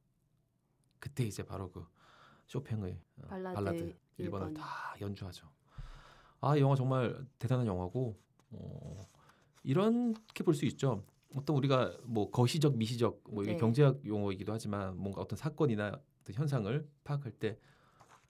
그때 0.99 1.25
이제 1.25 1.43
바로 1.43 1.71
그 1.71 1.87
쇼팽의 2.47 3.01
어, 3.23 3.27
발라드 3.29 3.55
발라드, 3.55 3.97
일번. 4.19 4.53
1번을 4.53 4.57
다 4.57 4.95
연주하죠. 5.01 5.49
아, 6.41 6.57
이 6.57 6.61
영화 6.61 6.75
정말 6.75 7.27
대단한 7.39 7.67
영화고 7.67 8.19
어, 8.51 9.09
이렇게 9.63 10.45
볼 10.45 10.55
수 10.55 10.65
있죠. 10.67 11.05
어떤 11.37 11.57
우리가 11.57 11.97
뭐 12.05 12.31
거시적 12.31 12.77
미시적 12.77 13.23
뭐 13.31 13.43
이게 13.45 13.53
네. 13.53 13.59
경제학 13.59 14.05
용어이기도 14.05 14.53
하지만 14.53 14.97
뭔가 14.97 15.21
어떤 15.21 15.37
사건이나 15.37 16.01
어떤 16.23 16.35
현상을 16.35 16.89
파악할 17.05 17.31
때 17.33 17.57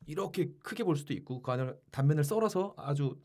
이렇게 0.07 0.53
크게 0.63 0.85
볼 0.85 0.97
수도 0.97 1.15
있고 1.15 1.41
그 1.41 1.51
안을 1.51 1.81
단면을 1.91 2.25
썰어서 2.25 2.75
아주 2.77 3.19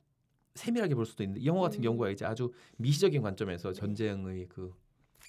세밀하게 0.55 0.95
볼 0.95 1.05
수도 1.05 1.23
있는데 1.23 1.41
이 1.41 1.45
영화 1.45 1.61
같은 1.61 1.79
음. 1.79 1.83
경우가 1.83 2.09
이제 2.09 2.25
아주 2.25 2.51
미시적인 2.77 3.21
관점에서 3.21 3.73
전쟁의 3.73 4.47
그 4.49 4.73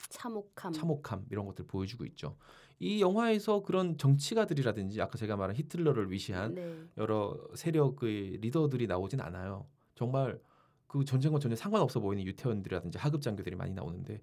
참혹함. 0.08 0.72
참혹함 0.72 1.26
이런 1.30 1.46
것들 1.46 1.64
을 1.64 1.66
보여주고 1.66 2.04
있죠. 2.06 2.36
이 2.78 3.00
영화에서 3.00 3.62
그런 3.62 3.96
정치가들이라든지 3.98 5.00
아까 5.00 5.18
제가 5.18 5.36
말한 5.36 5.56
히틀러를 5.56 6.10
위시한 6.10 6.54
네. 6.54 6.84
여러 6.98 7.38
세력의 7.54 8.38
리더들이 8.38 8.86
나오진 8.86 9.20
않아요. 9.20 9.66
정말 9.94 10.40
그 10.86 11.04
전쟁과 11.04 11.38
전혀 11.38 11.56
상관없어 11.56 12.00
보이는 12.00 12.24
유태원들이라든지 12.24 12.98
하급 12.98 13.22
장교들이 13.22 13.56
많이 13.56 13.72
나오는데 13.72 14.22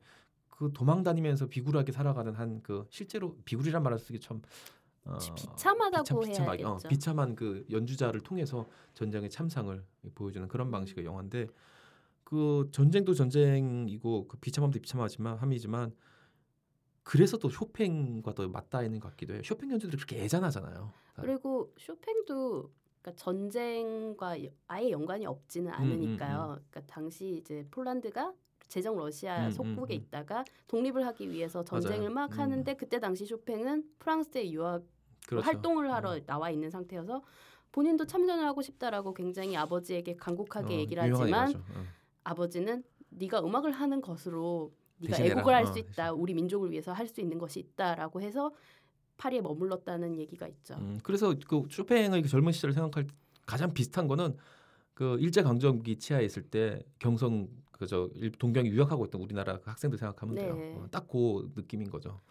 그 0.49 0.71
도망 0.73 1.03
다니면서 1.03 1.47
비굴하게 1.47 1.91
살아가는 1.91 2.33
한 2.35 2.61
그 2.63 2.85
실제로 2.89 3.35
비굴이란 3.43 3.83
말을 3.83 3.99
쓰기 3.99 4.19
참 4.19 4.41
어, 5.05 5.17
비참하다고 5.35 6.03
비참, 6.03 6.19
비참하게, 6.21 6.63
해야겠죠. 6.63 6.87
어, 6.87 6.89
비참한 6.89 7.35
그 7.35 7.65
연주자를 7.69 8.21
통해서 8.21 8.65
전쟁의 8.93 9.29
참상을 9.29 9.83
보여주는 10.15 10.47
그런 10.47 10.71
방식의 10.71 11.05
영화인데 11.05 11.47
그 12.23 12.69
전쟁도 12.71 13.13
전쟁이고 13.13 14.27
그 14.27 14.37
비참함도 14.37 14.79
비참하지만 14.79 15.37
함이지만 15.37 15.93
그래서 17.03 17.37
또 17.37 17.49
쇼팽과 17.49 18.33
더 18.33 18.47
맞닿아 18.47 18.83
있는 18.83 18.99
것 18.99 19.09
같기도 19.09 19.33
해요. 19.33 19.41
쇼팽 19.43 19.69
연주들이 19.71 19.97
그렇게 19.97 20.23
애잔하잖아요. 20.23 20.91
그리고 21.15 21.73
쇼팽도 21.77 22.71
그러니까 23.01 23.21
전쟁과 23.21 24.41
여- 24.45 24.49
아예 24.67 24.89
연관이 24.91 25.25
없지는 25.25 25.71
않으니까요. 25.73 26.59
그러니까 26.71 26.81
당시 26.87 27.35
이제 27.41 27.67
폴란드가 27.71 28.33
제정 28.73 28.97
러시아 28.97 29.45
음, 29.45 29.51
속국에 29.51 29.93
음, 29.93 29.99
음. 29.99 30.01
있다가 30.01 30.43
독립을 30.67 31.05
하기 31.05 31.29
위해서 31.29 31.63
전쟁을 31.63 32.09
맞아요. 32.09 32.13
막 32.13 32.33
음. 32.33 32.39
하는데 32.39 32.73
그때 32.73 32.99
당시 32.99 33.23
쇼팽은 33.23 33.83
프랑스에 33.99 34.49
유학 34.49 34.81
그렇죠. 35.27 35.45
활동을 35.45 35.93
하러 35.93 36.15
음. 36.15 36.25
나와 36.25 36.49
있는 36.49 36.71
상태여서 36.71 37.21
본인도 37.71 38.05
참전을 38.07 38.43
하고 38.45 38.63
싶다라고 38.63 39.13
굉장히 39.13 39.55
아버지에게 39.55 40.15
간곡하게 40.15 40.73
어, 40.75 40.77
얘기를 40.79 41.03
하지만. 41.03 41.53
어. 41.55 41.83
아버지는 42.25 42.83
네가 43.09 43.41
음악을 43.41 43.71
하는 43.71 44.01
것으로 44.01 44.73
네가. 44.97 45.23
애국을 45.23 45.53
할 45.53 45.63
어, 45.63 45.65
수 45.67 45.77
있다. 45.77 46.05
대신. 46.09 46.19
우리 46.19 46.33
민족을 46.33 46.71
위해서 46.71 46.93
할 46.93 47.07
수 47.07 47.21
있는 47.21 47.37
것이 47.37 47.59
있다라고 47.59 48.21
해서 48.21 48.51
파리에 49.17 49.41
머물렀다는 49.41 50.17
얘기가 50.17 50.47
있죠. 50.47 50.75
음, 50.75 50.99
그래서 51.03 51.35
그 51.47 51.63
쇼팽의 51.69 52.21
그 52.23 52.27
젊은 52.27 52.51
시절을 52.53 52.73
생각할 52.73 53.05
때 53.05 53.13
가장 53.45 53.71
비슷한 53.73 54.07
거는 54.07 54.35
그 54.95 55.17
일제 55.19 55.43
강점기 55.43 55.97
치하에 55.99 56.23
있을 56.25 56.43
때 56.43 56.81
경성 56.99 57.47
그저 57.73 58.09
동경에 58.39 58.69
유학하고 58.69 59.05
있던 59.05 59.21
우리나라 59.21 59.59
그 59.59 59.69
학생들 59.69 59.97
생각하면 59.97 60.35
돼요. 60.35 60.55
네. 60.55 60.75
어, 60.75 60.87
딱그 60.89 61.51
느낌인 61.55 61.89
거죠. 61.89 62.21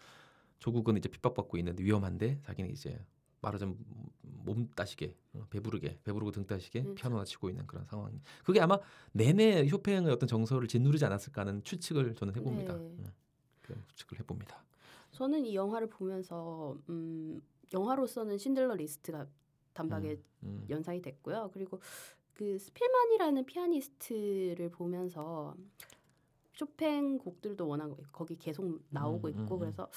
조국은 0.59 0.97
이제 0.97 1.09
핍박받고 1.09 1.57
있는데 1.57 1.83
위험한데 1.83 2.39
자기는 2.43 2.71
이제 2.71 2.99
말하자면 3.41 3.77
몸 4.21 4.69
따시게 4.75 5.15
어, 5.33 5.45
배부르게 5.49 5.99
배부르고 6.03 6.31
등 6.31 6.47
따시게 6.47 6.81
그렇죠. 6.81 6.95
피아노나 6.95 7.25
치고 7.25 7.49
있는 7.49 7.67
그런 7.67 7.85
상황. 7.85 8.19
그게 8.43 8.61
아마 8.61 8.79
내내 9.11 9.67
쇼팽의 9.67 10.11
어떤 10.11 10.27
정서를 10.27 10.67
짓누르지 10.67 11.05
않았을까 11.05 11.41
하는 11.41 11.63
추측을 11.63 12.15
저는 12.15 12.35
해봅니다. 12.35 12.73
네. 12.75 12.79
음, 12.79 13.11
그런 13.61 13.83
추측을 13.89 14.19
해봅니다. 14.19 14.63
저는 15.11 15.45
이 15.45 15.55
영화를 15.55 15.89
보면서 15.89 16.77
음, 16.89 17.41
영화로서는 17.73 18.37
쉰들러 18.37 18.73
리스트가 18.75 19.27
단박에 19.73 20.17
음, 20.43 20.65
연상이 20.69 21.01
됐고요. 21.01 21.49
그리고 21.53 21.81
그 22.33 22.57
스필만이라는 22.57 23.45
피아니스트를 23.45 24.69
보면서 24.71 25.55
쇼팽 26.53 27.17
곡들도 27.17 27.67
워낙 27.67 27.95
거기 28.11 28.37
계속 28.37 28.79
나오고 28.89 29.27
음, 29.27 29.33
음, 29.33 29.43
있고 29.43 29.55
음. 29.55 29.59
그래서 29.59 29.89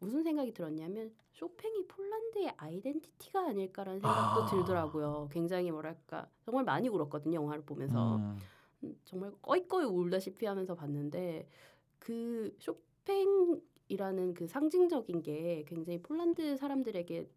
무슨 0.00 0.22
생각이 0.22 0.52
들었냐면 0.52 1.12
쇼팽이 1.32 1.86
폴란드의 1.86 2.54
아이덴티티가 2.56 3.48
아닐까라는 3.48 4.00
생각도 4.00 4.42
아. 4.42 4.46
들더라고요. 4.46 5.28
굉장히 5.30 5.70
뭐랄까 5.70 6.28
정말 6.44 6.64
많이 6.64 6.88
울었거든요. 6.88 7.36
영화를 7.36 7.64
보면서 7.64 8.16
음, 8.16 8.38
음, 8.84 8.96
정말 9.04 9.32
꺼이꺼이 9.42 9.84
울다시피 9.84 10.46
하면서 10.46 10.74
봤는데 10.74 11.46
그 11.98 12.56
쇼팽이라는 12.58 14.34
그 14.34 14.46
상징적인 14.46 15.22
게 15.22 15.64
굉장히 15.68 16.00
폴란드 16.02 16.56
사람들에게 16.56 17.28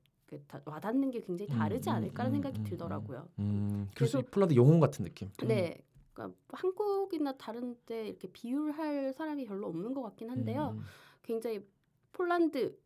와닿는 0.66 1.12
게 1.12 1.22
굉장히 1.22 1.50
다르지 1.50 1.90
음, 1.90 1.92
음, 1.92 1.96
않을까라는 1.98 2.32
음, 2.32 2.42
생각이 2.42 2.60
음, 2.62 2.64
들더라고요. 2.64 3.28
음, 3.40 3.88
그래서 3.96 4.22
폴란드 4.32 4.56
영혼 4.56 4.80
같은 4.80 5.06
느낌. 5.06 5.30
음. 5.42 5.48
네. 5.48 5.82
그러니까 6.14 6.38
한국이나 6.50 7.34
다른 7.38 7.76
데 7.86 8.08
이렇게 8.08 8.28
비율할 8.32 9.14
사람이 9.14 9.46
별로 9.46 9.68
없는 9.68 9.94
것 9.94 10.02
같긴 10.04 10.30
한데요. 10.30 10.76
음, 10.78 10.82
굉장히 11.24 11.66
폴란드 12.12 12.78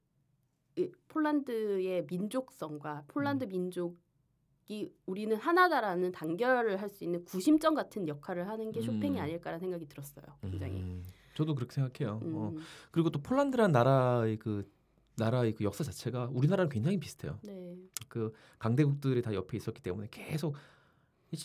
이- 0.77 0.91
폴란드의 1.07 2.05
민족성과 2.09 3.05
폴란드 3.07 3.45
음. 3.45 3.49
민족이 3.49 4.93
우리는 5.05 5.35
하나다라는 5.35 6.11
단결을 6.11 6.79
할 6.81 6.89
수 6.89 7.03
있는 7.03 7.23
구심점 7.25 7.75
같은 7.75 8.07
역할을 8.07 8.47
하는 8.47 8.71
게 8.71 8.81
쇼팽이 8.81 9.17
음. 9.17 9.21
아닐까라는 9.23 9.59
생각이 9.59 9.87
들었어요. 9.87 10.25
굉장히. 10.41 10.79
음, 10.81 11.03
저도 11.35 11.55
그렇게 11.55 11.73
생각해요. 11.75 12.19
음. 12.23 12.33
어, 12.35 12.53
그리고 12.91 13.09
또 13.09 13.21
폴란드라는 13.21 13.71
나라의 13.71 14.37
그 14.37 14.69
나라의 15.17 15.53
그 15.55 15.63
역사 15.63 15.83
자체가 15.83 16.29
우리나라랑 16.31 16.69
굉장히 16.69 16.99
비슷해요. 16.99 17.39
네. 17.43 17.75
그 18.07 18.31
강대국들이 18.59 19.21
다 19.21 19.33
옆에 19.33 19.57
있었기 19.57 19.81
때문에 19.81 20.07
계속 20.11 20.55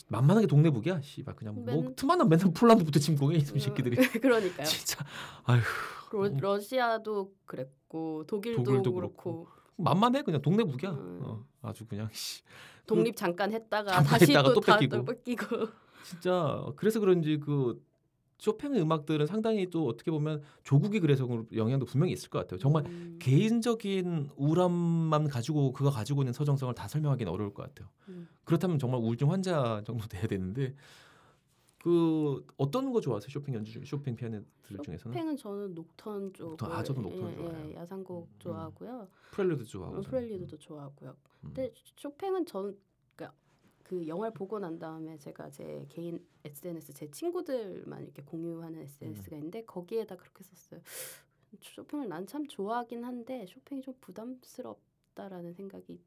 만만하게 0.08 0.46
동네북이야. 0.46 1.00
씨발 1.00 1.34
그냥 1.34 1.54
뭐 1.56 1.64
맨- 1.64 1.94
틈만 1.96 2.18
나면 2.18 2.28
맨날 2.28 2.52
폴란드 2.52 2.84
부터 2.84 3.00
침공해 3.00 3.36
이 3.38 3.40
새끼들이. 3.44 3.96
그러니까요. 4.20 4.66
진짜 4.66 5.04
아휴 5.44 5.60
러, 6.12 6.28
러시아도 6.38 7.32
그랬고 7.46 8.24
독일도 8.26 8.62
독일도 8.62 8.92
그렇고 8.92 9.48
만만해 9.76 10.22
그냥 10.22 10.40
동네북이야. 10.42 10.90
음. 10.90 11.20
어, 11.22 11.44
아주 11.62 11.86
그냥 11.86 12.08
씨. 12.12 12.42
독립 12.86 13.16
잠깐 13.16 13.52
했다가 13.52 13.90
잠깐 13.92 14.04
다시 14.18 14.26
했다가 14.32 14.48
또또다 14.52 14.78
뺏기고. 14.78 14.96
또 14.96 15.04
뺏기고. 15.04 15.46
진짜 16.04 16.66
그래서 16.76 17.00
그런지 17.00 17.38
그 17.38 17.82
쇼팽의 18.42 18.82
음악들은 18.82 19.26
상당히 19.26 19.70
또 19.70 19.86
어떻게 19.86 20.10
보면 20.10 20.42
조국이 20.64 20.98
그래서 20.98 21.28
영향도 21.54 21.86
분명히 21.86 22.12
있을 22.12 22.28
것 22.28 22.40
같아요. 22.40 22.58
정말 22.58 22.84
음. 22.86 23.16
개인적인 23.20 24.30
우울함만 24.34 25.28
가지고 25.28 25.72
그가 25.72 25.90
가지고 25.90 26.22
있는 26.22 26.32
서정성을 26.32 26.74
다 26.74 26.88
설명하기는 26.88 27.32
어려울 27.32 27.54
것 27.54 27.62
같아요. 27.62 27.88
음. 28.08 28.28
그렇다면 28.42 28.80
정말 28.80 29.00
우울증 29.00 29.30
환자 29.30 29.80
정도 29.86 30.08
돼야 30.08 30.26
되는데 30.26 30.74
그 31.78 32.44
어떤 32.56 32.92
거 32.92 33.00
좋아하세요? 33.00 33.28
쇼팽 33.30 33.54
연주 33.54 33.70
중 33.70 33.84
쇼팽 33.84 34.16
피아니스트들 34.16 34.78
중에서는 34.82 34.98
쇼팽은 34.98 35.36
저는 35.36 35.74
녹턴 35.76 36.32
쪽. 36.32 36.48
녹턴, 36.50 36.72
아, 36.72 36.82
저도 36.82 37.00
녹턴 37.00 37.36
좋아해요. 37.36 37.70
예, 37.70 37.74
야상곡 37.76 38.24
음. 38.24 38.34
좋아하고요. 38.40 39.08
프렐류드 39.30 39.64
좋아하고 39.66 39.98
어. 39.98 40.00
프렐류드도 40.00 40.58
좋아하고요. 40.58 41.10
음. 41.10 41.52
근데 41.54 41.72
쇼팽은 41.96 42.44
저는 42.46 42.76
그 43.92 44.06
영화를 44.06 44.32
보고 44.32 44.58
난 44.58 44.78
다음에 44.78 45.18
제가 45.18 45.50
제 45.50 45.84
개인 45.90 46.18
SNS 46.46 46.94
제 46.94 47.10
친구들만 47.10 48.02
이렇게 48.04 48.22
공유하는 48.22 48.80
SNS가 48.84 49.36
있는데 49.36 49.62
거기에다 49.66 50.16
그렇게 50.16 50.42
썼어요. 50.44 50.80
쇼팽을 51.60 52.08
난 52.08 52.26
참 52.26 52.46
좋아하긴 52.46 53.04
한데 53.04 53.44
쇼팽이 53.46 53.82
좀 53.82 53.92
부담스럽다라는 54.00 55.52
생각이 55.52 56.00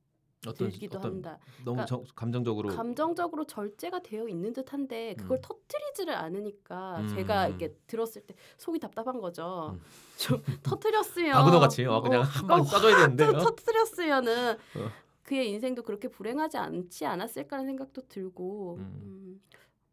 어떤 0.48 0.70
들기도 0.72 0.98
어떤 0.98 1.12
한다. 1.14 1.38
너무 1.64 1.76
그러니까 1.76 1.86
정- 1.86 2.04
감정적으로 2.16 2.70
감정적으로 2.70 3.46
절제가 3.46 4.02
되어 4.02 4.28
있는 4.28 4.52
듯한데 4.54 5.14
그걸 5.16 5.38
음. 5.38 5.42
터트리지를 5.44 6.16
않으니까 6.16 7.02
음. 7.02 7.08
제가 7.10 7.48
이렇게 7.50 7.76
들었을 7.86 8.24
때 8.26 8.34
속이 8.58 8.80
답답한 8.80 9.22
거죠. 9.22 9.76
음. 9.76 9.82
좀 10.18 10.42
터트렸으면 10.64 11.34
바구너 11.34 11.60
같이 11.60 11.86
어, 11.86 12.02
그냥 12.02 12.24
한방 12.24 12.62
쏴줘야 12.64 12.96
되는데 12.98 13.26
터- 13.32 13.38
어? 13.38 13.40
터트렸으면은 13.44 14.54
어. 14.54 15.05
그의 15.26 15.50
인생도 15.50 15.82
그렇게 15.84 16.08
불행하지 16.08 16.58
않지 16.58 17.06
않았을까라는 17.06 17.68
생각도 17.68 18.08
들고 18.08 18.76
음. 18.78 18.82
음, 19.02 19.42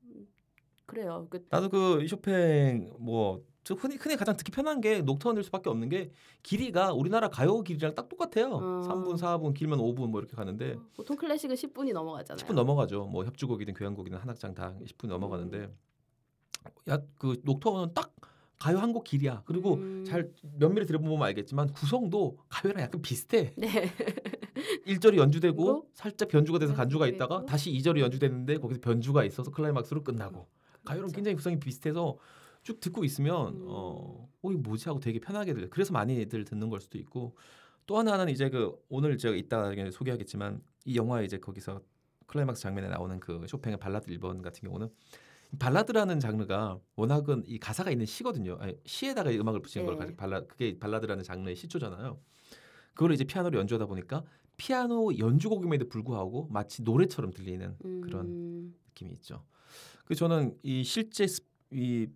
음, 0.04 0.28
그래요. 0.84 1.26
그 1.30 1.44
나도 1.48 1.70
그 1.70 2.06
쇼팽 2.06 2.92
뭐저 2.98 3.74
흔히 3.78 3.96
흔히 3.96 4.16
가장 4.16 4.36
듣기 4.36 4.52
편한 4.52 4.82
게 4.82 5.00
녹턴일 5.00 5.42
수밖에 5.44 5.70
없는 5.70 5.88
게 5.88 6.12
길이가 6.42 6.92
우리나라 6.92 7.28
가요 7.28 7.62
길이랑 7.62 7.94
딱 7.94 8.10
똑같아요. 8.10 8.50
어. 8.52 8.82
3분, 8.86 9.16
4분, 9.16 9.54
길면 9.54 9.78
5분 9.78 10.10
뭐 10.10 10.20
이렇게 10.20 10.36
가는데 10.36 10.76
보통 10.94 11.16
클래식은 11.16 11.56
10분이 11.56 11.94
넘어가잖아요. 11.94 12.46
10분 12.46 12.52
넘어가죠. 12.52 13.06
뭐 13.06 13.24
협주곡이든 13.24 13.72
교향곡이든 13.72 14.18
한 14.18 14.28
악장 14.28 14.54
다 14.54 14.76
10분 14.84 15.06
넘어가는데 15.06 15.74
야그 16.86 17.40
녹턴은 17.42 17.94
딱 17.94 18.12
가요 18.62 18.78
한 18.78 18.92
곡 18.92 19.02
길이야. 19.04 19.42
그리고 19.44 19.74
음. 19.74 20.04
잘 20.06 20.30
면밀히 20.58 20.86
들어보면 20.86 21.20
알겠지만 21.22 21.72
구성도 21.72 22.38
가요랑 22.48 22.82
약간 22.82 23.02
비슷해. 23.02 23.52
네. 23.56 23.66
1절이 24.86 25.16
연주되고 25.16 25.56
그리고 25.56 25.88
살짝 25.94 26.28
변주가 26.28 26.58
돼서 26.60 26.74
간주가. 26.74 27.08
있다가 27.08 27.44
다시 27.44 27.72
2절이 27.72 27.98
연주되는데 28.00 28.58
거기서 28.58 28.80
변주가 28.80 29.24
있어서 29.24 29.50
클라이막스로 29.50 30.04
끝나고 30.04 30.46
가요랑 30.84 31.06
그렇죠. 31.08 31.14
굉장히 31.16 31.34
구성이 31.34 31.58
비슷해서 31.58 32.18
쭉 32.62 32.78
듣고 32.78 33.02
있으면 33.04 33.54
음. 33.54 33.64
어, 33.66 34.28
어 34.42 34.52
이거 34.52 34.60
뭐지 34.60 34.88
하고 34.88 35.00
되게 35.00 35.18
편하게 35.18 35.54
들려. 35.54 35.68
그래서 35.68 35.92
많이들 35.92 36.44
듣는 36.44 36.70
걸 36.70 36.80
수도 36.80 36.98
있고 36.98 37.34
또 37.86 37.98
하나는 37.98 38.28
이제 38.28 38.48
그 38.48 38.76
오늘 38.88 39.18
제가 39.18 39.34
이따 39.34 39.72
소개하겠지만 39.90 40.62
이 40.84 40.96
영화 40.96 41.22
이제 41.22 41.38
거기서 41.38 41.80
클라이막스 42.26 42.62
장면에 42.62 42.88
나오는 42.88 43.18
그 43.18 43.44
쇼팽의 43.48 43.78
발라드 43.78 44.06
1번 44.06 44.40
같은 44.42 44.68
경우는 44.68 44.88
발라드라는 45.58 46.18
장르가 46.20 46.78
워낙은 46.96 47.44
이 47.46 47.58
가사가 47.58 47.90
있는 47.90 48.06
시거든요. 48.06 48.56
아니, 48.60 48.74
시에다가 48.86 49.30
이 49.30 49.38
음악을 49.38 49.60
붙이는 49.62 49.86
걸 49.86 49.94
네. 49.96 50.00
가지고 50.00 50.16
발라 50.16 50.44
그게 50.46 50.78
발라드라는 50.78 51.22
장르의 51.24 51.56
시초잖아요. 51.56 52.18
그걸 52.94 53.12
이제 53.12 53.24
피아노로 53.24 53.58
연주하다 53.58 53.86
보니까 53.86 54.24
피아노 54.56 55.16
연주곡임에도 55.18 55.88
불구하고 55.88 56.48
마치 56.50 56.82
노래처럼 56.82 57.32
들리는 57.32 57.76
그런 58.02 58.26
음, 58.26 58.74
느낌이 58.88 59.12
있죠. 59.14 59.44
그 60.04 60.14
저는 60.14 60.56
이 60.62 60.84
실제 60.84 61.26
스- 61.26 61.42
이 61.70 62.06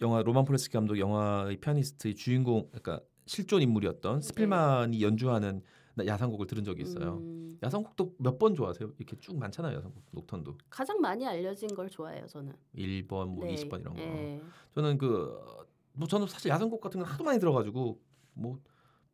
영화 0.00 0.22
로만 0.22 0.44
폴란스키 0.44 0.72
감독 0.72 0.98
영화의 0.98 1.58
피아니스트의 1.58 2.14
주인공 2.14 2.66
그러니까 2.68 3.00
실존 3.26 3.62
인물이었던 3.62 4.20
스필만이 4.22 5.02
연주하는 5.02 5.56
나- 5.56 5.66
야상곡을 5.98 6.46
들은 6.46 6.64
적이 6.64 6.82
있어요. 6.82 7.18
음, 7.18 7.58
야상곡도 7.62 8.14
몇 8.18 8.38
번 8.38 8.54
좋아하세요? 8.54 8.92
이렇게 8.98 9.16
쭉 9.20 9.36
많잖아요. 9.38 9.76
야상곡 9.76 10.02
녹턴도 10.12 10.56
가장 10.70 11.00
많이 11.00 11.26
알려진 11.26 11.68
걸 11.74 11.88
좋아해요. 11.90 12.26
저는. 12.26 12.52
1번 12.76 13.28
뭐 13.28 13.44
네. 13.44 13.54
20번 13.54 13.80
이런 13.80 13.94
거. 13.94 14.00
네. 14.00 14.42
저는 14.74 14.98
그 14.98 15.38
뭐 15.94 16.08
저는 16.08 16.26
사실 16.26 16.50
야상곡 16.50 16.80
같은 16.80 17.00
건 17.00 17.06
하도 17.10 17.22
많이 17.22 17.38
들어가지고 17.38 18.00
뭐 18.32 18.58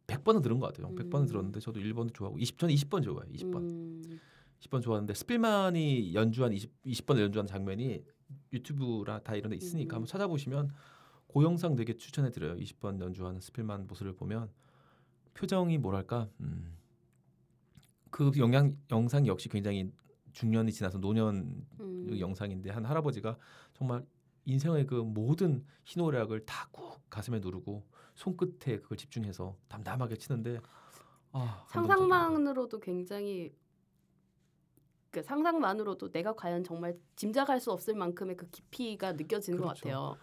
100번은 0.06 0.42
들은 0.44 0.60
것 0.60 0.68
같아요. 0.68 0.94
100번은 0.94 1.22
음. 1.22 1.26
들었는데 1.26 1.58
저도 1.60 1.80
1번도 1.80 2.14
좋아하고 2.14 2.38
20 2.38 2.56
저는 2.56 2.72
20번 2.74 3.02
좋아해요. 3.02 3.32
20번. 3.32 3.56
음, 3.56 4.20
10번 4.60 4.80
좋아하는데 4.80 5.12
스필만이 5.12 6.14
연주한 6.14 6.52
20, 6.52 6.70
20번을 6.84 7.20
연주한 7.22 7.46
장면이 7.48 8.04
유튜브라 8.52 9.18
다 9.20 9.34
이런 9.34 9.50
데 9.50 9.56
있으니까 9.56 9.94
음. 9.94 9.96
한번 9.96 10.06
찾아보시면 10.06 10.70
그 11.32 11.42
영상 11.42 11.74
되게 11.74 11.96
추천해 11.96 12.30
드려요. 12.30 12.54
20번 12.56 13.00
연주하는 13.00 13.40
스필만 13.40 13.86
모습을 13.88 14.14
보면 14.14 14.48
표정이 15.38 15.78
뭐랄까 15.78 16.28
음, 16.40 16.76
그 18.10 18.32
영양 18.38 18.76
영상 18.90 19.26
역시 19.26 19.48
굉장히 19.48 19.92
중년이 20.32 20.72
지나서 20.72 20.98
노년 20.98 21.64
음. 21.80 22.18
영상인데 22.18 22.70
한 22.70 22.84
할아버지가 22.84 23.38
정말 23.74 24.04
인생의 24.46 24.86
그 24.86 24.94
모든 24.94 25.64
희노애락을 25.84 26.44
다 26.44 26.68
꾹 26.72 26.98
가슴에 27.08 27.38
누르고 27.38 27.86
손끝에 28.16 28.80
그걸 28.80 28.98
집중해서 28.98 29.56
담담하게 29.68 30.16
치는데 30.16 30.60
아. 31.32 31.64
상상만으로도 31.68 32.80
굉장히 32.80 33.54
그 35.10 35.22
상상만으로도 35.22 36.10
내가 36.10 36.34
과연 36.34 36.64
정말 36.64 36.98
짐작할 37.16 37.60
수 37.60 37.70
없을 37.72 37.94
만큼의 37.94 38.36
그 38.36 38.48
깊이가 38.50 39.12
느껴지는 39.12 39.58
것 39.58 39.68
그렇죠. 39.68 39.84
같아요. 39.84 40.16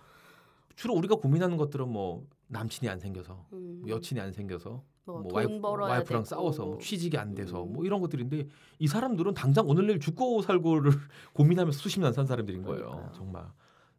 주로 0.75 0.93
우리가 0.93 1.15
고민하는 1.15 1.57
것들은 1.57 1.87
뭐 1.87 2.27
남친이 2.47 2.89
안 2.89 2.99
생겨서 2.99 3.47
음, 3.53 3.79
뭐 3.81 3.89
여친이 3.89 4.19
안 4.19 4.31
생겨서 4.33 4.83
뭐뭐돈 5.05 5.35
와이프, 5.35 5.67
와이프랑 5.67 6.23
되고. 6.23 6.25
싸워서 6.25 6.65
뭐 6.65 6.77
취직이 6.79 7.17
안 7.17 7.33
돼서 7.35 7.63
음. 7.63 7.73
뭐 7.73 7.85
이런 7.85 8.01
것들인데 8.01 8.47
이 8.79 8.87
사람들은 8.87 9.33
당장 9.33 9.67
오늘 9.69 9.87
내일 9.87 9.99
죽고 9.99 10.41
살고를 10.41 10.91
고민하면서 11.33 11.77
수십 11.77 11.99
년 11.99 12.11
산 12.13 12.25
사람들인 12.25 12.63
거예요. 12.63 12.85
그러니까요. 12.85 13.11
정말 13.13 13.45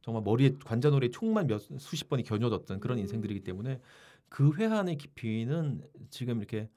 정말 0.02 0.22
머리에 0.22 0.54
관자놀이에 0.64 1.10
총만 1.10 1.46
몇 1.46 1.58
수십 1.78 2.08
번이 2.08 2.22
겨녀졌던 2.24 2.80
그런 2.80 2.98
음. 2.98 3.00
인생들이기 3.02 3.40
때문에 3.44 3.80
그 4.28 4.52
회한의 4.54 4.96
깊이는 4.98 5.82
지금 6.10 6.38
이렇게 6.38 6.68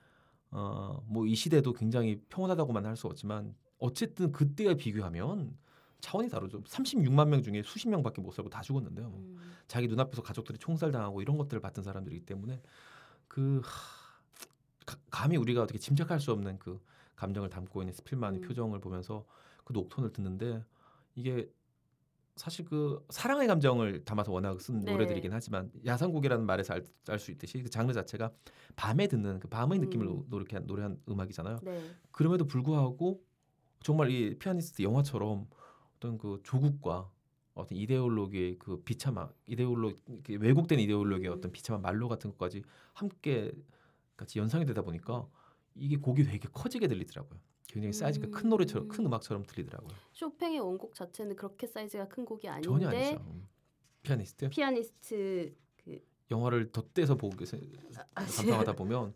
어 0.52 1.02
뭐 1.08 1.26
이 1.28 1.36
시대도 1.36 1.74
굉장히 1.74 2.20
평온하다고만 2.30 2.86
할 2.86 2.96
수 2.96 3.08
없지만 3.08 3.56
어쨌든 3.80 4.32
그때와 4.32 4.74
비교하면 4.76 5.56
차원이 6.02 6.30
다르죠. 6.30 6.62
36만 6.64 7.28
명 7.28 7.42
중에 7.44 7.62
수십 7.64 7.90
명밖에 7.90 8.22
못 8.22 8.32
살고 8.32 8.50
다 8.50 8.62
죽었는데요. 8.62 9.10
뭐. 9.10 9.20
음, 9.20 9.38
자기 9.68 9.88
눈앞에서 9.88 10.22
가족들이 10.22 10.58
총살당하고 10.58 11.22
이런 11.22 11.38
것들을 11.38 11.60
봤던 11.62 11.84
사람들이기 11.84 12.26
때문에 12.26 12.62
그 13.28 13.62
하, 13.64 13.70
가- 13.70 13.99
감히 15.10 15.38
우리가 15.38 15.64
어떻게 15.64 15.80
짐작할 15.80 16.20
수 16.20 16.32
없는 16.32 16.60
그 16.60 16.80
감정을 17.16 17.50
담고 17.50 17.82
있는 17.82 17.94
스필만의 17.94 18.42
음. 18.42 18.48
표정을 18.48 18.80
보면서 18.80 19.26
그 19.64 19.74
녹톤을 19.74 20.12
듣는데 20.14 20.64
이게 21.16 21.50
사실 22.40 22.64
그 22.64 23.06
사랑의 23.10 23.48
감정을 23.48 24.06
담아서 24.06 24.32
워낙 24.32 24.62
쓴 24.62 24.80
네. 24.80 24.92
노래들이긴 24.92 25.34
하지만 25.34 25.70
야상곡이라는 25.86 26.46
말에서 26.46 26.80
알수 27.10 27.32
있듯이 27.32 27.62
그 27.62 27.70
장르 27.70 27.92
자체가 27.92 28.32
밤에 28.78 29.08
듣는 29.08 29.42
그 29.42 29.50
밤의 29.50 29.80
느낌을 29.80 30.08
음. 30.08 30.24
노력한 30.30 30.66
노래한 30.66 31.02
음악이잖아요. 31.10 31.60
네. 31.62 31.82
그럼에도 32.12 32.46
불구하고 32.46 33.22
정말 33.84 34.10
이 34.10 34.38
피아니스트 34.40 34.82
영화처럼 34.82 35.48
어떤 35.98 36.18
그 36.18 36.40
조국과 36.44 37.12
어떤 37.56 37.78
이데올로기의 37.78 38.58
그 38.58 38.82
비참한 38.84 39.28
이데올로 39.46 39.92
그 40.24 40.38
왜곡된 40.40 40.80
이데올로기의 40.80 41.30
음. 41.30 41.38
어떤 41.38 41.52
비참한 41.52 41.82
말로 41.82 42.08
같은 42.08 42.30
것까지 42.32 42.64
함께 42.94 43.52
같이 44.20 44.38
연상이 44.38 44.66
되다 44.66 44.82
보니까 44.82 45.26
이게 45.76 45.96
곡이 45.96 46.24
되게 46.24 46.48
커지게 46.52 46.88
들리더라고요. 46.88 47.40
굉장히 47.68 47.94
사이즈가 47.94 48.28
큰 48.30 48.50
노래처럼 48.50 48.88
큰 48.90 49.06
음악처럼 49.06 49.44
들리더라고요. 49.46 49.96
쇼팽의 50.12 50.60
원곡 50.60 50.94
자체는 50.94 51.36
그렇게 51.36 51.68
사이즈가 51.68 52.08
큰 52.08 52.26
곡이 52.26 52.48
전혀 52.62 52.88
아닌데 52.90 53.08
아니죠. 53.12 53.24
음. 53.28 53.48
피아니스트 54.02 54.50
피아니스트 54.50 55.56
그 55.78 56.02
영화를 56.32 56.72
덧대서 56.72 57.16
보고 57.16 57.38
계세 57.38 57.62
아, 58.16 58.26
감상하다 58.26 58.74
보면 58.74 59.14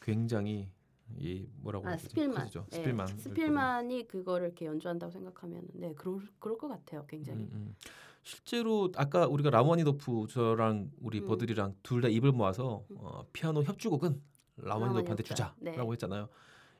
굉장히 0.00 0.70
이 1.16 1.48
뭐라고 1.56 1.88
아? 1.88 1.96
스필만. 1.96 2.50
네, 2.50 2.60
스필만 2.70 3.06
스필만이 3.18 4.06
그거를 4.08 4.46
이렇게 4.48 4.66
연주한다고 4.66 5.10
생각하면 5.10 5.66
네 5.72 5.92
그럴 5.94 6.20
그럴 6.38 6.58
것 6.58 6.68
같아요 6.68 7.04
굉장히 7.06 7.44
음, 7.44 7.50
음. 7.52 7.74
실제로 8.22 8.90
아까 8.96 9.26
우리가 9.26 9.50
라흐마니노프 9.50 10.26
저랑 10.28 10.90
우리 11.00 11.20
음. 11.20 11.26
버들이랑 11.26 11.76
둘 11.82 12.00
다 12.02 12.08
입을 12.08 12.32
모아서 12.32 12.84
어, 12.96 13.24
피아노 13.32 13.62
협주곡은 13.62 14.20
라흐마니노프한테. 14.56 15.22
주자라고 15.22 15.56
네. 15.60 15.72
했잖아요. 15.92 16.28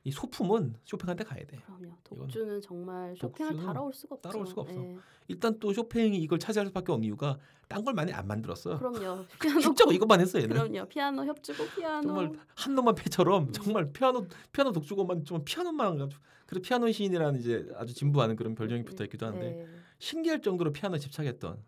이 0.04 0.12
소품은 0.12 0.76
쇼팽한테 0.84 1.24
가야 1.24 1.44
돼. 1.46 1.58
그럼요. 1.66 1.96
독주는 2.04 2.60
정말 2.60 3.16
쇼팽을 3.16 3.56
따라올 3.56 3.92
수가 3.92 4.14
없죠. 4.14 4.28
따라올 4.28 4.46
수가 4.46 4.62
없어. 4.62 4.78
네. 4.78 4.96
일단 5.26 5.58
또 5.58 5.72
쇼팽이 5.72 6.16
이걸 6.18 6.38
차지할 6.38 6.68
수밖에 6.68 6.92
없는 6.92 7.04
이유가 7.06 7.38
딴 7.66 7.84
걸 7.84 7.92
많이 7.94 8.12
안 8.12 8.24
만들었어. 8.28 8.78
그럼요. 8.78 9.24
피아노 9.42 9.60
진짜 9.60 9.84
이것만 9.90 10.20
했어 10.20 10.38
얘는. 10.40 10.50
그럼요. 10.56 10.86
피아노 10.88 11.24
협주고 11.24 11.64
피아노. 11.74 12.06
정말 12.06 12.32
한 12.54 12.74
놈만 12.76 12.94
패처럼 12.94 13.48
음. 13.48 13.52
정말 13.52 13.92
피아노 13.92 14.28
피아노 14.52 14.70
독주고만 14.70 15.24
좀 15.24 15.42
피아노만 15.44 15.98
가지고 15.98 16.22
그래 16.46 16.60
피아노 16.60 16.88
시인이라는 16.92 17.40
이제 17.40 17.66
아주 17.74 17.92
진부하는 17.92 18.36
그런 18.36 18.54
별명이 18.54 18.84
붙어 18.84 19.02
있기도 19.04 19.26
한데 19.26 19.50
네. 19.50 19.66
신기할 19.98 20.40
정도로 20.40 20.72
피아노에 20.72 21.00
집착했던 21.00 21.60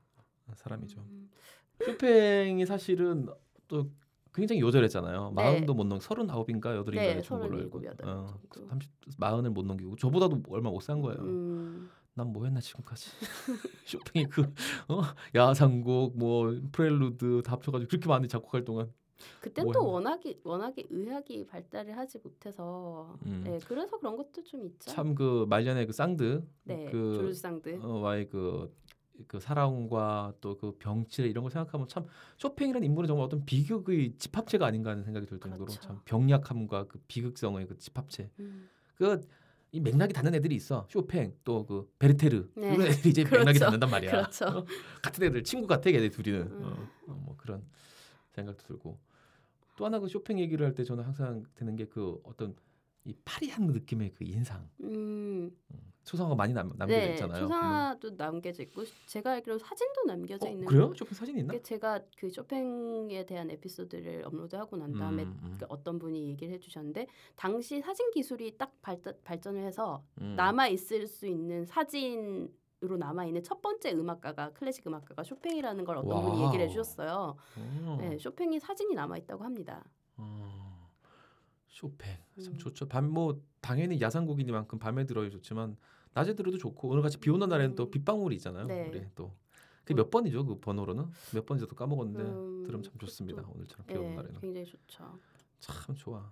사람이죠. 0.55 1.01
음, 1.01 1.28
쇼팽이 1.85 2.64
사실은 2.66 3.26
또 3.66 3.90
굉장히 4.34 4.60
요절했잖아요. 4.60 5.32
네. 5.34 5.34
마흔도 5.42 5.74
못 5.74 5.84
넘, 5.86 5.98
서른아홉인가 6.00 6.76
여덟인가에 6.76 7.14
네, 7.16 7.22
죽은 7.22 7.40
걸로 7.40 7.59
알고. 7.59 7.82
어. 8.05 8.26
삼십 8.68 8.90
마흔을 9.18 9.50
못 9.50 9.64
넘기고 9.64 9.96
저보다도 9.96 10.42
얼마 10.50 10.70
못 10.70 10.80
산 10.82 11.00
거예요. 11.00 11.18
음, 11.20 11.90
난 12.14 12.28
뭐 12.32 12.44
했나 12.44 12.60
지금까지. 12.60 13.10
쇼팽이 13.86 14.26
그 14.26 14.42
어? 14.88 15.02
야상곡 15.34 16.16
뭐 16.18 16.52
프렐루드 16.72 17.42
다 17.44 17.52
합쳐가지고 17.52 17.88
그렇게 17.88 18.09
많이 18.09 18.28
작곡할 18.28 18.64
동안 18.64 18.92
그때 19.40 19.62
뭐 19.64 19.72
또? 19.72 19.84
워낙에 19.86 20.38
워낙에 20.44 20.86
의학이 20.90 21.46
발달을 21.46 21.96
하지 21.96 22.18
못해서 22.22 23.16
음. 23.26 23.42
네, 23.44 23.59
그래서 23.66 23.98
그런 23.98 24.16
것도 24.16 24.44
좀 24.44 24.64
있죠. 24.66 24.90
참 24.90 25.14
그 25.14 25.46
말년에 25.48 25.86
그 25.86 25.92
상드 25.93 26.44
네, 26.64 26.88
그 26.90 27.14
조르주 27.16 27.46
상드. 27.46 27.81
어, 27.82 27.98
와의 27.98 28.28
그, 28.28 28.72
그 29.27 29.40
사랑과 29.40 30.32
또 30.40 30.57
그 30.59 30.77
병치 30.78 31.23
이런 31.23 31.43
걸 31.45 31.51
생각하면 31.51 31.89
참 31.89 32.07
쇼팽이라는 32.39 32.85
인물은 32.86 33.07
정말 33.09 33.24
어떤 33.27 33.45
비극의 33.45 34.15
집합체가 34.19 34.66
아닌가 34.66 34.90
하는 34.90 35.03
생각이 35.05 35.27
들 35.27 35.40
정도로 35.40 35.65
그렇죠. 35.66 35.81
참 35.81 36.01
병약함과 36.05 36.85
그 36.89 36.99
비극성의 37.09 37.66
그 37.66 37.78
집합체. 37.78 38.31
음, 38.40 38.69
그 38.97 39.20
이 39.70 39.81
맥락이 39.81 40.15
닿는 40.15 40.35
애들이 40.35 40.55
있어. 40.55 40.86
쇼팽 40.89 41.35
또 41.45 41.66
그 41.66 41.93
베르테르 41.99 42.49
네. 42.57 42.73
이런 42.74 42.86
애들이 42.86 43.11
이제 43.11 43.23
그렇죠. 43.24 43.39
맥락이 43.40 43.59
닿는단 43.59 43.90
말이야. 43.90 44.11
그렇죠. 44.11 44.45
어? 44.47 44.65
같은 45.03 45.24
애들 45.24 45.45
친구 45.45 45.66
같아 45.66 45.90
걔네 45.90 46.09
둘이는 46.09 46.40
음. 46.40 46.62
어, 46.65 47.12
어, 47.12 47.23
뭐 47.27 47.35
그런 47.36 47.62
생각도 48.32 48.65
들고 48.66 48.99
또 49.77 49.85
하나 49.85 49.99
그 50.01 50.09
쇼팽 50.09 50.39
얘기를 50.39 50.65
할 50.65 50.74
때 50.74 50.85
저는 50.85 51.05
항상 51.05 51.45
드는 51.55 51.77
게 51.77 51.85
그 51.85 52.19
어떤 52.24 52.57
이 53.05 53.15
파리한 53.25 53.66
느낌의 53.66 54.12
그 54.15 54.25
인상 54.25 54.69
음, 54.83 55.51
초상화 56.05 56.35
많이 56.35 56.53
남, 56.53 56.73
남겨져 56.77 57.01
네, 57.01 57.12
있잖아요. 57.12 57.43
초상화도 57.43 58.11
남겨져 58.16 58.62
있고 58.65 58.83
제가 59.07 59.33
알기로 59.33 59.59
사진도 59.59 60.05
남겨져 60.05 60.47
어, 60.47 60.51
있는 60.51 60.66
그래요? 60.66 60.93
쇼팽 60.95 61.15
사진 61.15 61.39
있나? 61.39 61.53
게 61.53 61.62
제가 61.62 62.01
그 62.16 62.31
쇼팽에 62.31 63.25
대한 63.27 63.51
에피소드를 63.51 64.23
업로드하고 64.25 64.77
난 64.77 64.93
다음에 64.95 65.25
음, 65.25 65.39
음. 65.43 65.57
그 65.59 65.66
어떤 65.69 65.99
분이 65.99 66.29
얘기를 66.29 66.53
해주셨는데 66.55 67.07
당시 67.37 67.81
사진 67.81 68.11
기술이 68.11 68.57
딱 68.59 68.73
발달, 68.83 69.16
발전을 69.25 69.62
해서 69.62 70.03
음. 70.20 70.35
남아 70.37 70.69
있을 70.69 71.07
수 71.07 71.27
있는 71.27 71.65
사진 71.65 72.53
으로 72.85 72.97
남아 72.97 73.27
있는 73.27 73.43
첫 73.43 73.61
번째 73.61 73.91
음악가가 73.93 74.53
클래식 74.53 74.87
음악가가 74.87 75.25
쇼팽이라는 75.25 75.85
걸 75.85 75.97
어떤 75.97 76.23
분이 76.23 76.37
wow. 76.39 76.47
얘기를 76.47 76.65
해주셨어요. 76.66 77.35
어. 77.57 77.99
네, 78.01 78.16
쇼팽이 78.19 78.61
사진이 78.61 78.95
남아 78.95 79.16
있다고 79.19 79.43
합니다. 79.43 79.85
어. 80.16 80.68
쇼팽 81.78 82.16
참 82.42 82.55
음. 82.55 82.59
좋죠. 82.59 82.88
밤 82.88 83.09
뭐 83.10 83.40
당연히 83.60 84.00
야상곡이니만큼 84.00 84.78
밤에 84.78 85.05
들어야 85.05 85.30
좋지만 85.30 85.76
낮에 86.14 86.34
들어도 86.34 86.59
좋고 86.59 86.88
오늘 86.88 87.02
같이 87.02 87.18
비 87.18 87.30
오는 87.30 87.48
날에는 87.48 87.74
또 87.76 87.84
음. 87.84 87.90
빗방울이 87.90 88.36
있잖아요. 88.36 88.66
네. 88.66 88.88
우리 88.88 89.06
또. 89.14 89.32
그게 89.84 89.94
몇 89.94 90.10
번이죠? 90.10 90.44
그 90.44 90.59
번호로는 90.60 91.06
몇 91.34 91.46
번인지 91.46 91.66
또 91.66 91.74
까먹었는데 91.74 92.22
음, 92.22 92.62
들으면 92.64 92.82
참 92.82 92.92
좋습니다. 92.98 93.42
그것도- 93.42 93.55
오늘처럼 93.55 93.86
비 93.86 93.94
오는 93.96 94.10
네, 94.10 94.16
날에는 94.16 94.40
굉장히 94.40 94.66
좋죠. 94.66 95.18
참 95.60 95.94
좋아. 95.96 96.30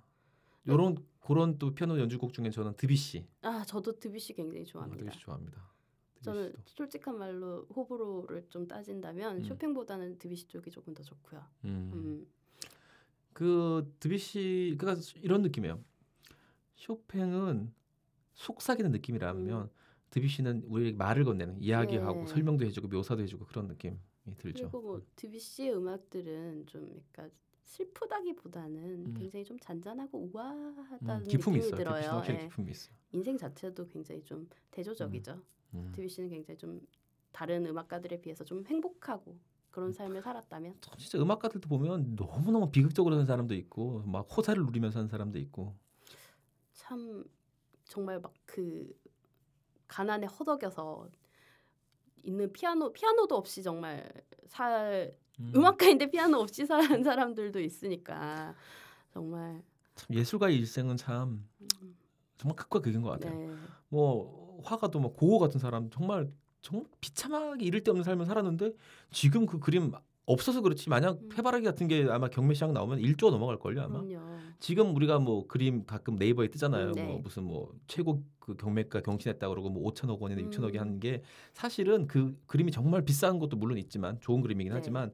요런 0.69 0.97
그런 1.21 1.59
또 1.59 1.75
피아노 1.75 1.99
연주곡 1.99 2.33
중에 2.33 2.51
저는 2.51 2.75
드뷔시 2.77 3.27
아 3.43 3.65
저도 3.65 3.99
드뷔시 3.99 4.35
굉장히 4.35 4.63
아, 4.63 4.67
좋아합니다. 4.67 5.05
드비시 5.05 5.21
좋아합니다. 5.21 5.63
저는. 6.23 6.53
솔직한 6.67 7.19
말로 7.19 7.67
호불호를 7.75 8.47
좀 8.49 8.67
따진다면 8.67 9.39
음. 9.39 9.43
쇼팽보다는 9.45 10.19
드뷔시 10.19 10.49
쪽이 10.49 10.71
조금 10.71 10.93
더 10.93 11.03
좋고요. 11.03 11.41
음. 11.65 11.91
음. 11.95 12.27
그 13.37 13.95
드비시 14.01 14.77
그가 14.79 14.97
이런 15.21 15.43
느낌이에요. 15.43 15.79
쇼팽은 16.75 17.71
속삭이는 18.33 18.93
느낌이라면 18.93 19.69
드비시는 20.09 20.63
우리에게 20.67 20.97
말을 20.97 21.25
건네는 21.25 21.61
이야기하고 21.61 22.21
네. 22.21 22.27
설명도 22.29 22.65
해주고 22.65 22.89
묘사도 22.89 23.21
해주고 23.21 23.45
그런 23.45 23.67
느낌이 23.67 23.95
들죠. 24.39 24.71
그리고 24.71 24.81
뭐 24.81 25.03
드뷔시의 25.17 25.77
음악들은 25.77 26.65
좀 26.65 26.99
약간 27.11 27.31
슬프다기보다는 27.65 29.07
음. 29.09 29.15
굉장히 29.19 29.45
좀 29.45 29.59
잔잔하고 29.59 30.31
우아하다는 30.33 31.27
음, 31.27 31.29
기품이 31.29 31.59
느낌이 31.59 31.59
있어. 31.59 31.77
드비시는 31.77 32.23
들어요. 32.25 32.71
있어. 32.71 32.91
인생 33.13 33.37
자체도 33.37 33.87
굉장히 33.89 34.25
좀 34.25 34.49
대조적이죠. 34.71 35.43
음. 35.75 35.93
드뷔시는 35.95 36.31
굉장히 36.31 36.57
좀 36.57 36.81
다른 37.33 37.67
음악가들에 37.67 38.19
비해서 38.23 38.45
좀 38.45 38.65
행복하고 38.67 39.33
음. 39.33 39.56
그런 39.77 39.93
삶을 39.93 40.23
살았다면 40.23 40.77
참 40.81 40.95
진짜 40.97 41.19
음악가들도 41.19 41.69
보면 41.69 42.17
너무 42.17 42.51
너무 42.51 42.71
비극적으로 42.71 43.15
사는 43.15 43.27
사람도 43.27 43.55
있고 43.57 44.03
막 44.07 44.27
호사를 44.35 44.65
누리면서 44.65 44.95
사는 44.95 45.07
사람도 45.07 45.39
있고. 45.39 45.77
참 46.73 47.23
정말 47.85 48.19
막 48.21 48.33
그 48.47 48.91
가난에 49.87 50.27
허덕여서 50.27 51.11
있는 52.23 52.51
피아노 52.53 52.91
피아노도 52.93 53.37
없이 53.37 53.63
정말 53.63 54.11
살 54.47 55.15
음. 55.41 55.53
음악가인데 55.55 56.11
피아노 56.11 56.39
없이 56.39 56.65
사는 56.65 57.03
사람들도 57.05 57.61
있으니까 57.61 58.55
정말 59.13 59.63
참 59.95 60.17
예술가의 60.17 60.57
일생은 60.57 60.97
참 60.97 61.47
음, 61.61 61.97
정말 62.39 62.57
극과 62.57 62.81
극인 62.81 63.03
것 63.03 63.11
같아요. 63.11 63.35
네. 63.35 63.57
뭐 63.91 64.59
화가도 64.65 65.01
뭐 65.01 65.13
고호 65.13 65.39
같은 65.39 65.61
사람 65.61 65.91
정말 65.91 66.33
정말 66.67 66.85
비참하게 67.01 67.65
이를 67.65 67.85
데 67.85 67.93
없는 67.93 68.03
삶을 68.03 68.27
살았는데 68.27 68.73
지금 69.13 69.47
그 69.47 69.61
그림 69.61 69.93
없어서 70.25 70.61
그렇지 70.61 70.89
만약 70.91 71.21
음. 71.23 71.29
해바라기 71.39 71.65
같은 71.65 71.87
게 71.87 72.09
아마 72.11 72.27
경매 72.27 72.55
시장 72.55 72.73
나오면 72.73 72.99
1조 72.99 73.31
넘어갈 73.31 73.57
걸요 73.61 73.83
아마. 73.83 74.01
그럼요. 74.01 74.37
지금 74.59 74.97
우리가 74.97 75.21
뭐 75.21 75.47
그림 75.47 75.87
가끔 75.87 76.17
네이버에 76.17 76.49
뜨잖아요. 76.49 76.89
음, 76.89 76.93
네. 76.93 77.05
뭐 77.05 77.21
무슨 77.21 77.45
뭐 77.45 77.73
최고 77.87 78.25
그 78.41 78.57
경매가 78.57 79.03
경신했다 79.03 79.49
그러고 79.49 79.71
뭐 79.71 79.89
5천억 79.93 80.19
원이나 80.19 80.43
음. 80.43 80.51
6천억이 80.51 80.77
하는 80.77 80.99
게 80.99 81.23
사실은 81.55 82.09
그 82.09 82.37
그림이 82.47 82.73
정말 82.73 83.05
비싼 83.05 83.39
것도 83.39 83.57
물론 83.57 83.79
있지만 83.79 84.19
좋은 84.21 84.43
그림이긴 84.43 84.73
네. 84.73 84.77
하지만 84.77 85.13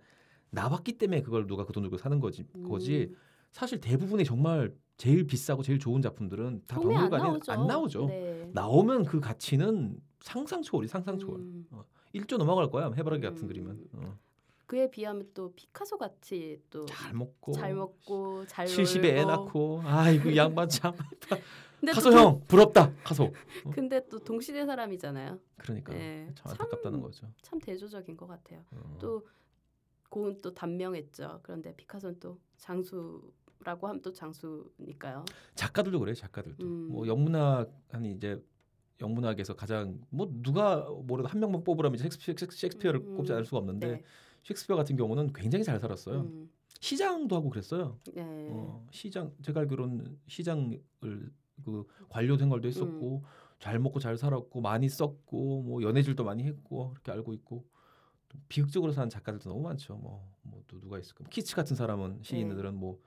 나왔기 0.51 0.97
때문에 0.97 1.20
그걸 1.20 1.47
누가 1.47 1.66
그돈 1.66 1.85
주고 1.85 1.99
사는 1.99 2.19
거지 2.19 2.47
거지. 2.66 3.09
음, 3.11 3.16
사실 3.51 3.79
대부분이 3.79 4.24
정말 4.24 4.74
제일 4.97 5.27
비싸고 5.27 5.62
제일 5.62 5.79
좋은 5.79 6.01
작품들은 6.01 6.62
다 6.66 6.77
소매 6.77 6.95
안 6.95 7.11
박물관에 7.11 7.23
나오죠. 7.24 7.53
안 7.53 7.66
나오죠. 7.66 8.07
네. 8.07 8.51
나오면 8.55 9.05
그 9.05 9.20
가치는 9.20 9.99
상상 10.23 10.62
초월이 10.62 10.89
상상 10.89 11.19
초월. 11.19 11.40
음, 11.40 11.66
1조 12.15 12.36
넘어갈 12.39 12.70
거야 12.70 12.90
해바라기 12.93 13.23
같은 13.23 13.43
음. 13.44 13.49
그림은. 13.49 13.89
어. 13.94 14.19
그에 14.66 14.90
비하면 14.90 15.28
또 15.35 15.53
피카소 15.55 15.99
같이 15.99 16.62
또 16.70 16.86
잘 16.86 17.12
먹고 17.12 17.53
잘 17.53 17.74
먹고 17.74 18.47
잘 18.47 18.66
70에 18.66 19.05
애. 19.05 19.24
낳고 19.24 19.82
아이고 19.85 20.31
이 20.31 20.36
양반 20.36 20.69
참 20.69 20.93
가소 21.93 22.11
또형 22.11 22.43
부럽다 22.47 22.93
가소. 23.05 23.32
동- 23.65 23.73
근데 23.74 24.07
또 24.09 24.19
동시대 24.19 24.65
사람이잖아요. 24.65 25.39
그러니까 25.59 25.93
네, 25.93 26.27
참 26.35 26.47
참- 26.47 26.51
안타깝다는 26.53 27.01
거죠. 27.01 27.27
참 27.43 27.59
대조적인 27.59 28.16
것 28.16 28.27
같아요. 28.27 28.65
어. 28.70 28.99
또 29.01 29.27
고은 30.09 30.40
또 30.40 30.55
단명했죠. 30.55 31.40
그런데 31.43 31.74
피카소는 31.77 32.19
또 32.20 32.39
장수 32.57 33.31
라고 33.65 33.86
하면 33.89 34.01
또 34.03 34.12
장수니까요. 34.12 35.24
작가들도 35.55 35.99
그래요 36.01 36.15
작가들도 36.15 36.65
음. 36.65 36.89
뭐 36.90 37.07
영문학 37.07 37.70
아니 37.90 38.12
이제 38.12 38.43
영문학에서 39.01 39.55
가장 39.56 40.01
뭐 40.10 40.31
누가 40.43 40.89
뭐라도 40.89 41.28
한 41.28 41.40
명만 41.40 41.64
뽑으라면 41.64 41.94
이제 41.97 42.02
셰익스피어, 42.02 42.35
셰익스피어를 42.51 43.01
음, 43.01 43.16
꼽지 43.16 43.32
않을 43.32 43.44
수가 43.44 43.59
없는데 43.59 43.86
네. 43.86 44.05
셰익스피어 44.44 44.77
같은 44.77 44.97
경우는 44.97 45.32
굉장히 45.32 45.64
잘 45.64 45.78
살았어요. 45.81 46.20
음, 46.20 46.51
시장도 46.81 47.35
하고 47.36 47.51
그랬어요. 47.51 47.98
네. 48.14 48.48
어, 48.51 48.86
시장 48.90 49.32
제가 49.43 49.60
알기로는 49.60 50.19
시장을 50.27 50.81
그 51.64 51.86
관료 52.09 52.36
생활도 52.36 52.66
했었고 52.69 53.24
잘 53.59 53.78
먹고 53.78 54.01
잘 54.01 54.16
살았고 54.16 54.60
많이 54.60 54.89
썼고 54.89 55.62
뭐 55.62 55.82
연애질도 55.82 56.24
많이 56.24 56.43
했고 56.44 56.90
그렇게 56.90 57.12
알고 57.12 57.32
있고 57.35 57.64
또 58.28 58.39
비극적으로 58.48 58.93
사는 58.93 59.09
작가들도 59.09 59.48
너무 59.48 59.62
많죠. 59.62 59.97
뭐 59.97 60.32
뭐 60.43 60.62
또 60.66 60.81
누가 60.81 60.98
있을까? 60.98 61.24
키츠 61.28 61.55
같은 61.55 61.77
사람은 61.77 62.20
시인들은 62.23 62.74
뭐 62.74 63.01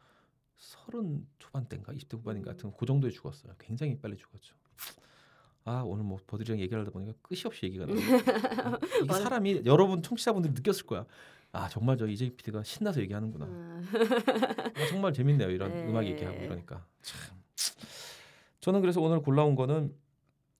서른 0.56 1.28
초반대인가 1.40 1.92
20대 1.94 2.18
후반인가 2.18 2.52
음. 2.52 2.56
같은 2.56 2.72
그 2.78 2.86
정도에 2.86 3.10
죽었어요. 3.12 3.54
굉장히 3.60 3.98
빨리 4.00 4.16
죽었죠. 4.18 4.56
아 5.66 5.82
오늘 5.84 6.04
뭐 6.04 6.20
버들이랑 6.28 6.60
얘기하다 6.62 6.92
보니까 6.92 7.14
끝이 7.24 7.42
없이 7.46 7.66
얘기가 7.66 7.88
나요. 7.88 7.96
이게 9.04 9.14
사람이 9.14 9.64
여러분 9.66 10.04
청취자분들이 10.04 10.54
느꼈을 10.54 10.86
거야. 10.86 11.06
아 11.52 11.68
정말 11.70 11.98
저 11.98 12.06
이재희 12.06 12.36
PD가 12.36 12.64
신나서 12.64 13.02
얘기하는구나. 13.02 13.46
아, 13.46 13.84
아, 14.76 14.88
정말 14.90 15.12
재밌네요 15.12 15.50
이런 15.50 15.74
네. 15.74 15.88
음악 15.88 16.06
얘기하고 16.06 16.38
이러니까 16.38 16.86
참 17.02 17.36
저는 18.60 18.82
그래서 18.82 19.02
오늘 19.02 19.22
골라온 19.22 19.56
거는 19.56 19.96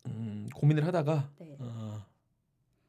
음, 0.08 0.48
고민을 0.56 0.86
하다가 0.88 1.32
네. 1.38 1.56
어, 1.60 2.04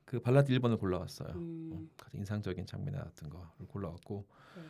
그 0.04 0.20
발라드 0.20 0.52
1번을 0.52 0.78
골라왔어요 0.78 1.28
음. 1.34 1.70
어, 1.72 1.94
가장 1.96 2.18
인상적인 2.20 2.64
장면이 2.66 2.96
나왔던 2.96 3.28
거를 3.28 3.66
골라왔고 3.68 4.26
네. 4.56 4.62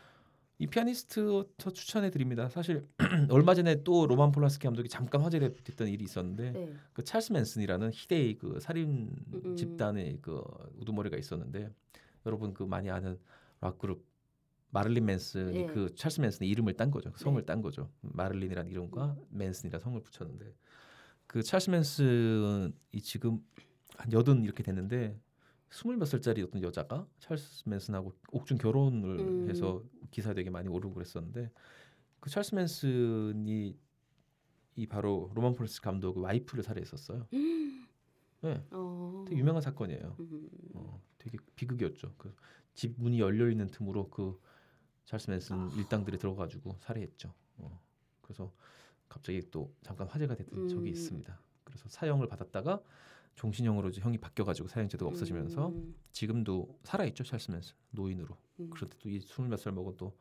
이 0.59 0.67
피아니스트 0.67 1.45
저 1.59 1.71
추천해 1.71 2.11
드립니다. 2.11 2.49
사실 2.49 2.87
얼마 3.31 3.55
전에 3.55 3.83
또 3.85 4.07
로만 4.07 4.33
폴란스키 4.33 4.65
감독이 4.65 4.89
잠깐 4.89 5.21
화제됐던 5.21 5.89
일이 5.89 6.05
있었는데 6.05 6.53
네. 6.53 6.73
그 6.95 7.05
찰스 7.05 7.33
맨슨이라는 7.33 7.91
희대의 7.93 8.39
그 8.39 8.59
살인 8.61 9.11
음. 9.35 9.57
집단의 9.57 10.19
그 10.23 10.43
우두머리가 10.79 11.17
있었는데 11.19 11.71
여러분 12.25 12.55
그 12.55 12.63
많이 12.63 12.91
아는 12.91 13.19
락 13.61 13.79
그룹 13.79 14.05
마를린 14.71 15.05
맨슨이 15.05 15.57
예. 15.57 15.67
그 15.67 15.95
찰스 15.95 16.21
맨슨의 16.21 16.49
이름을 16.51 16.75
딴 16.75 16.91
거죠. 16.91 17.13
성을 17.17 17.41
네. 17.41 17.47
딴 17.47 17.61
거죠. 17.61 17.91
마를린이라는 18.01 18.71
이름과 18.71 19.17
맨슨이라는 19.31 19.83
성을 19.83 20.01
붙였는데 20.03 20.55
그 21.27 21.43
찰스 21.43 21.71
맨슨이 21.71 23.01
지금 23.03 23.45
한 23.97 24.13
여든 24.13 24.43
이렇게 24.45 24.63
됐는데 24.63 25.19
스물 25.71 25.97
몇 25.97 26.05
살짜리 26.07 26.43
어떤 26.43 26.63
여자가 26.63 27.07
찰스 27.19 27.69
맨슨하고 27.69 28.13
옥중 28.33 28.59
결혼을 28.59 29.19
음. 29.21 29.51
해서 29.51 29.83
기사 30.11 30.33
되게 30.35 30.51
많이 30.51 30.69
오르고 30.69 30.95
그랬었는데 30.95 31.51
그 32.21 32.31
찰스 32.31 32.55
맨슨이 32.55 33.77
이 34.77 34.87
바로 34.87 35.31
로만 35.35 35.55
폴란스키 35.55 35.81
감독의 35.81 36.23
와이프를 36.23 36.63
살해했었어요. 36.63 37.27
네, 38.43 38.63
어. 38.71 39.25
되게 39.27 39.41
유명한 39.41 39.63
사건이에요. 39.63 40.17
음. 40.21 40.49
어, 40.75 41.03
되게 41.19 41.39
비극이었죠. 41.57 42.15
그 42.17 42.35
집 42.77 42.95
문이 42.99 43.19
열려 43.19 43.49
있는 43.51 43.67
틈으로 43.69 44.11
그 44.11 44.39
찰스 45.07 45.31
맨슨 45.31 45.57
아. 45.57 45.71
일당들이 45.77 46.19
들어가지고 46.19 46.77
살해했죠. 46.81 47.33
어, 47.57 47.83
그래서 48.21 48.53
갑자기 49.09 49.51
또 49.51 49.75
잠깐 49.83 50.07
화제가 50.07 50.35
됐던 50.37 50.59
음. 50.59 50.69
적이 50.69 50.91
있습니다. 50.91 51.41
그래서 51.65 51.89
사형을 51.89 52.29
받았다가 52.29 52.83
종신형으로 53.37 53.91
이제 53.91 54.01
형이 54.01 54.19
바뀌어가지고 54.19 54.69
사형제도가 54.69 55.11
없어지면서 55.11 55.69
음. 55.69 55.95
지금도 56.13 56.79
살아있죠 56.83 57.23
찰스 57.25 57.51
맨슨 57.51 57.75
노인으로. 57.91 58.37
음. 58.59 58.71
그런데 58.71 58.97
또 58.99 59.09
이 59.09 59.21
스물 59.21 59.49
몇 59.51 59.59
살 59.59 59.73
먹은 59.73 59.97
또 59.97 60.17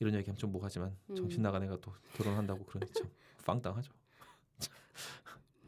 이런 0.00 0.14
얘기하면 0.14 0.36
좀 0.36 0.52
뭐하지만 0.52 0.94
음. 1.10 1.14
정신 1.14 1.42
나간 1.42 1.62
애가 1.62 1.78
또 1.80 1.92
결혼한다고 2.14 2.64
그러니 2.64 2.92
참 2.92 3.08
빵당하죠. 3.46 3.92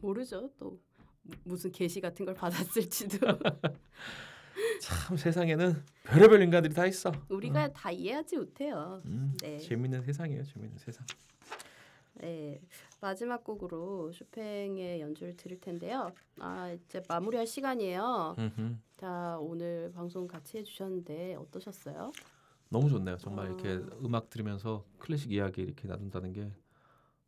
모르죠. 0.01 0.49
또 0.57 0.79
무- 1.23 1.35
무슨 1.43 1.71
계시 1.71 2.01
같은 2.01 2.25
걸 2.25 2.33
받았을지도 2.35 3.17
참 4.81 5.15
세상에는 5.15 5.83
별의별 6.03 6.41
인간들이 6.41 6.73
다 6.73 6.85
있어. 6.87 7.11
우리가 7.29 7.71
다 7.71 7.91
이해하지 7.91 8.37
못해요. 8.37 9.01
음, 9.05 9.33
네. 9.41 9.57
재밌는 9.59 10.01
세상이에요. 10.01 10.43
재밌는 10.43 10.77
세상. 10.77 11.05
네, 12.21 12.61
마지막 12.99 13.43
곡으로 13.43 14.11
슈팽의 14.11 15.01
연주를 15.01 15.35
들을 15.35 15.59
텐데요. 15.59 16.11
아 16.39 16.71
이제 16.71 17.01
마무리할 17.09 17.47
시간이에요. 17.47 18.35
음흠. 18.37 18.75
자 18.97 19.37
오늘 19.39 19.91
방송 19.91 20.27
같이 20.27 20.59
해주셨는데 20.59 21.35
어떠셨어요? 21.35 22.11
너무 22.69 22.89
좋네요. 22.89 23.17
정말 23.17 23.47
아. 23.47 23.49
이렇게 23.49 23.69
음악 24.03 24.29
들으면서 24.29 24.85
클래식 24.99 25.31
이야기 25.31 25.63
이렇게 25.63 25.87
나눈다는 25.87 26.31
게 26.31 26.53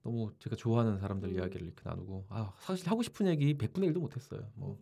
너무 0.03 0.31
제가 0.37 0.55
좋아하는 0.55 0.99
사람들 0.99 1.29
음. 1.29 1.35
이야기를 1.35 1.65
이렇게 1.65 1.81
나누고 1.83 2.25
아 2.29 2.53
사실 2.59 2.87
하고 2.87 3.01
싶은 3.01 3.25
얘기 3.27 3.57
100분의 3.57 3.91
1도 3.91 3.99
못했어요. 3.99 4.47
뭐, 4.53 4.77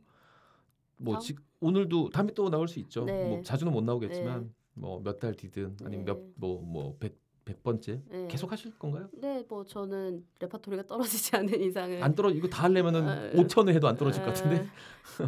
뭐 0.97 1.19
지, 1.19 1.35
오늘도 1.61 2.09
다음에 2.09 2.33
또 2.33 2.49
나올 2.49 2.67
수 2.67 2.79
있죠. 2.79 3.05
네. 3.05 3.29
뭐 3.29 3.41
자주는 3.43 3.71
못 3.71 3.81
나오겠지만 3.81 4.53
뭐몇 4.73 5.19
달 5.19 5.35
뒤든 5.35 5.77
아니면 5.85 6.05
네. 6.05 6.13
몇뭐뭐백 6.35 7.20
백 7.43 7.63
번째 7.63 8.01
네. 8.09 8.27
계속 8.27 8.51
하실 8.51 8.77
건가요? 8.77 9.09
네, 9.13 9.43
뭐 9.47 9.65
저는 9.65 10.25
레파토리가 10.39 10.83
떨어지지 10.83 11.35
않는 11.35 11.59
이상은 11.61 12.03
안 12.03 12.13
떨어 12.13 12.29
이거 12.29 12.47
다 12.47 12.63
하려면은 12.63 13.07
아, 13.07 13.31
5천을 13.31 13.73
해도 13.73 13.87
안 13.87 13.97
떨어질 13.97 14.23
것 14.23 14.33
같은데 14.33 14.67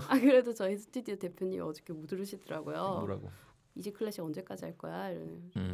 아 0.08 0.20
그래도 0.20 0.54
저희 0.54 0.78
스튜디오 0.78 1.16
대표님 1.16 1.62
어저께 1.62 1.94
못 1.94 2.08
들으시더라고요. 2.08 3.00
뭐라고? 3.00 3.30
이지 3.76 3.92
클래식 3.92 4.24
언제까지 4.24 4.66
할 4.66 4.78
거야? 4.78 5.10
이러는. 5.10 5.52
음. 5.58 5.74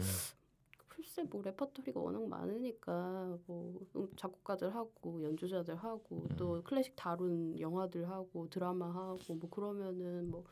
글쎄 0.88 1.24
뭐 1.24 1.42
레퍼토리가 1.42 2.00
워낙 2.00 2.28
많으니까 2.28 3.38
뭐 3.46 3.80
음, 3.96 4.08
작곡가들 4.18 4.76
하고 4.76 5.24
연주자들 5.24 5.76
하고 5.76 6.28
음. 6.30 6.36
또 6.38 6.62
클래식 6.64 6.96
다룬 6.96 7.58
영화들 7.60 8.10
하고 8.10 8.50
드라마 8.50 8.88
하고 8.88 9.36
뭐 9.36 9.50
그러면은 9.50 10.30
뭐 10.30 10.44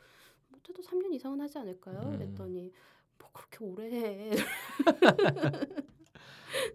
못해도 0.48 0.82
3년 0.82 1.12
이상은 1.12 1.40
하지 1.40 1.58
않을까요? 1.58 2.00
음. 2.00 2.12
그랬더니 2.12 2.62
뭐 2.62 2.72
그렇게 3.32 3.64
오래 3.64 3.90
해. 3.90 4.30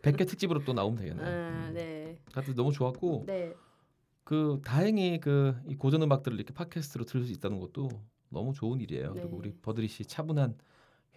100개 0.02 0.28
특집으로 0.28 0.64
또 0.66 0.74
나오면 0.74 0.98
되겠네요. 1.00 1.26
아, 1.26 1.30
음. 1.68 1.72
네. 1.74 2.18
하여튼 2.34 2.56
너무 2.56 2.72
좋았고 2.72 3.24
네. 3.26 3.54
그 4.24 4.62
다행히 4.64 5.20
그 5.20 5.56
이 5.68 5.76
고전 5.76 6.02
음악들을 6.04 6.38
이렇게 6.38 6.54
팟캐스트로 6.54 7.06
들을 7.06 7.26
수 7.26 7.32
있다는 7.34 7.60
것도 7.60 7.90
너무 8.30 8.54
좋은 8.54 8.80
일이에요. 8.82 9.14
네. 9.14 9.22
그리고 9.22 9.38
우리 9.38 9.54
버드리 9.54 9.88
씨 9.88 10.06
차분한 10.06 10.58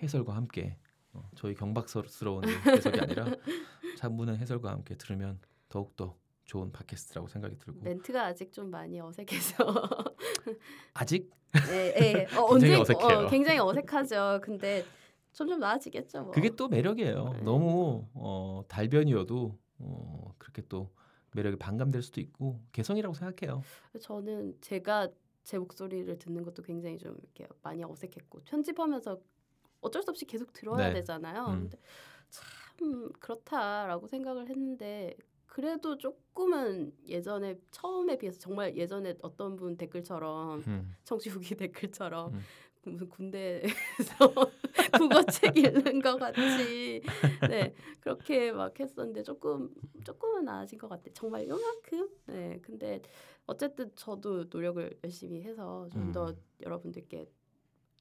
해설과 0.02 0.34
함께 0.34 0.76
어, 1.12 1.28
저희 1.34 1.54
경박스러운 1.54 2.44
해석이 2.48 3.00
아니라 3.00 3.24
차분한 3.98 4.36
해설과 4.36 4.70
함께 4.70 4.96
들으면 4.96 5.38
더욱 5.68 5.96
더 5.96 6.16
좋은 6.44 6.70
팟캐스트라고 6.72 7.28
생각이 7.28 7.58
들고 7.58 7.80
멘트가 7.82 8.26
아직 8.26 8.52
좀 8.52 8.70
많이 8.70 9.00
어색해서 9.00 9.88
아직 10.94 11.30
네, 11.68 11.92
네. 11.94 12.26
어, 12.36 12.50
굉장히 12.50 12.74
언제- 12.76 12.92
어색해요. 12.94 13.18
어, 13.18 13.28
굉장히 13.28 13.58
어색하죠. 13.60 14.40
근데 14.42 14.84
점점 15.36 15.60
나아지겠죠. 15.60 16.22
뭐. 16.22 16.30
그게 16.30 16.48
또 16.48 16.66
매력이에요. 16.66 17.32
네. 17.34 17.42
너무 17.42 18.06
어, 18.14 18.62
달변이어도 18.68 19.58
어, 19.80 20.34
그렇게 20.38 20.62
또 20.66 20.88
매력이 21.32 21.58
반감될 21.58 22.00
수도 22.00 22.22
있고 22.22 22.58
개성이라고 22.72 23.14
생각해요. 23.14 23.62
저는 24.00 24.56
제가 24.62 25.10
제 25.44 25.58
목소리를 25.58 26.18
듣는 26.18 26.42
것도 26.42 26.62
굉장히 26.62 26.96
좀 26.96 27.18
이렇게 27.22 27.46
많이 27.62 27.84
어색했고 27.84 28.44
편집하면서 28.46 29.20
어쩔 29.82 30.02
수 30.02 30.10
없이 30.10 30.24
계속 30.24 30.54
들어야 30.54 30.88
네. 30.88 30.94
되잖아요. 30.94 31.44
음. 31.48 31.60
근데 31.60 31.78
참 32.30 33.12
그렇다라고 33.20 34.06
생각을 34.06 34.48
했는데 34.48 35.14
그래도 35.44 35.96
조금은 35.98 36.94
예전에 37.06 37.58
처음에 37.70 38.16
비해서 38.16 38.38
정말 38.38 38.74
예전에 38.74 39.14
어떤 39.20 39.56
분 39.56 39.76
댓글처럼 39.76 40.62
음. 40.66 40.96
청취 41.04 41.28
후기 41.28 41.54
댓글처럼 41.56 42.32
음. 42.32 42.40
무슨 42.90 43.08
군대에서 43.08 43.72
국어책 44.96 45.56
읽는 45.56 46.00
것 46.00 46.16
같이. 46.16 47.02
네 47.48 47.74
그렇게 48.00 48.52
막 48.52 48.78
했었는데 48.78 49.22
조금 49.22 49.70
조금은 50.04 50.44
나아진 50.44 50.78
것 50.78 50.88
같아. 50.88 51.08
요 51.08 51.12
정말 51.14 51.48
요만큼? 51.48 52.08
네 52.26 52.58
근데 52.62 53.00
어쨌든 53.46 53.90
저도 53.94 54.44
노력을 54.50 54.98
열심히 55.04 55.42
해서 55.42 55.88
좀더 55.92 56.28
음. 56.30 56.36
여러분들께 56.62 57.26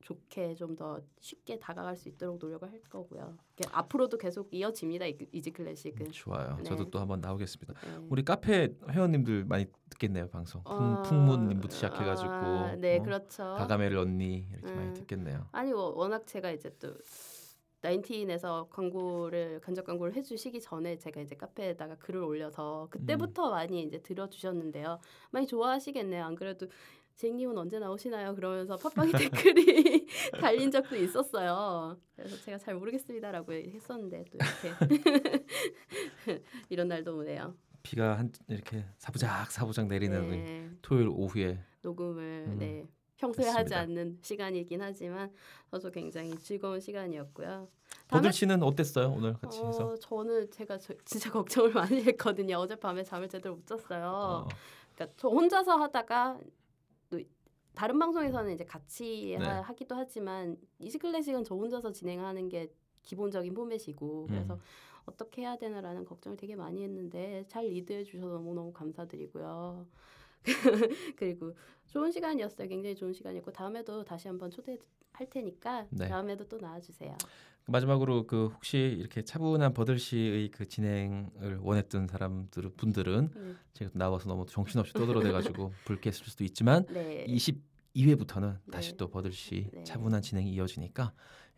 좋게 0.06 0.54
좀 0.56 0.76
더 0.76 1.02
쉽게 1.20 1.58
다가갈 1.58 1.96
수 1.98 2.10
있도록 2.10 2.38
노력을 2.40 2.70
할 2.70 2.80
거고요 2.90 3.36
앞으로도 3.72 4.18
계속 4.18 4.50
이어집니다 4.54 5.06
이- 5.08 5.18
이지 5.32 5.52
클래식은 5.52 6.12
좋아요. 6.12 6.58
네. 6.58 6.64
저도 6.64 6.90
또 6.92 7.00
한번 7.00 7.22
나오겠습니다. 7.22 7.74
네. 7.74 8.06
우리 8.10 8.24
카페 8.24 8.70
회원님들 8.90 9.46
많이 9.46 9.66
듣겠네요 9.90 10.28
방송. 10.30 10.62
풍, 10.64 10.74
어, 10.76 11.02
풍 11.04 11.26
문님부터 11.26 11.74
시작해가지고 11.74 12.30
아, 12.30 12.76
네 12.76 13.00
어? 13.00 13.04
그렇죠 13.04 13.56
가가멜 13.58 13.96
언니 13.96 14.46
이렇게 14.52 14.74
많이 14.74 14.88
음. 14.90 14.94
듣겠네요. 14.94 15.48
아니 15.52 15.72
뭐 15.74 15.90
워낙 15.96 16.28
제가 16.28 16.52
이제 16.52 16.70
또 16.80 16.94
나인틴에서 17.82 18.68
광고를 18.72 19.60
간접 19.62 19.86
광고를 19.86 20.14
해주시기 20.16 20.60
전에 20.60 20.98
제가 20.98 21.22
이제 21.22 21.36
카페에다가 21.36 21.96
글을 21.96 22.22
올려서 22.24 22.88
그때부터 22.90 23.50
많이 23.52 23.84
이제 23.84 24.00
들어주셨는데요. 24.00 25.00
많이 25.32 25.46
좋아하시겠네요. 25.48 26.24
안 26.26 26.36
그래도 26.36 26.68
쟁님은 27.16 27.58
언제 27.58 27.80
나오시나요? 27.80 28.36
그러면서 28.36 28.76
팟빵에 28.76 29.12
댓글이 29.54 30.08
달린 30.42 30.70
적도 30.70 30.96
있었어요. 30.96 31.98
그래서 32.16 32.36
제가 32.44 32.58
잘 32.58 32.76
모르겠습니다라고 32.76 33.54
했었는데 33.54 34.26
또 34.32 34.38
이렇게 34.38 34.74
이런 36.70 36.88
날도 36.88 37.18
오네요. 37.18 37.56
비가 37.84 38.18
한 38.18 38.32
이렇게 38.48 38.86
사부작 38.98 39.52
사부작 39.52 39.88
내리는 39.88 40.30
네, 40.30 40.70
토요일 40.82 41.08
오후에 41.10 41.60
녹음을 41.84 42.46
음, 42.48 42.58
네. 42.58 42.86
평소에 43.18 43.46
하지 43.46 43.70
그렇습니다. 43.70 43.80
않는 43.80 44.18
시간이긴 44.22 44.82
하지만 44.82 45.32
저도 45.72 45.92
굉장히 45.92 46.36
즐거운 46.38 46.82
시간이었고요. 46.82 47.70
버들 48.10 48.34
씨는 48.34 48.62
어땠어요 48.62 49.10
오늘 49.16 49.34
같이 49.36 49.62
해서? 49.64 49.86
어, 49.86 49.96
저는 49.96 50.52
제가 50.52 50.78
저, 50.80 50.94
진짜 51.06 51.32
걱정을 51.32 51.72
많이 51.72 52.04
했거든요. 52.04 52.58
어젯밤에 52.58 53.04
잠을 53.04 53.30
제대로 53.30 53.56
못 53.56 53.66
잤어요. 53.66 54.06
어, 54.06 54.48
그러니까 54.96 55.16
저 55.16 55.30
혼자서 55.30 55.78
하다가 55.78 56.40
또 57.10 57.20
다른 57.74 58.00
방송에서는 58.00 58.54
이제 58.54 58.64
같이 58.64 59.36
네. 59.40 59.46
하, 59.46 59.62
하기도 59.62 59.96
하지만 59.96 60.58
이지 60.80 60.98
클래식은 60.98 61.44
저 61.44 61.56
혼자서 61.56 61.92
진행하는 61.92 62.50
게 62.50 62.72
기본적인 63.04 63.54
포맷이고 63.54 64.28
그래서 64.28 64.56
음. 64.56 64.60
어떻게 65.06 65.44
해야 65.44 65.58
되나라는 65.58 66.06
걱정을 66.06 66.38
되게 66.38 66.56
많이 66.56 66.84
했는데 66.84 67.46
잘 67.48 67.68
리드해 67.68 68.04
주셔서 68.04 68.34
너무너무 68.34 68.74
감사드리고요. 68.74 69.86
그리고 71.16 71.54
좋은 71.88 72.12
시간이었어요. 72.12 72.68
굉장히 72.68 72.96
좋은 72.96 73.14
시간이었고 73.14 73.52
다음에도 73.52 74.04
다시 74.04 74.28
한번 74.28 74.50
초대할 74.50 74.80
테니까 75.30 75.88
네. 75.92 76.08
다음에도 76.08 76.48
또 76.48 76.58
나와주세요. 76.58 77.16
마지막으로 77.68 78.28
그 78.28 78.48
혹시 78.54 78.78
이렇게 78.78 79.24
차분한 79.24 79.74
버들 79.74 79.98
씨의 79.98 80.50
그 80.52 80.68
진행을 80.68 81.58
원했던 81.62 82.08
사람들 82.08 82.70
분들은 82.78 83.30
네. 83.34 83.54
제가 83.74 83.92
나와서 83.94 84.30
너무 84.30 84.46
정신없이 84.46 84.94
떠들어대 84.94 85.32
가지고 85.32 85.74
불쾌했을 85.86 86.26
수도 86.26 86.44
있지만 86.44 86.86
네. 86.88 87.26
22회부터는 87.28 88.58
네. 88.66 88.72
다시 88.72 88.96
또 88.98 89.10
버들 89.10 89.32
씨 89.32 89.70
네. 89.74 89.84
차분한 89.84 90.22
진행이 90.22 90.52
이어지니까 90.52 91.14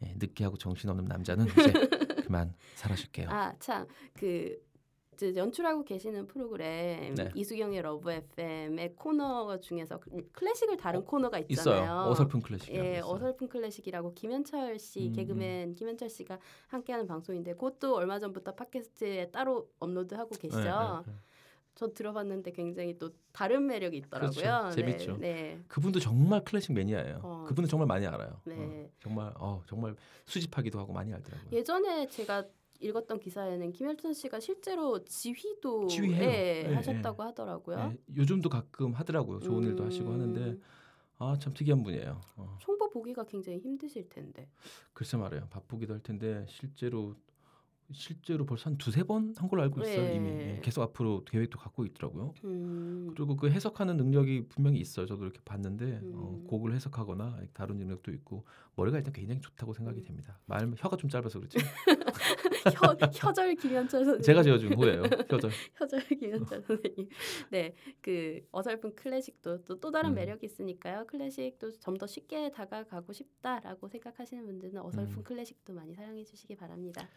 예, 0.06 0.14
늦게 0.18 0.44
하고 0.44 0.58
정신없는 0.58 1.06
남자는 1.06 1.48
이제 1.48 1.74
그만 2.28 2.54
사라질게요. 2.76 3.30
아 3.30 3.54
참 3.60 3.88
그 4.14 4.56
연출하고 5.22 5.84
계시는 5.84 6.28
프로그램 6.28 7.16
네. 7.16 7.30
이수경의 7.36 7.82
러브 7.82 8.12
FM의 8.12 8.96
코너 8.96 9.60
중에서 9.60 10.00
그 10.00 10.30
클래식을 10.32 10.78
다룬 10.78 11.04
코너가 11.04 11.40
있잖아요. 11.40 11.84
있어요. 11.84 12.10
어설픈 12.10 12.42
클래식. 12.42 12.74
예, 12.74 13.00
어설픈 13.04 13.48
클래식이라고 13.48 14.14
김현철 14.14 14.80
씨 14.80 15.08
음, 15.08 15.14
개그맨 15.14 15.76
김현철 15.76 16.10
씨가 16.10 16.40
함께하는 16.68 17.08
방송인데 17.08 17.54
그것도 17.54 17.96
얼마 17.96 18.20
전부터 18.20 18.56
팟캐스트에 18.56 19.32
따로 19.32 19.70
업로드하고 19.80 20.36
네, 20.36 20.48
계시죠. 20.48 21.04
저 21.78 21.94
들어봤는데 21.94 22.54
굉장히 22.54 22.98
또 22.98 23.12
다른 23.32 23.68
매력이 23.68 23.98
있더라고요. 23.98 24.32
그렇죠. 24.32 24.76
재밌죠. 24.76 25.18
네, 25.18 25.34
네. 25.34 25.60
그분도 25.68 26.00
정말 26.00 26.44
클래식 26.44 26.74
매니아예요. 26.74 27.20
어. 27.22 27.46
그분은 27.48 27.70
정말 27.70 27.86
많이 27.86 28.08
알아요. 28.08 28.42
네. 28.46 28.56
어, 28.58 28.90
정말 29.00 29.32
어, 29.38 29.62
정말 29.68 29.96
수집하기도 30.26 30.80
하고 30.80 30.92
많이 30.92 31.14
알더라고요. 31.14 31.52
예전에 31.52 32.08
제가 32.08 32.44
읽었던 32.80 33.20
기사에는 33.20 33.72
김현철 33.74 34.14
씨가 34.14 34.40
실제로 34.40 35.04
지휘도 35.04 35.88
지휘해요. 35.88 36.24
예, 36.24 36.66
예, 36.70 36.74
하셨다고 36.74 37.24
하더라고요. 37.24 37.78
네, 37.90 37.98
요즘도 38.16 38.50
가끔 38.50 38.94
하더라고요. 38.94 39.40
좋은 39.40 39.64
일도 39.64 39.84
음. 39.84 39.88
하시고 39.88 40.12
하는데 40.12 40.58
아 41.20 41.36
참 41.40 41.54
특이한 41.54 41.82
분이에요. 41.84 42.22
어, 42.36 42.58
총보 42.60 42.90
보기가 42.92 43.24
굉장히 43.26 43.58
힘드실 43.60 44.08
텐데. 44.10 44.48
글쎄 44.94 45.18
말이에요. 45.18 45.48
바쁘기도 45.50 45.94
할 45.96 46.02
텐데 46.02 46.46
실제로 46.48 47.16
실제로 47.94 48.46
벌써 48.46 48.70
한 48.70 48.78
두세 48.78 49.04
번 49.04 49.34
한 49.38 49.48
걸로 49.48 49.64
알고 49.64 49.82
있어요. 49.82 50.02
네. 50.04 50.16
이미 50.16 50.30
예, 50.30 50.60
계속 50.62 50.82
앞으로 50.82 51.24
계획도 51.24 51.58
갖고 51.58 51.86
있더라고요. 51.86 52.34
음. 52.44 53.12
그리고 53.16 53.38
그 53.38 53.50
해석하는 53.50 53.96
능력이 53.96 54.48
분명히 54.50 54.80
있어요. 54.80 55.06
저도 55.06 55.24
이렇게 55.24 55.40
봤는데 55.46 56.02
어, 56.14 56.36
음. 56.42 56.48
곡을 56.48 56.76
해석하거나 56.76 57.40
다른 57.54 57.78
능력도 57.78 58.12
있고 58.12 58.44
머리가 58.76 58.98
일단 58.98 59.14
굉장히 59.14 59.40
좋다고 59.42 59.74
생각이 59.74 60.04
됩니다. 60.04 60.38
말 60.46 60.70
혀가 60.78 60.98
좀 60.98 61.10
짧아서 61.10 61.40
그렇지. 61.40 61.58
혀, 62.72 62.98
혀절 63.14 63.56
김현철 63.56 64.06
선생님. 64.06 64.22
제가 64.22 64.44
지어준 64.44 64.74
호예요. 64.74 65.04
혀절. 65.30 65.52
혀절 65.76 66.00
김현철 66.08 66.62
선생님. 66.64 67.10
네, 67.52 67.74
그 68.02 68.42
어설픈 68.52 68.96
클래식도 68.96 69.66
또, 69.66 69.80
또 69.80 69.92
다른 69.92 70.12
음. 70.12 70.16
매력이 70.16 70.46
있으니까요. 70.46 71.06
클래식도 71.08 71.72
좀 71.80 71.98
더 71.98 72.06
쉽게 72.06 72.52
다가가고 72.52 73.12
싶다라고 73.12 73.88
생각하시는 73.88 74.46
분들은 74.46 74.78
어설픈 74.82 75.18
음. 75.18 75.24
클래식도 75.24 75.74
많이 75.74 75.96
사랑해 75.96 76.24
주시기 76.24 76.56
바랍니다. 76.56 77.08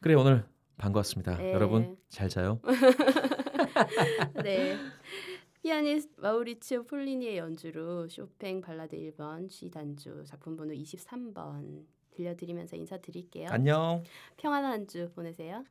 그래 0.00 0.14
오늘 0.14 0.44
반가웠습니다. 0.76 1.38
네. 1.38 1.52
여러분 1.52 1.96
잘 2.08 2.28
자요. 2.28 2.60
네. 4.44 4.76
피아니스트 5.62 6.20
마우리치오 6.20 6.84
폴리니의 6.84 7.38
연주로 7.38 8.08
쇼팽 8.08 8.60
발라드 8.60 8.96
1번 8.96 9.48
G 9.48 9.70
단주 9.70 10.22
작품 10.24 10.56
번호 10.56 10.72
23번 10.72 11.84
들려드리면서 12.18 12.76
인사드릴게요. 12.76 13.48
안녕. 13.50 14.02
평안한 14.36 14.72
한주 14.72 15.10
보내세요. 15.14 15.64